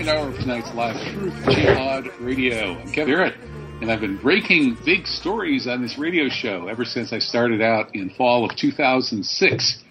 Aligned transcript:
second 0.05 0.19
hour 0.19 0.29
of 0.29 0.35
tonight's 0.35 0.71
live 0.75 0.95
Truth 1.13 1.33
Jihad 1.49 2.07
Radio. 2.19 2.77
I'm 2.77 2.91
Kevin 2.91 3.15
Barrett, 3.15 3.33
and 3.81 3.91
I've 3.91 4.01
been 4.01 4.17
breaking 4.17 4.77
big 4.85 5.07
stories 5.07 5.67
on 5.67 5.81
this 5.81 5.97
radio 5.97 6.29
show 6.29 6.67
ever 6.67 6.85
since 6.85 7.11
I 7.11 7.17
started 7.17 7.59
out 7.59 7.95
in 7.95 8.11
fall 8.11 8.47
of 8.47 8.55
2006. 8.55 9.83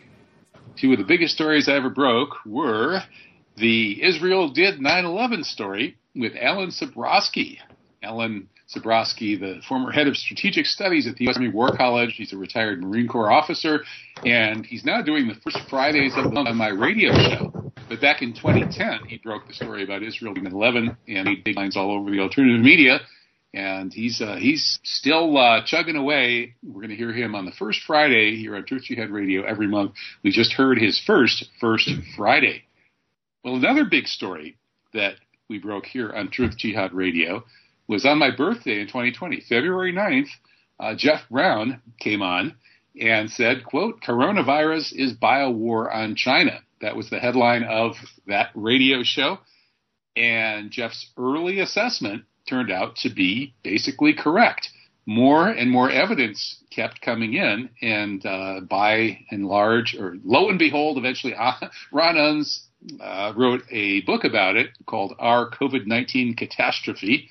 Two 0.76 0.92
of 0.92 0.98
the 0.98 1.04
biggest 1.04 1.34
stories 1.34 1.68
I 1.68 1.72
ever 1.72 1.90
broke 1.90 2.30
were 2.46 3.00
the 3.56 4.04
Israel 4.04 4.50
did 4.50 4.78
9/11 4.78 5.42
story 5.44 5.96
with 6.14 6.34
Alan 6.40 6.70
Sabrosky. 6.70 7.58
Alan 8.00 8.48
Sabrosky, 8.74 9.38
the 9.38 9.60
former 9.68 9.90
head 9.90 10.06
of 10.06 10.16
strategic 10.16 10.66
studies 10.66 11.06
at 11.06 11.16
the 11.16 11.24
U.S. 11.24 11.36
Army 11.36 11.48
War 11.48 11.76
College. 11.76 12.14
He's 12.16 12.32
a 12.32 12.36
retired 12.36 12.82
Marine 12.82 13.08
Corps 13.08 13.30
officer, 13.30 13.84
and 14.24 14.64
he's 14.66 14.84
now 14.84 15.02
doing 15.02 15.28
the 15.28 15.34
first 15.34 15.58
Fridays 15.68 16.12
of 16.16 16.24
the 16.24 16.30
month 16.30 16.48
on 16.48 16.56
my 16.56 16.68
radio 16.68 17.12
show. 17.12 17.72
But 17.88 18.00
back 18.00 18.22
in 18.22 18.32
2010, 18.32 19.08
he 19.08 19.18
broke 19.18 19.46
the 19.46 19.54
story 19.54 19.84
about 19.84 20.02
Israel 20.02 20.34
in 20.36 20.46
11 20.46 20.96
and 21.08 21.24
made 21.24 21.44
big 21.44 21.56
lines 21.56 21.76
all 21.76 21.90
over 21.90 22.10
the 22.10 22.20
alternative 22.20 22.60
media. 22.60 23.00
And 23.52 23.92
he's 23.92 24.20
uh, 24.20 24.34
he's 24.36 24.80
still 24.82 25.36
uh, 25.38 25.60
chugging 25.64 25.94
away. 25.94 26.54
We're 26.64 26.80
going 26.80 26.88
to 26.88 26.96
hear 26.96 27.12
him 27.12 27.36
on 27.36 27.44
the 27.44 27.52
first 27.52 27.82
Friday 27.86 28.36
here 28.36 28.56
on 28.56 28.64
Truth 28.64 28.84
Jihad 28.84 29.10
Radio 29.10 29.44
every 29.44 29.68
month. 29.68 29.92
We 30.24 30.32
just 30.32 30.54
heard 30.54 30.78
his 30.78 31.00
first 31.06 31.44
First 31.60 31.88
Friday. 32.16 32.64
Well, 33.44 33.54
another 33.54 33.84
big 33.84 34.08
story 34.08 34.56
that 34.92 35.14
we 35.48 35.58
broke 35.58 35.86
here 35.86 36.10
on 36.10 36.30
Truth 36.30 36.56
Jihad 36.56 36.92
Radio 36.92 37.44
was 37.88 38.04
on 38.04 38.18
my 38.18 38.30
birthday 38.34 38.80
in 38.80 38.86
2020, 38.86 39.40
February 39.48 39.92
9th. 39.92 40.28
Uh, 40.80 40.94
Jeff 40.96 41.20
Brown 41.30 41.80
came 42.00 42.22
on 42.22 42.54
and 43.00 43.30
said, 43.30 43.64
"quote 43.64 44.00
Coronavirus 44.00 44.92
is 44.94 45.12
bio 45.12 45.50
war 45.50 45.90
on 45.92 46.14
China." 46.16 46.60
That 46.80 46.96
was 46.96 47.10
the 47.10 47.18
headline 47.18 47.64
of 47.64 47.96
that 48.26 48.50
radio 48.54 49.02
show. 49.02 49.38
And 50.16 50.70
Jeff's 50.70 51.10
early 51.16 51.60
assessment 51.60 52.24
turned 52.48 52.70
out 52.70 52.96
to 52.96 53.08
be 53.08 53.54
basically 53.62 54.14
correct. 54.14 54.68
More 55.06 55.48
and 55.48 55.70
more 55.70 55.90
evidence 55.90 56.62
kept 56.70 57.00
coming 57.02 57.34
in, 57.34 57.68
and 57.82 58.24
uh, 58.24 58.60
by 58.60 59.18
and 59.30 59.46
large, 59.46 59.94
or 59.94 60.16
lo 60.24 60.48
and 60.48 60.58
behold, 60.58 60.96
eventually 60.96 61.34
Ron 61.92 62.14
Unz 62.16 62.60
uh, 63.00 63.32
wrote 63.36 63.62
a 63.70 64.00
book 64.02 64.24
about 64.24 64.56
it 64.56 64.70
called 64.86 65.14
Our 65.18 65.50
COVID 65.50 65.86
19 65.86 66.36
Catastrophe. 66.36 67.28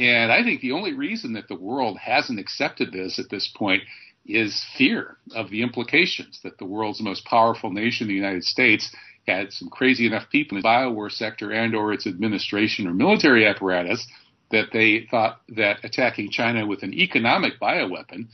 And 0.00 0.32
I 0.32 0.42
think 0.42 0.62
the 0.62 0.72
only 0.72 0.94
reason 0.94 1.34
that 1.34 1.46
the 1.48 1.54
world 1.54 1.98
hasn't 1.98 2.40
accepted 2.40 2.90
this 2.90 3.18
at 3.18 3.28
this 3.28 3.52
point 3.54 3.82
is 4.24 4.64
fear 4.78 5.18
of 5.34 5.50
the 5.50 5.62
implications 5.62 6.40
that 6.42 6.56
the 6.56 6.64
world's 6.64 7.02
most 7.02 7.26
powerful 7.26 7.70
nation, 7.70 8.08
the 8.08 8.14
United 8.14 8.44
States, 8.44 8.90
had 9.28 9.52
some 9.52 9.68
crazy 9.68 10.06
enough 10.06 10.30
people 10.30 10.56
in 10.56 10.62
the 10.62 10.68
biowar 10.68 11.12
sector 11.12 11.52
and 11.52 11.74
or 11.74 11.92
its 11.92 12.06
administration 12.06 12.86
or 12.86 12.94
military 12.94 13.46
apparatus 13.46 14.06
that 14.50 14.68
they 14.72 15.06
thought 15.10 15.42
that 15.50 15.84
attacking 15.84 16.30
China 16.30 16.66
with 16.66 16.82
an 16.82 16.94
economic 16.94 17.60
bioweapon 17.60 18.26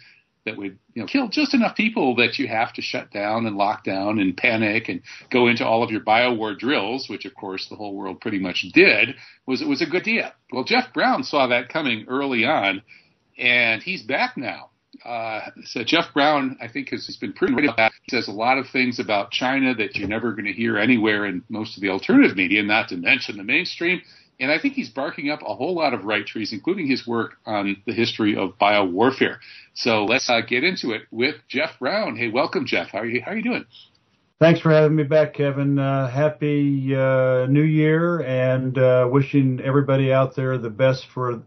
that 0.47 0.57
would 0.57 0.79
you 0.95 1.03
know 1.03 1.07
kill 1.07 1.29
just 1.29 1.53
enough 1.53 1.77
people 1.77 2.17
that 2.17 2.39
you 2.39 2.49
have 2.49 2.73
to 2.73 2.83
shut 2.83 3.11
down 3.11 3.45
and 3.45 3.57
lock 3.57 3.85
down 3.85 4.19
and 4.19 4.37
panic 4.37 4.89
and 4.89 5.03
go 5.31 5.47
into 5.47 5.67
all 5.67 5.83
of 5.83 5.91
your 5.91 6.01
biowar 6.01 6.59
drills, 6.59 7.09
which 7.09 7.27
of 7.27 7.35
course 7.35 7.69
the 7.69 7.77
whole 7.77 7.95
world 7.95 8.21
pretty 8.21 8.39
much 8.39 8.65
did, 8.73 9.15
was 9.47 9.61
it 9.61 9.69
was 9.69 9.83
a 9.83 9.87
good 9.87 10.03
idea. 10.03 10.33
Well, 10.51 10.65
Jeff 10.65 10.95
Brown 10.95 11.23
saw 11.23 11.49
that 11.49 11.69
coming 11.69 12.07
early 12.09 12.47
on, 12.47 12.83
and 13.37 13.83
he's 13.83 14.03
back 14.03 14.37
now 14.39 14.71
uh, 15.05 15.51
so 15.65 15.85
Jeff 15.85 16.07
Brown, 16.15 16.57
I 16.61 16.69
think, 16.69 16.91
has, 16.91 17.07
has 17.07 17.17
been 17.17 17.33
pretty 17.33 17.55
right 17.55 17.77
that. 17.77 17.93
He 18.03 18.17
says 18.17 18.29
a 18.29 18.33
lot 18.33 18.59
of 18.59 18.67
things 18.69 18.99
about 18.99 19.31
China 19.31 19.75
that 19.75 19.97
you're 19.97 20.09
never 20.09 20.33
going 20.33 20.47
to 20.47 20.53
hear 20.53 20.79
anywhere 20.79 21.27
in 21.27 21.43
most 21.49 21.77
of 21.77 21.83
the 21.83 21.91
alternative 21.91 22.37
media, 22.37 22.63
not 22.63 22.89
to 22.89 22.97
mention 22.97 23.37
the 23.37 23.45
mainstream. 23.45 24.01
And 24.39 24.51
I 24.51 24.59
think 24.59 24.75
he's 24.75 24.91
barking 24.91 25.31
up 25.31 25.41
a 25.43 25.55
whole 25.55 25.75
lot 25.75 25.95
of 25.95 26.05
right 26.05 26.27
trees, 26.27 26.53
including 26.53 26.87
his 26.87 27.07
work 27.07 27.37
on 27.47 27.83
the 27.87 27.93
history 27.93 28.37
of 28.37 28.59
biowarfare. 28.59 29.39
So 29.75 30.05
let's 30.05 30.29
uh, 30.29 30.43
get 30.43 30.63
into 30.63 30.93
it 30.93 31.03
with 31.11 31.37
Jeff 31.49 31.79
Brown. 31.79 32.17
Hey, 32.17 32.29
welcome, 32.29 32.67
Jeff. 32.67 32.89
How 32.89 32.99
are 32.99 33.07
you? 33.07 33.23
How 33.23 33.33
are 33.33 33.37
you 33.37 33.43
doing? 33.43 33.65
Thanks 34.39 34.61
for 34.61 34.71
having 34.71 34.95
me 34.95 35.05
back, 35.05 35.33
Kevin. 35.33 35.79
Uh, 35.79 36.11
happy 36.11 36.95
uh, 36.95 37.47
New 37.47 37.63
Year, 37.63 38.21
and 38.21 38.77
uh, 38.77 39.09
wishing 39.11 39.63
everybody 39.65 40.13
out 40.13 40.37
there 40.37 40.59
the 40.59 40.69
best 40.69 41.07
for 41.15 41.43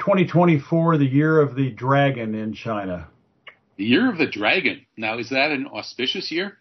2024, 0.00 0.98
the 0.98 1.06
year 1.06 1.40
of 1.40 1.54
the 1.54 1.70
dragon 1.70 2.34
in 2.34 2.52
China. 2.52 3.06
The 3.76 3.84
year 3.84 4.10
of 4.10 4.18
the 4.18 4.26
dragon. 4.26 4.86
Now, 4.96 5.18
is 5.18 5.30
that 5.30 5.52
an 5.52 5.68
auspicious 5.68 6.32
year? 6.32 6.58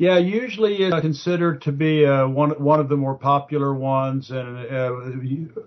Yeah, 0.00 0.16
usually 0.16 0.76
it's 0.76 0.98
considered 1.02 1.60
to 1.60 1.72
be 1.72 2.06
uh, 2.06 2.26
one 2.26 2.52
one 2.52 2.80
of 2.80 2.88
the 2.88 2.96
more 2.96 3.16
popular 3.16 3.74
ones, 3.74 4.30
and 4.30 4.56
uh, 4.56 4.94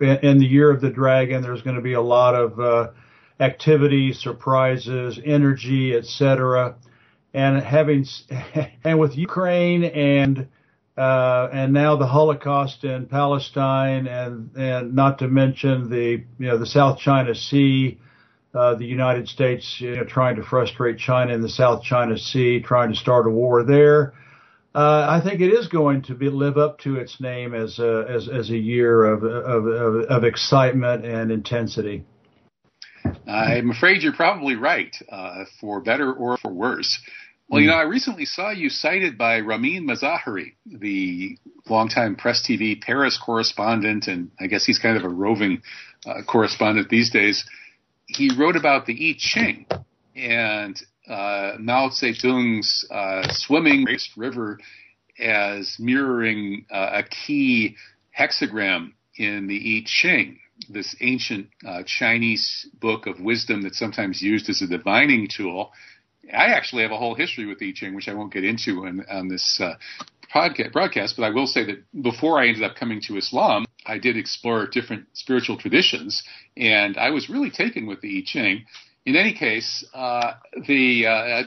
in 0.02 0.40
the 0.40 0.48
year 0.48 0.72
of 0.72 0.82
the 0.82 0.90
dragon, 0.90 1.44
there's 1.44 1.62
going 1.62 1.76
to 1.76 1.84
be 1.84 1.94
a 1.94 2.02
lot 2.02 2.34
of 2.34 2.60
uh, 2.60 2.88
activity, 3.40 4.12
surprises, 4.12 5.20
energy, 5.24 5.96
etc. 5.96 6.74
And 7.36 7.62
having 7.62 8.08
and 8.84 8.98
with 8.98 9.16
Ukraine 9.16 9.84
and 9.84 10.48
uh, 10.98 11.50
and 11.54 11.72
now 11.72 11.96
the 11.96 12.08
Holocaust 12.08 12.86
in 12.86 13.06
Palestine, 13.06 14.08
and 14.08 14.50
and 14.58 14.96
not 14.96 15.20
to 15.20 15.28
mention 15.28 15.92
the 15.92 16.24
you 16.40 16.48
know 16.48 16.58
the 16.58 16.66
South 16.66 16.98
China 16.98 17.36
Sea, 17.36 18.00
uh, 18.56 18.74
the 18.74 18.86
United 18.86 19.28
States 19.28 19.78
you 19.80 19.96
know, 19.96 20.06
trying 20.06 20.38
to 20.38 20.44
frustrate 20.44 20.98
China 20.98 21.36
in 21.36 21.42
the 21.44 21.50
South 21.50 21.84
China 21.84 22.18
Sea, 22.18 22.62
trying 22.62 22.92
to 22.92 22.98
start 22.98 23.28
a 23.28 23.30
war 23.30 23.62
there. 23.62 24.16
Uh, 24.76 25.06
I 25.08 25.22
think 25.24 25.40
it 25.40 25.54
is 25.54 25.68
going 25.68 26.02
to 26.04 26.16
be 26.16 26.30
live 26.30 26.58
up 26.58 26.80
to 26.80 26.96
its 26.96 27.22
name 27.22 27.54
as 27.54 27.78
a 27.78 28.06
as, 28.10 28.28
as 28.28 28.50
a 28.50 28.58
year 28.58 29.04
of, 29.04 29.24
of 29.24 29.66
of, 29.66 29.96
of 30.10 30.24
excitement 30.24 31.06
and 31.06 31.32
intensity. 31.32 32.06
I'm 33.28 33.70
afraid 33.70 34.02
you're 34.02 34.14
probably 34.14 34.56
right, 34.56 34.96
uh, 35.10 35.46
for 35.60 35.82
better 35.82 36.12
or 36.12 36.38
for 36.38 36.52
worse. 36.52 37.00
Well, 37.50 37.62
you 37.62 37.68
know, 37.68 37.76
I 37.76 37.84
recently 37.84 38.26
saw 38.26 38.50
you 38.50 38.70
cited 38.70 39.18
by 39.18 39.40
Ramin 39.40 39.86
Mazaheri, 39.86 40.54
the 40.66 41.38
longtime 41.70 42.16
Press 42.16 42.44
TV 42.50 42.82
Paris 42.82 43.20
correspondent, 43.24 44.08
and 44.08 44.32
I 44.40 44.48
guess 44.48 44.66
he's 44.66 44.80
kind 44.80 44.98
of 44.98 45.04
a 45.04 45.10
roving 45.10 45.62
uh, 46.06 46.24
correspondent 46.26 46.90
these 46.90 47.12
days. 47.12 47.46
He 48.08 48.32
wrote 48.36 48.56
about 48.56 48.86
the 48.86 48.94
I 48.94 49.16
Ching 49.20 49.68
and 50.16 50.82
uh, 51.08 51.54
Mao 51.60 51.90
Zedong's 51.90 52.86
uh, 52.90 53.28
swimming 53.32 53.86
river 54.16 54.60
as 55.20 55.76
mirroring 55.80 56.66
uh, 56.72 57.02
a 57.02 57.04
key 57.04 57.76
hexagram 58.18 58.94
in 59.16 59.48
the 59.48 59.78
I 59.78 59.84
Ching, 59.86 60.40
this 60.70 60.96
ancient 61.02 61.50
uh, 61.66 61.84
Chinese 61.86 62.68
book 62.80 63.06
of 63.06 63.20
wisdom 63.20 63.62
that's 63.62 63.78
sometimes 63.78 64.22
used 64.22 64.50
as 64.50 64.62
a 64.62 64.68
divining 64.68 65.28
tool 65.28 65.72
I 66.32 66.46
actually 66.48 66.84
have 66.84 66.92
a 66.92 66.98
whole 66.98 67.16
history 67.16 67.46
with 67.46 67.62
I 67.62 67.72
Ching, 67.76 67.96
which 67.96 68.08
I 68.08 68.14
won't 68.14 68.34
get 68.34 68.46
into 68.46 68.86
on, 68.86 69.06
on 69.10 69.28
this 69.28 69.60
uh, 69.62 69.76
podcast, 70.34 70.72
broadcast, 70.72 71.16
but 71.18 71.24
I 71.24 71.30
will 71.32 71.48
say 71.48 71.66
that 71.66 71.84
before 72.02 72.40
I 72.40 72.48
ended 72.48 72.64
up 72.64 72.76
coming 72.76 73.02
to 73.08 73.18
Islam, 73.18 73.66
I 73.86 73.98
did 73.98 74.16
explore 74.16 74.68
different 74.68 75.08
spiritual 75.14 75.58
traditions, 75.58 76.24
and 76.56 76.98
I 76.98 77.10
was 77.10 77.30
really 77.30 77.52
taken 77.52 77.86
with 77.86 78.02
the 78.02 78.20
I 78.20 78.24
Ching. 78.26 78.66
In 79.06 79.18
any 79.18 79.34
case, 79.34 79.86
uh, 79.94 80.34
the 80.66 81.08
uh, 81.08 81.44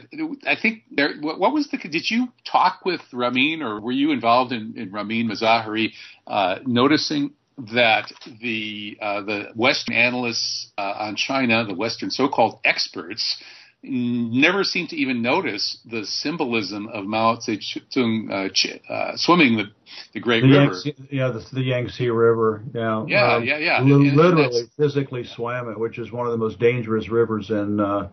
I 0.46 0.56
think 0.60 0.82
there. 0.90 1.14
What, 1.20 1.52
was 1.54 1.68
the? 1.68 1.78
Did 1.78 2.10
you 2.10 2.28
talk 2.44 2.84
with 2.84 3.00
Ramin, 3.14 3.62
or 3.62 3.80
were 3.80 3.92
you 3.92 4.12
involved 4.12 4.52
in, 4.52 4.74
in 4.76 4.92
Ramin 4.92 5.30
Mazaheri, 5.30 5.92
uh, 6.26 6.56
noticing 6.66 7.32
that 7.72 8.12
the 8.42 8.98
uh, 9.00 9.22
the 9.22 9.44
Western 9.54 9.94
analysts 9.94 10.70
uh, 10.76 10.96
on 10.98 11.16
China, 11.16 11.64
the 11.64 11.74
Western 11.74 12.10
so-called 12.10 12.60
experts, 12.62 13.42
never 13.88 14.64
seem 14.64 14.86
to 14.88 14.96
even 14.96 15.22
notice 15.22 15.78
the 15.90 16.04
symbolism 16.04 16.88
of 16.88 17.04
Mao 17.04 17.36
Zedong 17.36 18.30
uh, 18.30 18.48
ch- 18.52 18.80
uh, 18.88 19.12
swimming 19.16 19.56
the, 19.56 19.64
the 20.12 20.20
Great 20.20 20.42
the 20.42 20.48
River. 20.48 20.72
Yangtze, 20.84 20.94
yeah, 21.10 21.28
the, 21.28 21.46
the, 21.52 21.62
Yangtze 21.62 22.08
River. 22.08 22.64
Yeah, 22.74 23.04
yeah, 23.06 23.34
um, 23.34 23.44
yeah, 23.44 23.58
yeah. 23.58 23.82
Li- 23.82 24.10
literally, 24.10 24.64
physically 24.76 25.24
swam 25.24 25.68
it, 25.70 25.78
which 25.78 25.98
is 25.98 26.10
one 26.10 26.26
of 26.26 26.32
the 26.32 26.38
most 26.38 26.58
dangerous 26.58 27.08
rivers 27.08 27.50
in 27.50 27.80
uh, 27.80 28.08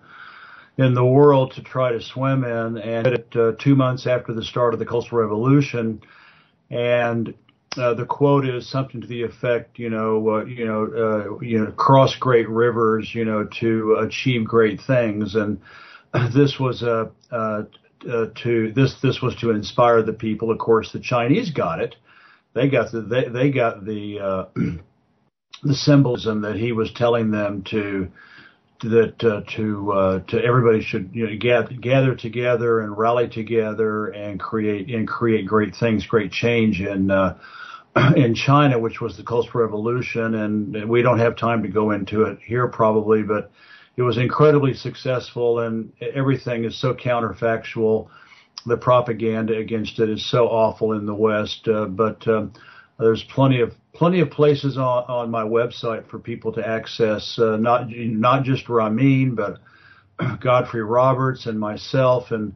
in 0.78 0.94
the 0.94 1.06
world 1.06 1.54
to 1.56 1.62
try 1.62 1.92
to 1.92 2.02
swim 2.02 2.44
in, 2.44 2.78
and 2.78 3.08
it 3.08 3.36
uh, 3.36 3.54
two 3.60 3.76
months 3.76 4.08
after 4.08 4.34
the 4.34 4.44
start 4.44 4.74
of 4.74 4.80
the 4.80 4.86
Cultural 4.86 5.22
Revolution. 5.22 6.02
And 6.70 7.36
uh, 7.78 7.94
the 7.94 8.06
quote 8.06 8.48
is 8.48 8.70
something 8.70 9.02
to 9.02 9.08
the 9.08 9.24
effect, 9.24 9.80
you 9.80 9.90
know, 9.90 10.30
uh, 10.30 10.46
you 10.46 10.66
know, 10.66 10.84
uh, 10.86 11.40
you 11.44 11.60
know, 11.60 11.72
cross 11.72 12.16
great 12.16 12.48
rivers, 12.50 13.12
you 13.14 13.26
know, 13.26 13.48
to 13.60 13.98
achieve 14.02 14.46
great 14.46 14.80
things. 14.82 15.36
And 15.36 15.60
this 16.34 16.60
was 16.60 16.84
a 16.84 17.12
uh, 17.32 17.64
uh, 18.10 18.28
to 18.44 18.72
this 18.74 18.96
this 19.02 19.22
was 19.22 19.36
to 19.38 19.52
inspire 19.52 20.02
the 20.02 20.14
people. 20.14 20.52
Of 20.52 20.60
course, 20.60 20.92
the 20.92 21.00
Chinese 21.00 21.52
got 21.52 21.80
it. 21.80 21.96
They 22.54 22.70
got 22.70 22.92
the 22.92 23.02
they, 23.02 23.30
they 23.30 23.52
got 23.52 23.86
the 23.86 24.50
the 25.64 25.76
symbolism 25.76 26.42
that 26.42 26.56
he 26.56 26.72
was 26.72 26.92
telling 26.94 27.32
them 27.32 27.64
to 27.72 28.12
that 28.84 29.24
uh, 29.24 29.42
to 29.56 29.92
uh, 29.92 30.20
to 30.28 30.44
everybody 30.44 30.82
should 30.82 31.10
you 31.14 31.28
know 31.28 31.36
gather, 31.38 31.74
gather 31.74 32.16
together 32.16 32.82
and 32.82 32.98
rally 32.98 33.28
together 33.28 34.08
and 34.08 34.40
create 34.40 34.90
and 34.90 35.08
create 35.08 35.46
great 35.46 35.76
things, 35.76 36.06
great 36.06 36.32
change 36.32 36.82
in 36.82 37.10
uh, 37.10 37.38
in 38.16 38.36
China, 38.36 38.80
which 38.80 39.02
was 39.02 39.18
the 39.18 39.24
Cultural 39.24 39.64
Revolution, 39.64 40.36
and 40.36 40.90
we 40.90 41.02
don't 41.02 41.20
have 41.20 41.36
time 41.36 41.64
to 41.64 41.70
go 41.70 41.92
into 41.92 42.24
it 42.24 42.40
here 42.46 42.68
probably, 42.68 43.24
but 43.24 43.52
it 43.96 44.02
was 44.02 44.18
incredibly 44.18 44.74
successful, 44.74 45.60
and 45.60 45.92
everything 46.02 46.64
is 46.64 46.80
so 46.80 46.94
counterfactual. 46.94 48.10
The 48.66 48.78
propaganda 48.78 49.58
against 49.58 50.00
it 50.00 50.10
is 50.10 50.30
so 50.30 50.48
awful 50.48 50.94
in 50.94 51.06
the 51.06 51.14
West, 51.14 51.68
uh, 51.68 51.86
but 51.86 52.28
um, 52.28 52.54
there's 52.98 53.24
plenty 53.24 53.62
of 53.62 53.74
plenty 53.94 54.20
of 54.20 54.32
places 54.32 54.78
on, 54.78 55.04
on 55.08 55.32
my 55.32 55.44
website 55.44 56.08
for 56.10 56.20
people 56.20 56.52
to 56.54 56.68
access 56.68 57.38
uh, 57.40 57.58
not 57.58 57.90
not 57.90 58.44
just 58.44 58.68
Ramin, 58.70 59.36
but 59.36 59.60
Godfrey 60.40 60.84
Roberts 60.84 61.46
and 61.46 61.60
myself 61.60 62.32
and 62.32 62.54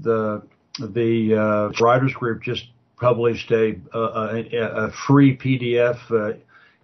the 0.00 0.42
the 0.78 1.34
uh, 1.34 1.84
writers 1.84 2.14
group 2.14 2.42
just 2.42 2.66
published 2.96 3.50
a 3.50 3.76
a, 3.92 4.86
a 4.86 4.90
free 5.06 5.36
PDF 5.36 5.98
uh, 6.10 6.36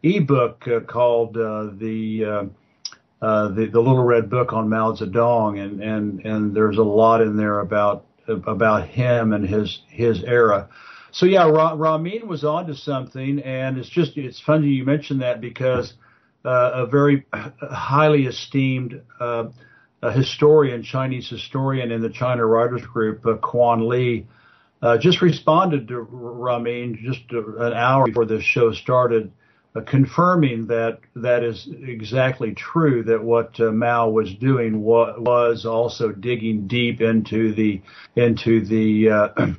ebook 0.05 0.69
uh, 0.69 0.81
called 0.81 1.37
uh, 1.37 1.71
the, 1.79 2.25
uh, 2.25 2.45
uh, 3.25 3.49
the 3.49 3.67
the 3.67 3.81
Little 3.81 4.05
Red 4.05 4.29
Book 4.29 4.53
on 4.53 4.69
Mao 4.69 4.93
Zedong, 4.93 5.59
and 5.59 5.83
and 5.83 6.21
and 6.25 6.55
there's 6.55 6.79
a 6.79 6.83
lot 6.83 7.21
in 7.21 7.37
there 7.37 7.61
about 7.61 8.05
about 8.29 8.89
him 8.89 9.33
and 9.33 9.47
his 9.47 9.81
his 9.89 10.23
era. 10.25 10.69
So 11.15 11.27
yeah, 11.27 11.49
Ra- 11.49 11.77
Ramin 11.77 12.27
was 12.27 12.43
onto 12.43 12.75
something, 12.75 13.39
and 13.39 13.79
it's 13.79 13.89
just 13.89 14.17
it's 14.17 14.41
funny 14.41 14.67
you 14.67 14.85
mentioned 14.85 15.23
that 15.23 15.41
because 15.41 15.95
uh, 16.45 16.73
a 16.75 16.87
very 16.87 17.25
highly 17.33 18.27
esteemed 18.27 19.01
uh, 19.21 19.45
historian, 20.03 20.83
Chinese 20.83 21.31
historian 21.31 21.93
in 21.93 22.03
the 22.03 22.11
China 22.11 22.45
Writers 22.45 22.85
Group, 22.85 23.25
uh, 23.27 23.35
Quan 23.37 23.89
Li, 23.89 24.27
uh, 24.83 24.99
just 24.99 25.23
responded 25.23 25.87
to 25.87 26.01
Ramin 26.01 26.99
just 27.01 27.31
an 27.31 27.73
hour 27.75 28.07
before 28.07 28.25
the 28.25 28.43
show 28.43 28.73
started, 28.73 29.31
uh, 29.77 29.83
confirming 29.83 30.67
that 30.67 30.99
that 31.15 31.45
is 31.45 31.69
exactly 31.85 32.55
true. 32.55 33.05
That 33.05 33.23
what 33.23 33.61
uh, 33.61 33.71
Mao 33.71 34.11
was 34.11 34.35
doing 34.35 34.83
wa- 34.83 35.15
was 35.17 35.65
also 35.65 36.11
digging 36.11 36.67
deep 36.67 37.01
into 37.01 37.55
the 37.55 37.83
into 38.17 38.65
the 38.65 39.55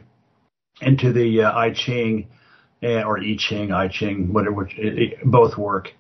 into 0.82 1.14
the 1.14 1.44
uh, 1.44 1.58
I 1.58 1.72
Ching 1.72 2.28
uh, 2.84 3.04
or 3.04 3.20
I 3.20 3.36
Ching, 3.38 3.72
I 3.72 3.88
Ching, 3.88 4.34
whatever, 4.34 4.56
which, 4.56 4.78
it, 4.78 5.00
it, 5.00 5.26
both 5.26 5.58
work. 5.58 5.92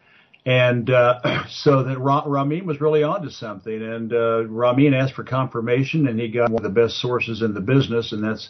And 0.45 0.89
uh, 0.89 1.45
so 1.49 1.83
that 1.83 1.99
Ra- 1.99 2.23
Ramin 2.25 2.65
was 2.65 2.81
really 2.81 3.03
onto 3.03 3.29
something. 3.29 3.81
And 3.81 4.13
uh, 4.13 4.45
Ramin 4.45 4.93
asked 4.93 5.13
for 5.13 5.23
confirmation, 5.23 6.07
and 6.07 6.19
he 6.19 6.29
got 6.29 6.51
one 6.51 6.63
of 6.65 6.73
the 6.73 6.81
best 6.81 6.99
sources 6.99 7.41
in 7.41 7.53
the 7.53 7.61
business, 7.61 8.11
and 8.11 8.23
that's 8.23 8.49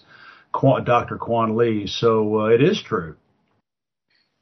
Dr. 0.85 1.17
Quan 1.17 1.55
Li. 1.55 1.87
So 1.87 2.41
uh, 2.41 2.45
it 2.45 2.61
is 2.61 2.81
true. 2.81 3.15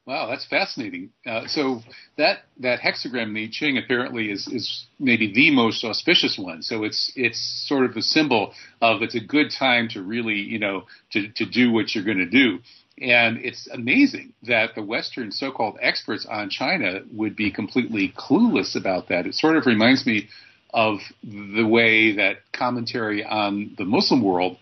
Wow, 0.06 0.26
that's 0.28 0.44
fascinating. 0.44 1.10
Uh, 1.24 1.46
so 1.46 1.80
that 2.18 2.40
that 2.60 2.80
hexagram 2.80 3.42
I 3.42 3.48
Ching 3.50 3.78
apparently 3.78 4.30
is 4.30 4.46
is 4.46 4.86
maybe 4.98 5.32
the 5.32 5.50
most 5.50 5.82
auspicious 5.82 6.38
one. 6.38 6.62
So 6.62 6.84
it's 6.84 7.10
it's 7.16 7.64
sort 7.66 7.86
of 7.86 7.94
the 7.94 8.02
symbol 8.02 8.52
of 8.82 9.00
it's 9.00 9.14
a 9.14 9.20
good 9.20 9.50
time 9.50 9.88
to 9.90 10.02
really 10.02 10.34
you 10.34 10.58
know 10.58 10.84
to 11.12 11.28
to 11.28 11.46
do 11.46 11.72
what 11.72 11.94
you're 11.94 12.04
going 12.04 12.18
to 12.18 12.28
do. 12.28 12.58
And 13.00 13.38
it's 13.38 13.66
amazing 13.72 14.34
that 14.44 14.74
the 14.76 14.82
Western 14.82 15.32
so-called 15.32 15.78
experts 15.80 16.26
on 16.30 16.48
China 16.48 17.00
would 17.10 17.34
be 17.34 17.50
completely 17.50 18.12
clueless 18.16 18.76
about 18.76 19.08
that. 19.08 19.26
It 19.26 19.34
sort 19.34 19.56
of 19.56 19.66
reminds 19.66 20.06
me 20.06 20.28
of 20.72 20.98
the 21.24 21.66
way 21.66 22.16
that 22.16 22.36
commentary 22.52 23.24
on 23.24 23.74
the 23.78 23.84
Muslim 23.84 24.22
world 24.22 24.58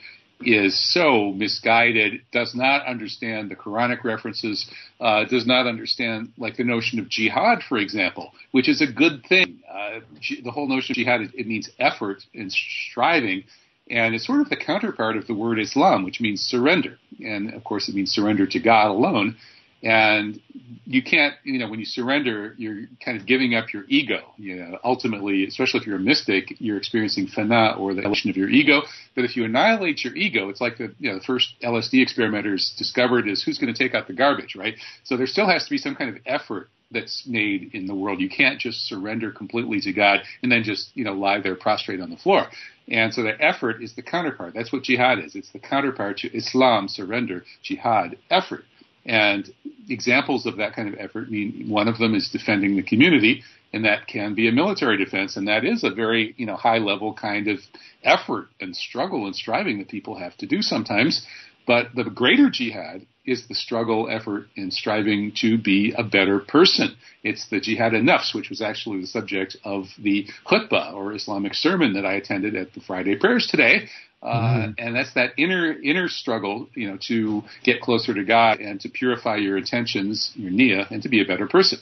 is 0.46 0.92
so 0.92 1.32
misguided, 1.32 2.22
does 2.32 2.54
not 2.54 2.86
understand 2.86 3.50
the 3.50 3.56
Quranic 3.56 4.04
references, 4.04 4.66
uh, 5.00 5.24
does 5.24 5.46
not 5.46 5.66
understand 5.66 6.32
like 6.38 6.56
the 6.56 6.64
notion 6.64 6.98
of 6.98 7.08
jihad, 7.08 7.62
for 7.68 7.78
example, 7.78 8.32
which 8.52 8.68
is 8.68 8.80
a 8.80 8.86
good 8.86 9.24
thing. 9.28 9.60
Uh, 9.70 10.00
the 10.42 10.50
whole 10.50 10.68
notion 10.68 10.92
of 10.92 10.96
jihad 10.96 11.20
it 11.34 11.46
means 11.46 11.70
effort 11.78 12.24
and 12.34 12.52
striving, 12.52 13.44
and 13.90 14.14
it's 14.14 14.26
sort 14.26 14.40
of 14.40 14.48
the 14.48 14.56
counterpart 14.56 15.16
of 15.16 15.26
the 15.26 15.34
word 15.34 15.58
Islam, 15.58 16.04
which 16.04 16.20
means 16.20 16.40
surrender, 16.40 16.98
and 17.20 17.52
of 17.54 17.64
course 17.64 17.88
it 17.88 17.94
means 17.94 18.10
surrender 18.10 18.46
to 18.46 18.58
God 18.58 18.88
alone. 18.88 19.36
And 19.82 20.40
you 20.84 21.02
can't, 21.02 21.34
you 21.42 21.58
know, 21.58 21.68
when 21.68 21.80
you 21.80 21.84
surrender, 21.84 22.54
you're 22.56 22.84
kind 23.04 23.18
of 23.18 23.26
giving 23.26 23.54
up 23.54 23.72
your 23.72 23.84
ego. 23.88 24.20
You 24.36 24.56
know, 24.56 24.78
ultimately, 24.84 25.44
especially 25.46 25.80
if 25.80 25.86
you're 25.86 25.96
a 25.96 26.00
mystic, 26.00 26.54
you're 26.60 26.76
experiencing 26.76 27.26
fana 27.26 27.78
or 27.78 27.92
the 27.94 28.02
elevation 28.02 28.30
of 28.30 28.36
your 28.36 28.48
ego. 28.48 28.82
But 29.16 29.24
if 29.24 29.36
you 29.36 29.44
annihilate 29.44 30.04
your 30.04 30.14
ego, 30.14 30.48
it's 30.48 30.60
like 30.60 30.78
the, 30.78 30.94
you 30.98 31.10
know, 31.10 31.18
the 31.18 31.24
first 31.24 31.54
LSD 31.62 32.00
experimenters 32.00 32.74
discovered 32.78 33.28
is 33.28 33.42
who's 33.42 33.58
going 33.58 33.72
to 33.72 33.78
take 33.78 33.94
out 33.94 34.06
the 34.06 34.12
garbage, 34.12 34.54
right? 34.54 34.74
So 35.02 35.16
there 35.16 35.26
still 35.26 35.48
has 35.48 35.64
to 35.64 35.70
be 35.70 35.78
some 35.78 35.96
kind 35.96 36.14
of 36.14 36.22
effort 36.26 36.68
that's 36.92 37.24
made 37.26 37.70
in 37.74 37.86
the 37.86 37.94
world. 37.94 38.20
You 38.20 38.28
can't 38.28 38.60
just 38.60 38.86
surrender 38.86 39.32
completely 39.32 39.80
to 39.80 39.92
God 39.92 40.20
and 40.42 40.52
then 40.52 40.62
just, 40.62 40.90
you 40.94 41.04
know, 41.04 41.14
lie 41.14 41.40
there 41.40 41.56
prostrate 41.56 42.00
on 42.00 42.10
the 42.10 42.16
floor. 42.16 42.46
And 42.88 43.12
so 43.14 43.22
the 43.22 43.40
effort 43.42 43.82
is 43.82 43.94
the 43.94 44.02
counterpart. 44.02 44.54
That's 44.54 44.72
what 44.72 44.82
jihad 44.82 45.18
is. 45.18 45.34
It's 45.34 45.50
the 45.52 45.58
counterpart 45.58 46.18
to 46.18 46.36
Islam, 46.36 46.88
surrender, 46.88 47.44
jihad, 47.62 48.18
effort. 48.30 48.64
And 49.04 49.52
examples 49.88 50.46
of 50.46 50.56
that 50.58 50.74
kind 50.74 50.88
of 50.88 50.98
effort 50.98 51.30
mean 51.30 51.66
one 51.68 51.88
of 51.88 51.98
them 51.98 52.14
is 52.14 52.28
defending 52.28 52.76
the 52.76 52.82
community, 52.82 53.42
and 53.72 53.84
that 53.84 54.06
can 54.06 54.34
be 54.34 54.48
a 54.48 54.52
military 54.52 54.96
defense, 54.96 55.36
and 55.36 55.48
that 55.48 55.64
is 55.64 55.82
a 55.82 55.90
very 55.90 56.34
you 56.36 56.46
know 56.46 56.56
high 56.56 56.78
level 56.78 57.12
kind 57.12 57.48
of 57.48 57.58
effort 58.04 58.48
and 58.60 58.76
struggle 58.76 59.26
and 59.26 59.34
striving 59.34 59.78
that 59.78 59.88
people 59.88 60.18
have 60.18 60.36
to 60.38 60.46
do 60.46 60.62
sometimes. 60.62 61.26
But 61.66 61.94
the 61.94 62.04
greater 62.04 62.50
jihad 62.50 63.06
is 63.24 63.46
the 63.46 63.54
struggle, 63.54 64.08
effort, 64.10 64.48
and 64.56 64.72
striving 64.72 65.32
to 65.36 65.56
be 65.56 65.94
a 65.96 66.02
better 66.02 66.40
person. 66.40 66.96
It's 67.22 67.48
the 67.48 67.60
jihad 67.60 67.94
of 67.94 68.02
nafs, 68.02 68.34
which 68.34 68.50
was 68.50 68.60
actually 68.60 69.00
the 69.00 69.06
subject 69.06 69.56
of 69.64 69.86
the 69.96 70.28
khutbah 70.44 70.92
or 70.92 71.14
Islamic 71.14 71.54
sermon 71.54 71.92
that 71.92 72.04
I 72.04 72.14
attended 72.14 72.56
at 72.56 72.74
the 72.74 72.80
Friday 72.80 73.16
prayers 73.16 73.46
today. 73.46 73.88
Uh, 74.22 74.36
mm-hmm. 74.36 74.70
and 74.78 74.94
that's 74.94 75.14
that 75.14 75.32
inner 75.36 75.72
inner 75.72 76.08
struggle, 76.08 76.68
you 76.74 76.88
know, 76.88 76.96
to 77.08 77.42
get 77.64 77.80
closer 77.80 78.14
to 78.14 78.24
God 78.24 78.60
and 78.60 78.80
to 78.80 78.88
purify 78.88 79.36
your 79.36 79.56
intentions, 79.56 80.30
your 80.36 80.52
niyyah, 80.52 80.88
and 80.90 81.02
to 81.02 81.08
be 81.08 81.20
a 81.20 81.24
better 81.24 81.48
person. 81.48 81.80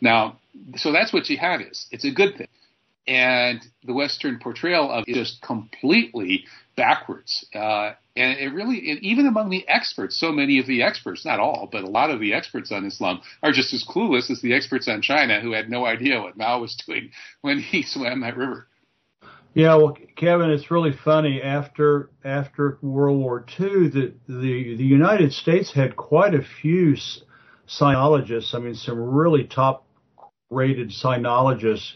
Now, 0.00 0.38
so 0.76 0.90
that's 0.90 1.12
what 1.12 1.24
jihad 1.24 1.60
is. 1.60 1.86
It's 1.90 2.06
a 2.06 2.10
good 2.10 2.36
thing, 2.38 2.48
and 3.06 3.60
the 3.84 3.92
Western 3.92 4.38
portrayal 4.38 4.90
of 4.90 5.04
it 5.06 5.12
is 5.12 5.16
just 5.16 5.42
completely 5.42 6.46
backwards. 6.76 7.46
Uh, 7.54 7.92
and 8.16 8.38
it 8.38 8.54
really, 8.54 8.76
it, 8.76 9.02
even 9.02 9.26
among 9.26 9.50
the 9.50 9.66
experts, 9.68 10.18
so 10.18 10.32
many 10.32 10.58
of 10.58 10.66
the 10.66 10.82
experts, 10.82 11.24
not 11.24 11.40
all, 11.40 11.68
but 11.70 11.84
a 11.84 11.88
lot 11.88 12.10
of 12.10 12.20
the 12.20 12.34
experts 12.34 12.72
on 12.72 12.84
Islam 12.84 13.20
are 13.42 13.52
just 13.52 13.72
as 13.72 13.84
clueless 13.84 14.30
as 14.30 14.40
the 14.40 14.54
experts 14.54 14.88
on 14.88 15.02
China 15.02 15.40
who 15.40 15.52
had 15.52 15.70
no 15.70 15.84
idea 15.84 16.20
what 16.20 16.36
Mao 16.36 16.60
was 16.60 16.74
doing 16.86 17.10
when 17.40 17.58
he 17.58 17.82
swam 17.86 18.20
that 18.20 18.36
river. 18.36 18.66
Yeah, 19.54 19.74
well, 19.76 19.96
Kevin, 20.16 20.50
it's 20.50 20.70
really 20.70 20.92
funny. 20.92 21.42
After 21.42 22.10
after 22.24 22.78
World 22.80 23.18
War 23.18 23.44
II, 23.60 23.88
the 23.88 24.14
the, 24.26 24.76
the 24.76 24.84
United 24.84 25.32
States 25.32 25.72
had 25.72 25.96
quite 25.96 26.34
a 26.34 26.42
few 26.42 26.96
sinologists. 27.68 28.54
I 28.54 28.60
mean, 28.60 28.74
some 28.74 28.98
really 28.98 29.44
top 29.44 29.84
rated 30.50 30.90
sinologists 30.90 31.94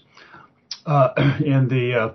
uh, 0.86 1.10
in 1.44 1.68
the 1.68 1.94
uh, 1.94 2.12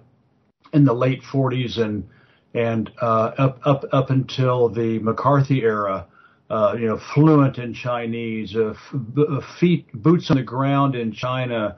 in 0.74 0.86
the 0.86 0.94
late 0.94 1.22
40s 1.24 1.80
and 1.80 2.08
and 2.54 2.92
uh, 3.02 3.32
up 3.38 3.60
up 3.66 3.86
up 3.92 4.10
until 4.12 4.70
the 4.70 5.00
McCarthy 5.00 5.64
era. 5.64 6.08
Uh, 6.50 6.76
you 6.78 6.86
know, 6.86 6.98
fluent 6.98 7.58
in 7.60 7.74
Chinese, 7.74 8.58
uh, 8.58 8.74
f- 8.94 9.44
feet 9.58 9.88
boots 9.94 10.30
on 10.30 10.36
the 10.36 10.44
ground 10.44 10.96
in 10.96 11.10
China, 11.14 11.78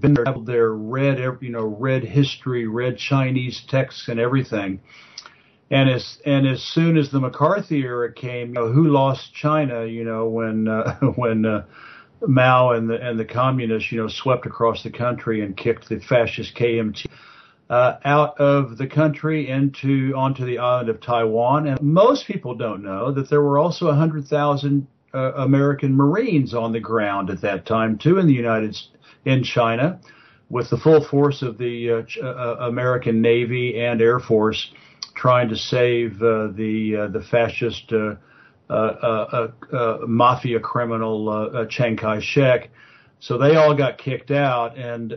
been 0.00 0.14
there, 0.14 0.34
there, 0.42 0.72
read 0.72 1.18
you 1.40 1.50
know, 1.50 1.64
read 1.64 2.04
history, 2.04 2.66
read 2.66 2.98
Chinese 2.98 3.62
texts 3.68 4.08
and 4.08 4.20
everything. 4.20 4.80
And 5.70 5.88
as 5.88 6.18
and 6.24 6.46
as 6.46 6.62
soon 6.62 6.96
as 6.96 7.10
the 7.10 7.20
McCarthy 7.20 7.80
era 7.80 8.12
came, 8.12 8.48
you 8.48 8.54
know, 8.54 8.72
who 8.72 8.88
lost 8.88 9.34
China? 9.34 9.86
You 9.86 10.04
know, 10.04 10.28
when 10.28 10.68
uh, 10.68 10.98
when 11.16 11.46
uh, 11.46 11.64
Mao 12.26 12.70
and 12.72 12.88
the 12.88 13.00
and 13.00 13.18
the 13.18 13.24
communists, 13.24 13.90
you 13.90 14.00
know, 14.00 14.08
swept 14.08 14.46
across 14.46 14.82
the 14.82 14.90
country 14.90 15.42
and 15.42 15.56
kicked 15.56 15.88
the 15.88 16.00
fascist 16.00 16.54
KMT 16.54 17.06
uh, 17.70 17.96
out 18.04 18.38
of 18.38 18.76
the 18.76 18.86
country 18.86 19.48
into 19.48 20.12
onto 20.16 20.44
the 20.44 20.58
island 20.58 20.88
of 20.88 21.00
Taiwan. 21.00 21.66
And 21.66 21.80
most 21.80 22.26
people 22.26 22.54
don't 22.54 22.82
know 22.82 23.12
that 23.12 23.30
there 23.30 23.42
were 23.42 23.58
also 23.58 23.86
100,000 23.86 24.86
uh, 25.14 25.32
American 25.36 25.96
Marines 25.96 26.54
on 26.54 26.72
the 26.72 26.80
ground 26.80 27.30
at 27.30 27.40
that 27.40 27.66
time 27.66 27.98
too 27.98 28.18
in 28.18 28.26
the 28.26 28.34
United 28.34 28.76
in 29.24 29.42
China, 29.42 30.00
with 30.50 30.70
the 30.70 30.76
full 30.76 31.04
force 31.04 31.42
of 31.42 31.58
the 31.58 31.90
uh, 31.90 32.02
uh, 32.22 32.26
uh 32.26 32.56
American 32.68 33.20
Navy 33.22 33.80
and 33.80 34.00
Air 34.00 34.20
Force 34.20 34.70
trying 35.14 35.48
to 35.48 35.56
save 35.56 36.20
uh, 36.22 36.48
the 36.54 36.96
uh, 36.96 37.06
the 37.08 37.22
fascist 37.22 37.92
uh, 37.92 38.16
uh, 38.72 39.98
mafia 40.06 40.60
criminal 40.60 41.66
Chiang 41.70 41.96
Kai-shek. 41.96 42.70
So 43.20 43.38
they 43.38 43.56
all 43.56 43.74
got 43.74 43.96
kicked 43.98 44.30
out, 44.30 44.76
and 44.76 45.16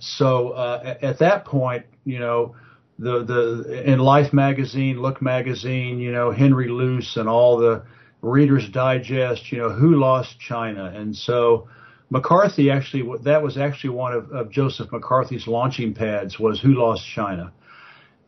so 0.00 0.54
at 1.02 1.18
that 1.18 1.44
point, 1.44 1.86
you 2.04 2.18
know, 2.18 2.56
the 2.98 3.24
the 3.24 3.82
in 3.84 3.98
Life 3.98 4.32
magazine, 4.32 5.00
Look 5.00 5.22
magazine, 5.22 6.00
you 6.00 6.12
know, 6.12 6.30
Henry 6.30 6.68
Luce 6.68 7.16
and 7.16 7.28
all 7.28 7.58
the 7.58 7.84
Reader's 8.22 8.68
Digest, 8.68 9.52
you 9.52 9.58
know, 9.58 9.70
who 9.70 9.96
lost 9.96 10.38
China, 10.40 10.92
and 10.94 11.14
so 11.14 11.68
McCarthy 12.10 12.70
actually 12.70 13.08
that 13.22 13.42
was 13.42 13.56
actually 13.56 13.90
one 13.90 14.12
of, 14.12 14.30
of 14.32 14.50
Joseph 14.50 14.90
McCarthy's 14.92 15.46
launching 15.46 15.94
pads 15.94 16.38
was 16.38 16.60
who 16.60 16.74
lost 16.74 17.06
China. 17.06 17.52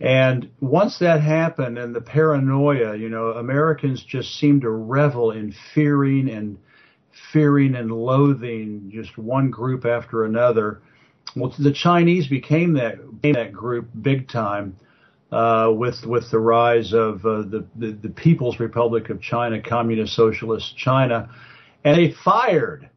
And 0.01 0.51
once 0.61 0.99
that 0.99 1.21
happened 1.21 1.79
and 1.79 1.95
the 1.95 2.01
paranoia, 2.01 2.97
you 2.97 3.09
know, 3.09 3.29
Americans 3.29 4.03
just 4.03 4.39
seemed 4.39 4.62
to 4.62 4.71
revel 4.71 5.31
in 5.31 5.55
fearing 5.75 6.29
and 6.29 6.59
fearing 7.33 7.75
and 7.75 7.93
loathing 7.93 8.91
just 8.93 9.17
one 9.19 9.51
group 9.51 9.85
after 9.85 10.25
another 10.25 10.83
well, 11.37 11.55
the 11.59 11.73
Chinese 11.73 12.27
became 12.27 12.75
that 12.75 13.21
became 13.21 13.35
that 13.35 13.53
group 13.53 13.89
big 14.01 14.29
time 14.29 14.77
uh, 15.31 15.71
with 15.75 16.05
with 16.05 16.31
the 16.31 16.39
rise 16.39 16.93
of 16.93 17.25
uh, 17.25 17.43
the, 17.43 17.67
the, 17.77 17.93
the 17.93 18.11
People's 18.11 18.61
Republic 18.61 19.09
of 19.09 19.21
China, 19.21 19.61
Communist 19.62 20.15
Socialist 20.15 20.77
China, 20.77 21.31
and 21.85 21.97
they 21.97 22.15
fired 22.25 22.91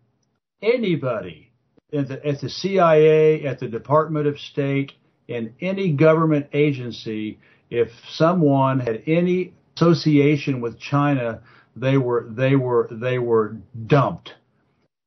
anybody 0.62 1.51
at 1.93 2.07
the, 2.07 2.25
at 2.25 2.41
the 2.41 2.50
CIA, 2.50 3.45
at 3.45 3.59
the 3.59 3.67
Department 3.67 4.27
of 4.27 4.39
State, 4.39 4.93
in 5.27 5.53
any 5.59 5.91
government 5.91 6.47
agency 6.53 7.39
if 7.69 7.89
someone 8.07 8.79
had 8.79 9.01
any 9.07 9.53
association 9.75 10.62
with 10.62 10.79
China, 10.79 11.41
they 11.75 11.97
were 11.97 12.27
they 12.29 12.55
were 12.55 12.88
they 12.91 13.17
were 13.17 13.57
dumped 13.88 14.35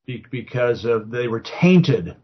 because 0.05 0.85
of 0.85 1.09
they 1.09 1.27
were 1.27 1.39
tainted 1.39 2.15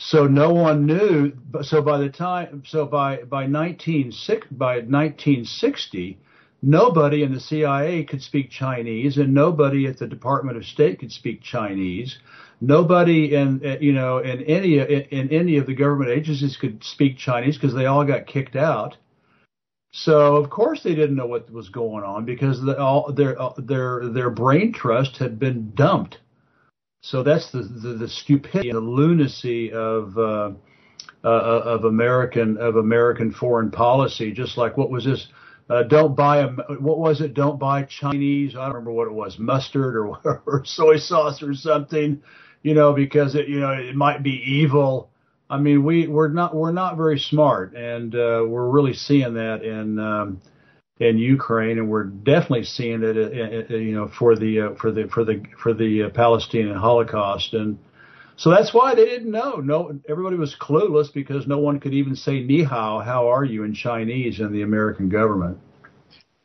so 0.00 0.26
no 0.26 0.50
one 0.50 0.86
knew. 0.86 1.32
So 1.62 1.82
by 1.82 1.98
the 1.98 2.08
time, 2.08 2.62
so 2.66 2.86
by 2.86 3.18
by 3.18 3.46
19 3.46 4.12
by 4.50 4.76
1960, 4.76 6.18
nobody 6.62 7.22
in 7.22 7.32
the 7.32 7.40
CIA 7.40 8.04
could 8.04 8.22
speak 8.22 8.50
Chinese, 8.50 9.16
and 9.18 9.32
nobody 9.32 9.86
at 9.86 9.98
the 9.98 10.06
Department 10.06 10.56
of 10.56 10.64
State 10.64 11.00
could 11.00 11.12
speak 11.12 11.42
Chinese. 11.42 12.18
Nobody 12.60 13.34
in 13.34 13.78
you 13.80 13.92
know 13.92 14.18
in 14.18 14.42
any 14.42 14.78
in, 14.78 15.02
in 15.10 15.28
any 15.30 15.56
of 15.56 15.66
the 15.66 15.74
government 15.74 16.10
agencies 16.10 16.56
could 16.56 16.84
speak 16.84 17.16
Chinese 17.16 17.56
because 17.56 17.74
they 17.74 17.86
all 17.86 18.04
got 18.04 18.26
kicked 18.26 18.56
out. 18.56 18.96
So 19.92 20.36
of 20.36 20.50
course 20.50 20.82
they 20.82 20.94
didn't 20.94 21.16
know 21.16 21.26
what 21.26 21.50
was 21.50 21.68
going 21.68 22.04
on 22.04 22.24
because 22.24 22.62
the, 22.62 22.78
all 22.78 23.12
their 23.12 23.36
their 23.58 24.08
their 24.08 24.30
brain 24.30 24.72
trust 24.72 25.16
had 25.16 25.38
been 25.38 25.72
dumped. 25.74 26.18
So 27.02 27.22
that's 27.22 27.50
the 27.50 27.62
the, 27.62 27.94
the 27.94 28.08
stupidity 28.08 28.72
the 28.72 28.80
lunacy 28.80 29.72
of 29.72 30.16
uh, 30.18 30.52
uh, 31.24 31.28
of 31.28 31.84
American 31.84 32.58
of 32.58 32.76
American 32.76 33.32
foreign 33.32 33.70
policy. 33.70 34.32
Just 34.32 34.56
like 34.58 34.76
what 34.76 34.90
was 34.90 35.04
this? 35.04 35.28
Uh, 35.70 35.84
don't 35.84 36.16
buy 36.16 36.38
a 36.38 36.48
what 36.80 36.98
was 36.98 37.20
it? 37.20 37.32
Don't 37.32 37.58
buy 37.58 37.84
Chinese. 37.84 38.56
I 38.56 38.64
don't 38.64 38.74
remember 38.74 38.92
what 38.92 39.06
it 39.06 39.12
was, 39.12 39.38
mustard 39.38 39.96
or, 39.96 40.42
or 40.46 40.64
soy 40.64 40.96
sauce 40.96 41.42
or 41.42 41.54
something. 41.54 42.22
You 42.62 42.74
know, 42.74 42.92
because 42.92 43.36
it 43.36 43.48
you 43.48 43.60
know 43.60 43.70
it 43.70 43.94
might 43.94 44.22
be 44.22 44.42
evil. 44.44 45.10
I 45.48 45.58
mean, 45.58 45.84
we 45.84 46.08
we're 46.08 46.28
not 46.28 46.54
we're 46.54 46.72
not 46.72 46.96
very 46.96 47.18
smart, 47.18 47.74
and 47.74 48.14
uh, 48.14 48.44
we're 48.46 48.68
really 48.68 48.94
seeing 48.94 49.34
that 49.34 49.62
in 49.62 49.98
um, 50.00 50.40
in 50.98 51.18
Ukraine, 51.18 51.78
and 51.78 51.88
we're 51.88 52.04
definitely 52.04 52.64
seeing 52.64 53.02
it, 53.02 53.16
uh, 53.16 53.74
uh, 53.74 53.76
you 53.76 53.94
know, 53.94 54.08
for 54.08 54.36
the 54.36 54.60
uh, 54.60 54.74
for 54.74 54.90
the 54.90 55.08
for 55.08 55.24
the 55.24 55.42
for 55.56 55.72
the 55.72 56.10
Palestinian 56.10 56.76
Holocaust, 56.76 57.54
and 57.54 57.78
so 58.40 58.48
that's 58.48 58.72
why 58.72 58.94
they 58.94 59.04
didn't 59.04 59.30
know. 59.30 59.56
No, 59.56 60.00
everybody 60.08 60.36
was 60.36 60.56
clueless 60.58 61.12
because 61.12 61.46
no 61.46 61.58
one 61.58 61.78
could 61.78 61.92
even 61.92 62.16
say 62.16 62.40
"ni 62.40 62.62
hao," 62.64 63.00
"how 63.00 63.28
are 63.28 63.44
you" 63.44 63.64
in 63.64 63.74
Chinese 63.74 64.40
in 64.40 64.50
the 64.50 64.62
American 64.62 65.10
government. 65.10 65.58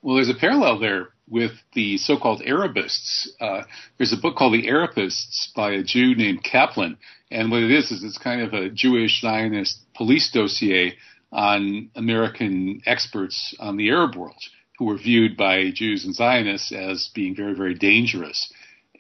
Well, 0.02 0.16
there's 0.16 0.30
a 0.30 0.38
parallel 0.38 0.78
there 0.80 1.08
with 1.30 1.54
the 1.74 1.98
so-called 1.98 2.42
Arabists. 2.46 3.32
Uh, 3.40 3.62
there's 3.98 4.12
a 4.12 4.18
book 4.18 4.36
called 4.36 4.54
The 4.54 4.68
Arabists 4.68 5.54
by 5.56 5.72
a 5.72 5.84
Jew 5.84 6.16
named 6.16 6.44
Kaplan, 6.44 6.98
and 7.32 7.50
what 7.50 7.64
it 7.64 7.72
is 7.72 7.92
is 7.92 8.04
it's 8.04 8.18
kind 8.18 8.42
of 8.42 8.54
a 8.54 8.70
Jewish 8.70 9.22
Zionist 9.22 9.80
police 9.96 10.30
dossier 10.34 10.98
on 11.32 11.92
American 11.96 12.82
experts 12.86 13.56
on 13.58 13.78
the 13.78 13.90
Arab 13.90 14.18
world 14.18 14.44
who 14.78 14.86
were 14.86 14.98
viewed 14.98 15.38
by 15.38 15.72
Jews 15.74 16.04
and 16.04 16.14
Zionists 16.14 16.74
as 16.74 17.10
being 17.16 17.36
very, 17.36 17.56
very 17.56 17.74
dangerous. 17.74 18.52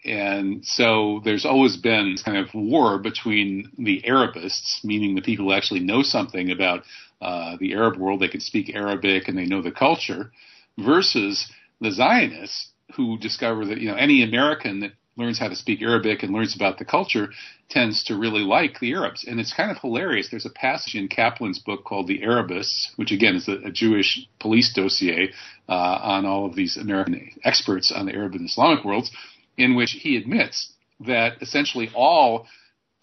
And 0.05 0.63
so 0.63 1.21
there's 1.25 1.45
always 1.45 1.77
been 1.77 2.15
kind 2.23 2.37
of 2.37 2.53
war 2.53 2.99
between 2.99 3.71
the 3.77 4.05
Arabists, 4.05 4.81
meaning 4.83 5.15
the 5.15 5.21
people 5.21 5.45
who 5.45 5.51
actually 5.51 5.79
know 5.79 6.03
something 6.03 6.51
about 6.51 6.83
uh, 7.21 7.57
the 7.59 7.73
Arab 7.73 7.97
world, 7.97 8.19
they 8.19 8.27
can 8.27 8.41
speak 8.41 8.75
Arabic 8.75 9.27
and 9.27 9.37
they 9.37 9.45
know 9.45 9.61
the 9.61 9.71
culture, 9.71 10.31
versus 10.77 11.49
the 11.81 11.91
Zionists 11.91 12.69
who 12.95 13.17
discover 13.17 13.65
that 13.65 13.79
you 13.79 13.87
know 13.87 13.95
any 13.95 14.23
American 14.23 14.81
that 14.81 14.91
learns 15.17 15.39
how 15.39 15.47
to 15.47 15.55
speak 15.55 15.81
Arabic 15.81 16.23
and 16.23 16.33
learns 16.33 16.55
about 16.55 16.77
the 16.77 16.85
culture 16.85 17.29
tends 17.69 18.03
to 18.03 18.17
really 18.17 18.41
like 18.41 18.79
the 18.79 18.93
Arabs. 18.93 19.23
And 19.25 19.39
it's 19.39 19.53
kind 19.53 19.71
of 19.71 19.77
hilarious. 19.77 20.29
There's 20.29 20.45
a 20.45 20.49
passage 20.49 20.95
in 20.95 21.07
Kaplan's 21.07 21.59
book 21.59 21.85
called 21.85 22.07
The 22.07 22.21
Arabists, 22.21 22.91
which 22.97 23.11
again 23.11 23.35
is 23.35 23.47
a, 23.47 23.53
a 23.65 23.71
Jewish 23.71 24.27
police 24.39 24.73
dossier 24.73 25.31
uh, 25.69 25.71
on 25.71 26.25
all 26.25 26.45
of 26.45 26.55
these 26.55 26.77
American 26.77 27.31
experts 27.43 27.93
on 27.95 28.05
the 28.05 28.13
Arab 28.13 28.33
and 28.33 28.47
Islamic 28.47 28.83
worlds, 28.83 29.09
in 29.57 29.75
which 29.75 29.91
he 29.91 30.17
admits 30.17 30.73
that 30.99 31.41
essentially 31.41 31.89
all 31.93 32.47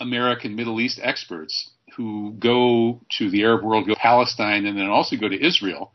American 0.00 0.56
Middle 0.56 0.80
East 0.80 0.98
experts 1.02 1.70
who 1.96 2.34
go 2.38 3.00
to 3.18 3.30
the 3.30 3.42
Arab 3.42 3.62
world, 3.64 3.86
go 3.86 3.94
to 3.94 4.00
Palestine, 4.00 4.66
and 4.66 4.78
then 4.78 4.88
also 4.88 5.16
go 5.16 5.28
to 5.28 5.46
Israel, 5.46 5.92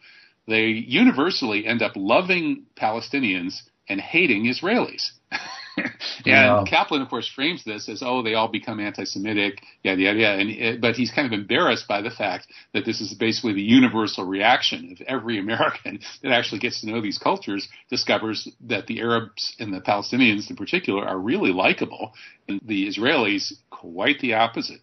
they 0.48 0.68
universally 0.68 1.66
end 1.66 1.82
up 1.82 1.94
loving 1.96 2.66
Palestinians 2.80 3.62
and 3.90 4.00
hating 4.00 4.46
Israelis. 4.46 5.12
and. 5.78 6.68
Kaplan, 6.68 7.02
of 7.02 7.10
course, 7.10 7.30
frames 7.34 7.64
this 7.64 7.88
as, 7.90 8.02
oh, 8.04 8.22
they 8.22 8.34
all 8.34 8.48
become 8.48 8.80
anti-Semitic, 8.80 9.62
Yeah, 9.84 9.94
yeah, 9.94 10.12
yeah. 10.12 10.34
And, 10.34 10.50
eh, 10.58 10.78
but 10.80 10.96
he's 10.96 11.12
kind 11.12 11.32
of 11.32 11.38
embarrassed 11.38 11.88
by 11.88 12.02
the 12.02 12.10
fact 12.10 12.48
that 12.74 12.86
this 12.86 13.02
is 13.02 13.14
basically 13.14 13.54
the 13.54 13.62
universal 13.62 14.26
reaction 14.26 14.92
of 14.92 15.06
every 15.08 15.40
American 15.40 16.00
that 16.24 16.32
actually 16.32 16.60
gets 16.60 16.82
to 16.82 16.88
know 16.88 17.02
these 17.02 17.18
cultures 17.18 17.68
discovers 17.90 18.48
that 18.62 18.88
the 18.88 19.00
Arabs 19.00 19.56
and 19.60 19.74
the 19.74 19.82
Palestinians, 19.82 20.50
in 20.50 20.56
particular, 20.56 21.06
are 21.06 21.20
really 21.20 21.52
likable, 21.52 22.14
and 22.48 22.60
the 22.66 22.88
Israelis 22.88 23.54
quite 23.70 24.20
the 24.20 24.34
opposite. 24.34 24.82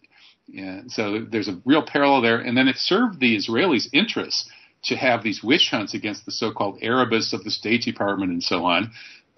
And 0.55 0.91
so 0.91 1.25
there's 1.29 1.47
a 1.47 1.59
real 1.65 1.83
parallel 1.85 2.21
there. 2.21 2.37
And 2.37 2.55
then 2.55 2.67
it 2.67 2.77
served 2.77 3.19
the 3.19 3.35
Israelis' 3.35 3.87
interests 3.93 4.49
to 4.83 4.95
have 4.95 5.23
these 5.23 5.43
witch 5.43 5.69
hunts 5.71 5.93
against 5.93 6.25
the 6.25 6.31
so-called 6.31 6.79
Arabists 6.81 7.33
of 7.33 7.43
the 7.43 7.51
State 7.51 7.81
Department 7.81 8.31
and 8.31 8.43
so 8.43 8.65
on, 8.65 8.91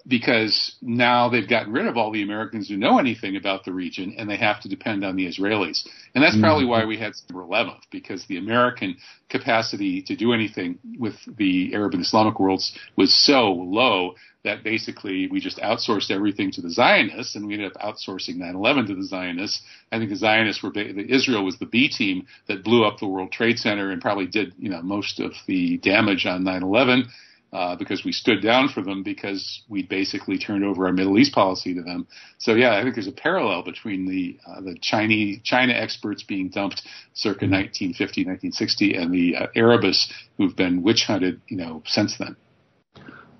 because 0.08 0.74
now 0.80 1.28
they've 1.28 1.48
gotten 1.48 1.72
rid 1.72 1.86
of 1.86 1.98
all 1.98 2.10
the 2.10 2.22
Americans 2.22 2.68
who 2.68 2.78
know 2.78 2.98
anything 2.98 3.36
about 3.36 3.66
the 3.66 3.72
region 3.72 4.14
and 4.16 4.28
they 4.28 4.38
have 4.38 4.60
to 4.62 4.68
depend 4.68 5.04
on 5.04 5.16
the 5.16 5.26
Israelis. 5.26 5.86
And 6.14 6.24
that's 6.24 6.38
probably 6.40 6.64
mm-hmm. 6.64 6.70
why 6.70 6.84
we 6.86 6.98
had 6.98 7.14
September 7.14 7.44
11th, 7.44 7.82
because 7.90 8.24
the 8.26 8.38
American 8.38 8.96
capacity 9.28 10.00
to 10.02 10.16
do 10.16 10.32
anything 10.32 10.78
with 10.98 11.14
the 11.36 11.74
Arab 11.74 11.92
and 11.92 12.02
Islamic 12.02 12.40
worlds 12.40 12.72
was 12.96 13.12
so 13.12 13.52
low 13.52 14.14
that 14.44 14.64
basically 14.64 15.28
we 15.30 15.40
just 15.40 15.58
outsourced 15.58 16.10
everything 16.10 16.50
to 16.52 16.62
the 16.62 16.70
Zionists 16.70 17.36
and 17.36 17.46
we 17.46 17.52
ended 17.52 17.72
up 17.76 17.82
outsourcing 17.82 18.36
9-11 18.36 18.86
to 18.86 18.94
the 18.94 19.04
Zionists. 19.04 19.60
I 19.92 19.98
think 19.98 20.08
the 20.08 20.16
Zionists 20.16 20.62
were, 20.62 20.72
Israel 20.74 21.44
was 21.44 21.58
the 21.58 21.66
B 21.66 21.90
team 21.90 22.26
that 22.46 22.64
blew 22.64 22.86
up 22.86 22.98
the 22.98 23.06
World 23.06 23.30
Trade 23.30 23.58
Center 23.58 23.90
and 23.90 24.00
probably 24.00 24.26
did, 24.26 24.54
you 24.58 24.70
know, 24.70 24.80
most 24.80 25.20
of 25.20 25.32
the 25.46 25.76
damage 25.78 26.24
on 26.24 26.44
9-11 26.44 27.08
uh, 27.52 27.76
because 27.76 28.04
we 28.04 28.12
stood 28.12 28.42
down 28.42 28.68
for 28.68 28.82
them 28.82 29.02
because 29.02 29.62
we 29.68 29.82
basically 29.82 30.38
turned 30.38 30.64
over 30.64 30.86
our 30.86 30.92
Middle 30.92 31.18
East 31.18 31.32
policy 31.32 31.74
to 31.74 31.82
them. 31.82 32.06
So 32.38 32.54
yeah, 32.54 32.76
I 32.76 32.82
think 32.82 32.94
there's 32.94 33.08
a 33.08 33.12
parallel 33.12 33.62
between 33.62 34.06
the 34.06 34.38
uh, 34.46 34.60
the 34.60 34.76
Chinese 34.80 35.40
China 35.44 35.72
experts 35.72 36.22
being 36.22 36.50
dumped 36.50 36.82
circa 37.14 37.46
1950, 37.46 38.24
1960, 38.26 38.94
and 38.94 39.12
the 39.12 39.36
uh, 39.36 39.46
Arabists 39.56 40.12
who've 40.36 40.54
been 40.54 40.82
witch 40.82 41.04
hunted, 41.06 41.40
you 41.48 41.56
know, 41.56 41.82
since 41.86 42.16
then. 42.18 42.36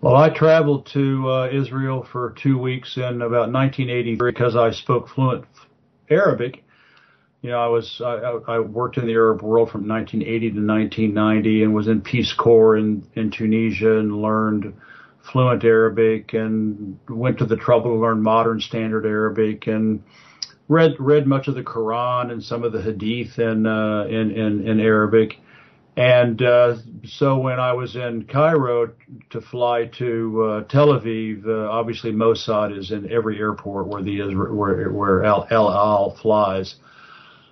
Well, 0.00 0.14
I 0.14 0.30
traveled 0.30 0.86
to 0.92 1.28
uh, 1.28 1.48
Israel 1.52 2.06
for 2.10 2.34
two 2.40 2.56
weeks 2.56 2.96
in 2.96 3.20
about 3.20 3.52
1983 3.52 4.30
because 4.30 4.54
I 4.54 4.70
spoke 4.70 5.08
fluent 5.08 5.44
Arabic. 6.08 6.64
You 7.42 7.50
know, 7.50 7.58
I 7.58 7.68
was 7.68 8.00
I, 8.04 8.38
I 8.48 8.58
worked 8.60 8.98
in 8.98 9.06
the 9.06 9.12
Arab 9.12 9.42
world 9.42 9.70
from 9.70 9.86
1980 9.86 10.50
to 10.50 10.66
1990 10.66 11.62
and 11.62 11.74
was 11.74 11.86
in 11.86 12.00
Peace 12.00 12.32
Corps 12.32 12.76
in 12.76 13.06
in 13.14 13.30
Tunisia 13.30 13.98
and 13.98 14.20
learned 14.20 14.74
fluent 15.32 15.62
Arabic 15.62 16.32
and 16.32 16.98
went 17.08 17.38
to 17.38 17.46
the 17.46 17.56
trouble 17.56 17.92
to 17.92 18.00
learn 18.00 18.22
modern 18.22 18.60
standard 18.60 19.06
Arabic 19.06 19.66
and 19.66 20.02
read 20.68 20.96
read 20.98 21.26
much 21.26 21.46
of 21.46 21.54
the 21.54 21.62
Quran 21.62 22.32
and 22.32 22.42
some 22.42 22.64
of 22.64 22.72
the 22.72 22.82
Hadith 22.82 23.38
in 23.38 23.66
uh, 23.66 24.04
in, 24.04 24.32
in, 24.32 24.66
in 24.66 24.80
Arabic. 24.80 25.38
And 25.96 26.40
uh, 26.42 26.76
so 27.04 27.38
when 27.38 27.58
I 27.58 27.72
was 27.72 27.96
in 27.96 28.24
Cairo 28.24 28.92
to 29.30 29.40
fly 29.40 29.86
to 29.98 30.42
uh, 30.44 30.64
Tel 30.64 30.88
Aviv, 30.88 31.44
uh, 31.44 31.68
obviously 31.70 32.12
Mossad 32.12 32.76
is 32.76 32.92
in 32.92 33.10
every 33.10 33.38
airport 33.38 33.88
where 33.88 34.02
the 34.02 34.34
where 34.34 34.90
where 34.90 35.24
El 35.24 35.48
Al 35.50 36.16
flies 36.20 36.76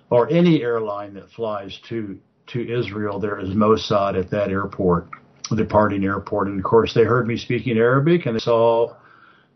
or 0.09 0.29
any 0.29 0.61
airline 0.61 1.15
that 1.15 1.29
flies 1.31 1.77
to 1.89 2.19
to 2.47 2.61
Israel, 2.61 3.19
there 3.19 3.39
is 3.39 3.49
Mossad 3.49 4.17
at 4.17 4.29
that 4.31 4.49
airport, 4.49 5.09
the 5.49 5.57
departing 5.57 6.05
airport. 6.05 6.47
And 6.47 6.57
of 6.57 6.63
course, 6.63 6.93
they 6.93 7.03
heard 7.03 7.27
me 7.27 7.35
speaking 7.35 7.77
Arabic, 7.77 8.25
and 8.25 8.35
they 8.35 8.39
saw, 8.39 8.95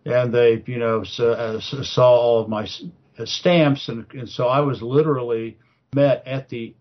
and 0.06 0.34
they 0.34 0.62
you 0.66 0.78
know 0.78 1.04
uh, 1.20 1.60
saw 1.60 2.12
all 2.12 2.42
of 2.42 2.50
my 2.50 2.68
stamps, 3.24 3.88
and, 3.88 4.06
and 4.14 4.28
so 4.28 4.48
I 4.48 4.60
was 4.62 4.82
literally 4.82 5.58
met 5.94 6.24
at 6.28 6.50
the 6.50 6.76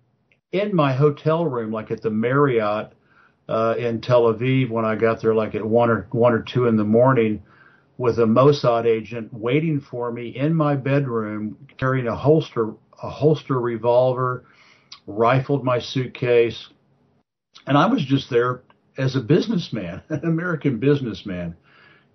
in 0.53 0.75
my 0.75 0.95
hotel 0.95 1.45
room, 1.45 1.71
like 1.71 1.91
at 1.91 2.03
the 2.03 2.11
Marriott 2.11 2.93
uh, 3.49 3.75
in 3.79 4.01
Tel 4.01 4.23
Aviv, 4.33 4.71
when 4.71 4.85
I 4.85 4.97
got 4.97 5.23
there, 5.23 5.35
like 5.35 5.55
at 5.55 5.65
one 5.65 5.91
or 5.91 6.09
one 6.11 6.33
or 6.33 6.43
two 6.43 6.67
in 6.67 6.77
the 6.77 6.85
morning, 6.85 7.43
with 7.99 8.19
a 8.19 8.25
Mossad 8.25 8.87
agent 8.87 9.33
waiting 9.33 9.81
for 9.81 10.11
me 10.11 10.29
in 10.29 10.55
my 10.55 10.75
bedroom, 10.75 11.57
carrying 11.79 12.09
a 12.09 12.17
holster 12.17 12.75
a 13.03 13.11
holster 13.11 13.59
revolver, 13.59 14.45
rifled 15.07 15.65
my 15.65 15.79
suitcase, 15.79 16.69
and 17.67 17.77
I 17.77 17.87
was 17.87 18.05
just 18.05 18.31
there 18.31 18.63
as 18.99 19.17
a 19.17 19.21
businessman, 19.21 20.03
an 20.09 20.25
American 20.25 20.79
businessman. 20.79 21.57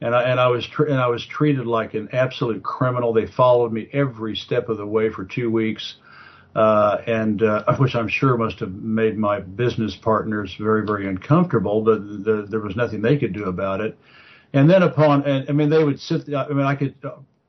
And 0.01 0.13
I, 0.13 0.23
and 0.23 0.39
I 0.39 0.47
was 0.47 0.67
tr- 0.67 0.85
and 0.85 0.99
I 0.99 1.07
was 1.07 1.25
treated 1.25 1.65
like 1.65 1.93
an 1.93 2.09
absolute 2.11 2.61
criminal. 2.63 3.13
They 3.13 3.27
followed 3.27 3.71
me 3.71 3.87
every 3.93 4.35
step 4.35 4.67
of 4.67 4.77
the 4.77 4.85
way 4.85 5.09
for 5.09 5.23
two 5.23 5.49
weeks, 5.49 5.95
uh, 6.53 6.97
and 7.07 7.41
uh, 7.41 7.63
which 7.77 7.95
I'm 7.95 8.09
sure 8.09 8.37
must 8.37 8.59
have 8.59 8.73
made 8.73 9.17
my 9.17 9.39
business 9.39 9.95
partners 9.95 10.53
very 10.59 10.85
very 10.85 11.07
uncomfortable. 11.07 11.81
But 11.81 12.25
the, 12.25 12.45
there 12.49 12.59
was 12.59 12.75
nothing 12.75 13.01
they 13.01 13.17
could 13.17 13.33
do 13.33 13.45
about 13.45 13.79
it. 13.79 13.97
And 14.51 14.69
then 14.69 14.83
upon, 14.83 15.23
and 15.23 15.49
I 15.49 15.53
mean, 15.53 15.69
they 15.69 15.83
would 15.83 15.99
sit. 15.99 16.33
I 16.33 16.49
mean, 16.49 16.65
I 16.65 16.75
could 16.75 16.95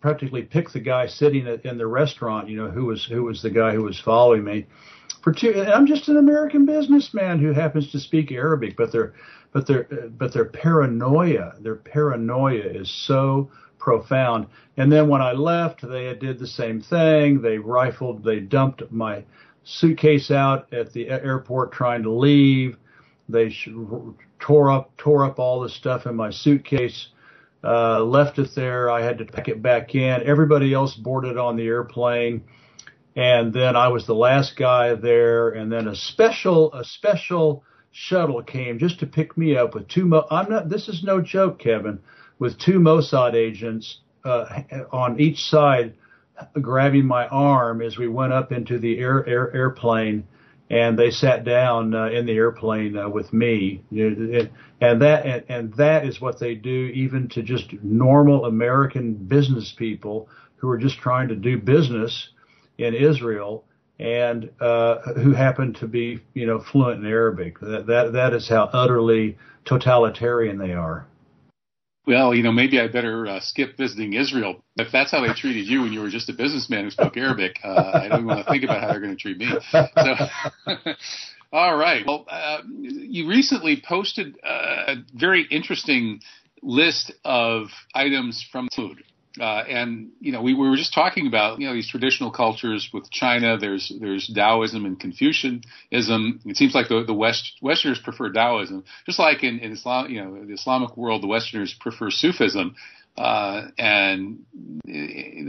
practically 0.07 0.43
pick 0.43 0.71
the 0.71 0.79
guy 0.79 1.05
sitting 1.05 1.49
in 1.65 1.79
the 1.79 1.87
restaurant, 1.89 2.49
you 2.49 2.57
know, 2.57 2.71
who 2.71 2.85
was 2.85 3.05
who 3.05 3.25
was 3.25 3.43
the 3.43 3.51
guy 3.51 3.73
who 3.73 3.83
was 3.83 3.99
following 3.99 4.45
me. 4.45 4.65
For 5.21 5.33
two, 5.33 5.65
I'm 5.67 5.85
just 5.85 6.09
an 6.09 6.17
American 6.17 6.65
businessman 6.65 7.41
who 7.41 7.53
happens 7.53 7.91
to 7.91 7.99
speak 7.99 8.31
Arabic, 8.31 8.77
but 8.77 8.93
their 8.93 9.15
but 9.51 9.67
their 9.67 9.89
but 10.17 10.33
their 10.33 10.45
paranoia, 10.45 11.55
their 11.59 11.75
paranoia 11.75 12.63
is 12.63 12.89
so 12.89 13.51
profound. 13.81 14.47
And 14.77 14.93
then 14.93 15.09
when 15.09 15.23
I 15.23 15.33
left, 15.33 15.83
they 15.83 16.15
did 16.15 16.39
the 16.39 16.47
same 16.47 16.81
thing. 16.81 17.43
They 17.43 17.59
rifled, 17.59 18.23
they 18.23 18.39
dumped 18.39 18.89
my 18.93 19.25
suitcase 19.65 20.31
out 20.31 20.73
at 20.73 20.93
the 20.93 21.09
airport 21.09 21.73
trying 21.73 22.05
to 22.05 22.13
leave. 22.13 22.77
They 23.29 23.53
tore 24.39 24.71
up 24.71 24.97
tore 24.99 25.25
up 25.25 25.41
all 25.41 25.59
the 25.63 25.69
stuff 25.69 26.07
in 26.07 26.15
my 26.15 26.31
suitcase 26.31 27.09
uh, 27.65 28.03
left 28.03 28.39
it 28.39 28.55
there. 28.55 28.91
I 28.91 29.03
had 29.03 29.19
to 29.19 29.25
pack 29.25 29.49
it 29.49 29.63
back 29.63 29.95
in. 29.95 30.23
Everybody 30.23 30.73
else 30.73 30.95
boarded 30.95 31.37
on 31.39 31.57
the 31.57 31.67
airplane, 31.67 32.45
and 33.15 33.53
then 33.53 33.77
I 33.77 33.89
was 33.89 34.07
the 34.07 34.15
last 34.15 34.57
guy 34.57 34.95
there. 34.95 35.51
And 35.51 35.71
then 35.71 35.89
a 35.89 35.95
special 35.95 36.73
a 36.73 36.85
special 36.85 37.65
shuttle 37.93 38.43
came 38.43 38.79
just 38.79 39.01
to 39.01 39.07
pick 39.07 39.37
me 39.37 39.57
up 39.57 39.75
with 39.75 39.89
two. 39.89 40.05
Mo- 40.05 40.27
I'm 40.31 40.51
not. 40.51 40.69
This 40.69 40.89
is 40.89 41.03
no 41.03 41.21
joke, 41.21 41.59
Kevin. 41.59 42.01
With 42.39 42.59
two 42.59 42.79
Mossad 42.79 43.35
agents 43.35 44.01
uh, 44.25 44.63
on 44.93 45.19
each 45.19 45.39
side, 45.39 45.95
grabbing 46.61 47.07
my 47.07 47.27
arm 47.29 47.81
as 47.81 47.97
we 47.97 48.09
went 48.09 48.33
up 48.33 48.53
into 48.53 48.79
the 48.79 48.99
air, 48.99 49.27
air 49.27 49.55
airplane 49.55 50.27
and 50.69 50.99
they 50.99 51.11
sat 51.11 51.45
down 51.45 51.95
uh, 51.95 52.07
in 52.07 52.27
the 52.27 52.33
airplane 52.33 52.97
uh, 52.97 53.09
with 53.09 53.33
me, 53.33 53.83
and 53.91 55.01
that 55.03 55.25
and, 55.25 55.45
and 55.49 55.75
that 55.75 56.05
is 56.05 56.21
what 56.21 56.41
they 56.41 56.55
do 56.55 56.91
even 56.95 57.29
to 57.29 57.43
just 57.43 57.73
normal 57.83 58.47
American 58.47 59.15
business 59.15 59.75
people 59.77 60.29
who 60.57 60.69
are 60.69 60.79
just 60.79 60.99
trying 60.99 61.29
to 61.29 61.37
do 61.37 61.57
business 61.59 62.31
in 62.79 62.95
Israel 62.95 63.65
and 63.99 64.51
uh, 64.61 64.99
who 65.15 65.33
happen 65.33 65.73
to 65.75 65.87
be 65.87 66.21
you 66.35 66.47
know 66.47 66.61
fluent 66.61 67.05
in 67.05 67.11
Arabic. 67.11 67.61
That 67.61 67.87
that 67.87 68.13
that 68.13 68.33
is 68.35 68.49
how 68.49 68.69
utterly 68.73 69.39
totalitarian 69.65 70.59
they 70.59 70.73
are 70.73 71.07
well, 72.07 72.35
you 72.35 72.43
know, 72.43 72.53
maybe 72.53 72.81
I 72.81 72.87
better 72.87 73.27
uh, 73.27 73.41
skip 73.41 73.77
visiting 73.77 74.13
Israel. 74.13 74.63
If 74.77 74.93
that's 74.93 75.11
how 75.11 75.27
they 75.27 75.33
treated 75.33 75.67
you 75.67 75.83
when 75.83 75.93
you 75.93 76.01
were 76.01 76.09
just 76.09 76.29
a 76.29 76.33
businessman 76.33 76.85
who 76.85 76.91
spoke 76.91 77.17
Arabic, 77.17 77.59
uh, 77.65 77.91
I 77.95 78.09
don't 78.09 78.27
want 78.27 78.45
to 78.45 78.51
think 78.51 78.63
about 78.63 78.81
how 78.81 78.89
they're 78.89 79.01
going 79.01 79.17
to 79.17 79.21
treat 79.21 79.39
me. 79.39 79.49
So, 79.73 79.87
all 81.53 81.77
right. 81.77 82.07
Well, 82.07 82.27
uh, 82.29 82.59
you 82.69 83.29
recently 83.29 83.83
posted 83.87 84.37
a 84.45 84.97
very 85.15 85.47
interesting 85.51 86.21
list 86.63 87.13
of 87.25 87.69
items 87.95 88.45
from 88.51 88.69
food. 88.75 89.03
Uh, 89.41 89.63
and 89.69 90.11
you 90.21 90.33
know, 90.33 90.43
we, 90.43 90.55
we 90.55 90.69
were 90.69 90.77
just 90.77 90.95
talking 90.95 91.27
about 91.27 91.61
you 91.61 91.67
know 91.67 91.75
these 91.75 91.89
traditional 91.89 92.31
cultures 92.31 92.89
with 92.93 93.11
China. 93.11 93.59
There's 93.59 93.93
there's 94.01 94.31
Taoism 94.33 94.85
and 94.85 94.99
Confucianism. 94.99 96.41
It 96.45 96.57
seems 96.57 96.75
like 96.75 96.89
the 96.89 97.05
the 97.07 97.15
West 97.15 97.53
Westerners 97.61 97.99
prefer 97.99 98.33
Taoism, 98.33 98.85
just 99.05 99.19
like 99.19 99.43
in, 99.45 99.59
in 99.59 99.73
Islam. 99.73 100.11
You 100.11 100.25
know, 100.25 100.45
the 100.45 100.55
Islamic 100.55 100.97
world, 100.97 101.23
the 101.23 101.29
Westerners 101.29 101.75
prefer 101.79 102.11
Sufism. 102.11 102.77
Uh, 103.17 103.69
and 103.79 104.45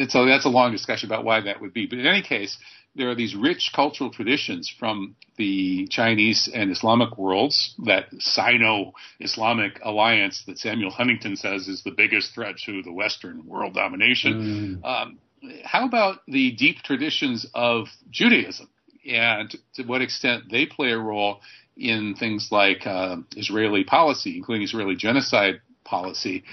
so 0.09 0.25
that's 0.25 0.45
a 0.45 0.49
long 0.49 0.71
discussion 0.71 1.09
about 1.09 1.25
why 1.25 1.41
that 1.41 1.61
would 1.61 1.73
be. 1.73 1.85
But 1.85 1.99
in 1.99 2.05
any 2.05 2.21
case, 2.21 2.57
there 2.95 3.09
are 3.09 3.15
these 3.15 3.35
rich 3.35 3.71
cultural 3.75 4.09
traditions 4.09 4.73
from 4.79 5.15
the 5.37 5.87
Chinese 5.89 6.49
and 6.53 6.71
Islamic 6.71 7.17
worlds, 7.17 7.75
that 7.85 8.05
Sino-Islamic 8.17 9.79
alliance 9.83 10.43
that 10.47 10.57
Samuel 10.57 10.89
Huntington 10.91 11.35
says 11.35 11.67
is 11.67 11.83
the 11.83 11.91
biggest 11.91 12.33
threat 12.33 12.55
to 12.65 12.81
the 12.81 12.91
Western 12.91 13.45
world 13.45 13.75
domination. 13.75 14.81
Mm. 14.83 14.85
Um, 14.85 15.19
how 15.63 15.85
about 15.85 16.19
the 16.27 16.51
deep 16.53 16.77
traditions 16.81 17.45
of 17.53 17.87
Judaism 18.09 18.67
and 19.07 19.55
to 19.75 19.83
what 19.83 20.01
extent 20.01 20.45
they 20.49 20.65
play 20.65 20.91
a 20.91 20.97
role 20.97 21.41
in 21.75 22.15
things 22.15 22.49
like 22.51 22.87
uh, 22.87 23.17
Israeli 23.35 23.83
policy, 23.83 24.35
including 24.35 24.63
Israeli 24.63 24.95
genocide 24.95 25.61
policy? 25.83 26.43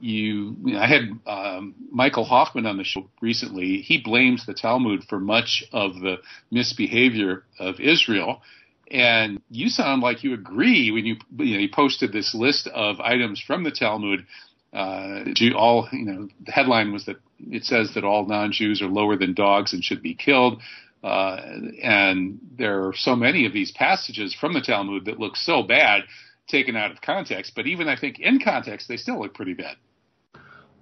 You, 0.00 0.56
you 0.64 0.74
know, 0.74 0.78
I 0.78 0.86
had 0.86 1.02
um, 1.26 1.74
Michael 1.90 2.24
Hoffman 2.24 2.66
on 2.66 2.76
the 2.76 2.84
show 2.84 3.08
recently. 3.20 3.78
He 3.78 4.00
blames 4.02 4.46
the 4.46 4.54
Talmud 4.54 5.04
for 5.08 5.18
much 5.18 5.64
of 5.72 5.94
the 5.94 6.16
misbehavior 6.50 7.44
of 7.58 7.80
Israel. 7.80 8.42
And 8.90 9.40
you 9.50 9.68
sound 9.68 10.02
like 10.02 10.22
you 10.22 10.34
agree 10.34 10.90
when 10.90 11.06
you, 11.06 11.16
you 11.38 11.54
know, 11.54 11.60
you 11.60 11.68
posted 11.72 12.12
this 12.12 12.34
list 12.34 12.68
of 12.68 13.00
items 13.00 13.42
from 13.44 13.64
the 13.64 13.70
Talmud. 13.70 14.26
Uh, 14.72 15.24
all, 15.56 15.88
you 15.92 16.04
know, 16.04 16.28
the 16.44 16.52
headline 16.52 16.92
was 16.92 17.06
that 17.06 17.16
it 17.38 17.64
says 17.64 17.92
that 17.94 18.04
all 18.04 18.26
non-Jews 18.26 18.82
are 18.82 18.88
lower 18.88 19.16
than 19.16 19.34
dogs 19.34 19.72
and 19.72 19.82
should 19.82 20.02
be 20.02 20.14
killed. 20.14 20.60
Uh, 21.02 21.40
and 21.82 22.38
there 22.56 22.86
are 22.86 22.94
so 22.94 23.14
many 23.14 23.46
of 23.46 23.52
these 23.52 23.70
passages 23.72 24.34
from 24.34 24.54
the 24.54 24.60
Talmud 24.60 25.04
that 25.04 25.20
look 25.20 25.36
so 25.36 25.62
bad 25.62 26.04
taken 26.46 26.76
out 26.76 26.90
of 26.90 27.00
context. 27.00 27.52
But 27.54 27.66
even 27.66 27.88
I 27.88 27.96
think 27.96 28.18
in 28.18 28.40
context, 28.40 28.88
they 28.88 28.96
still 28.96 29.20
look 29.20 29.34
pretty 29.34 29.54
bad. 29.54 29.76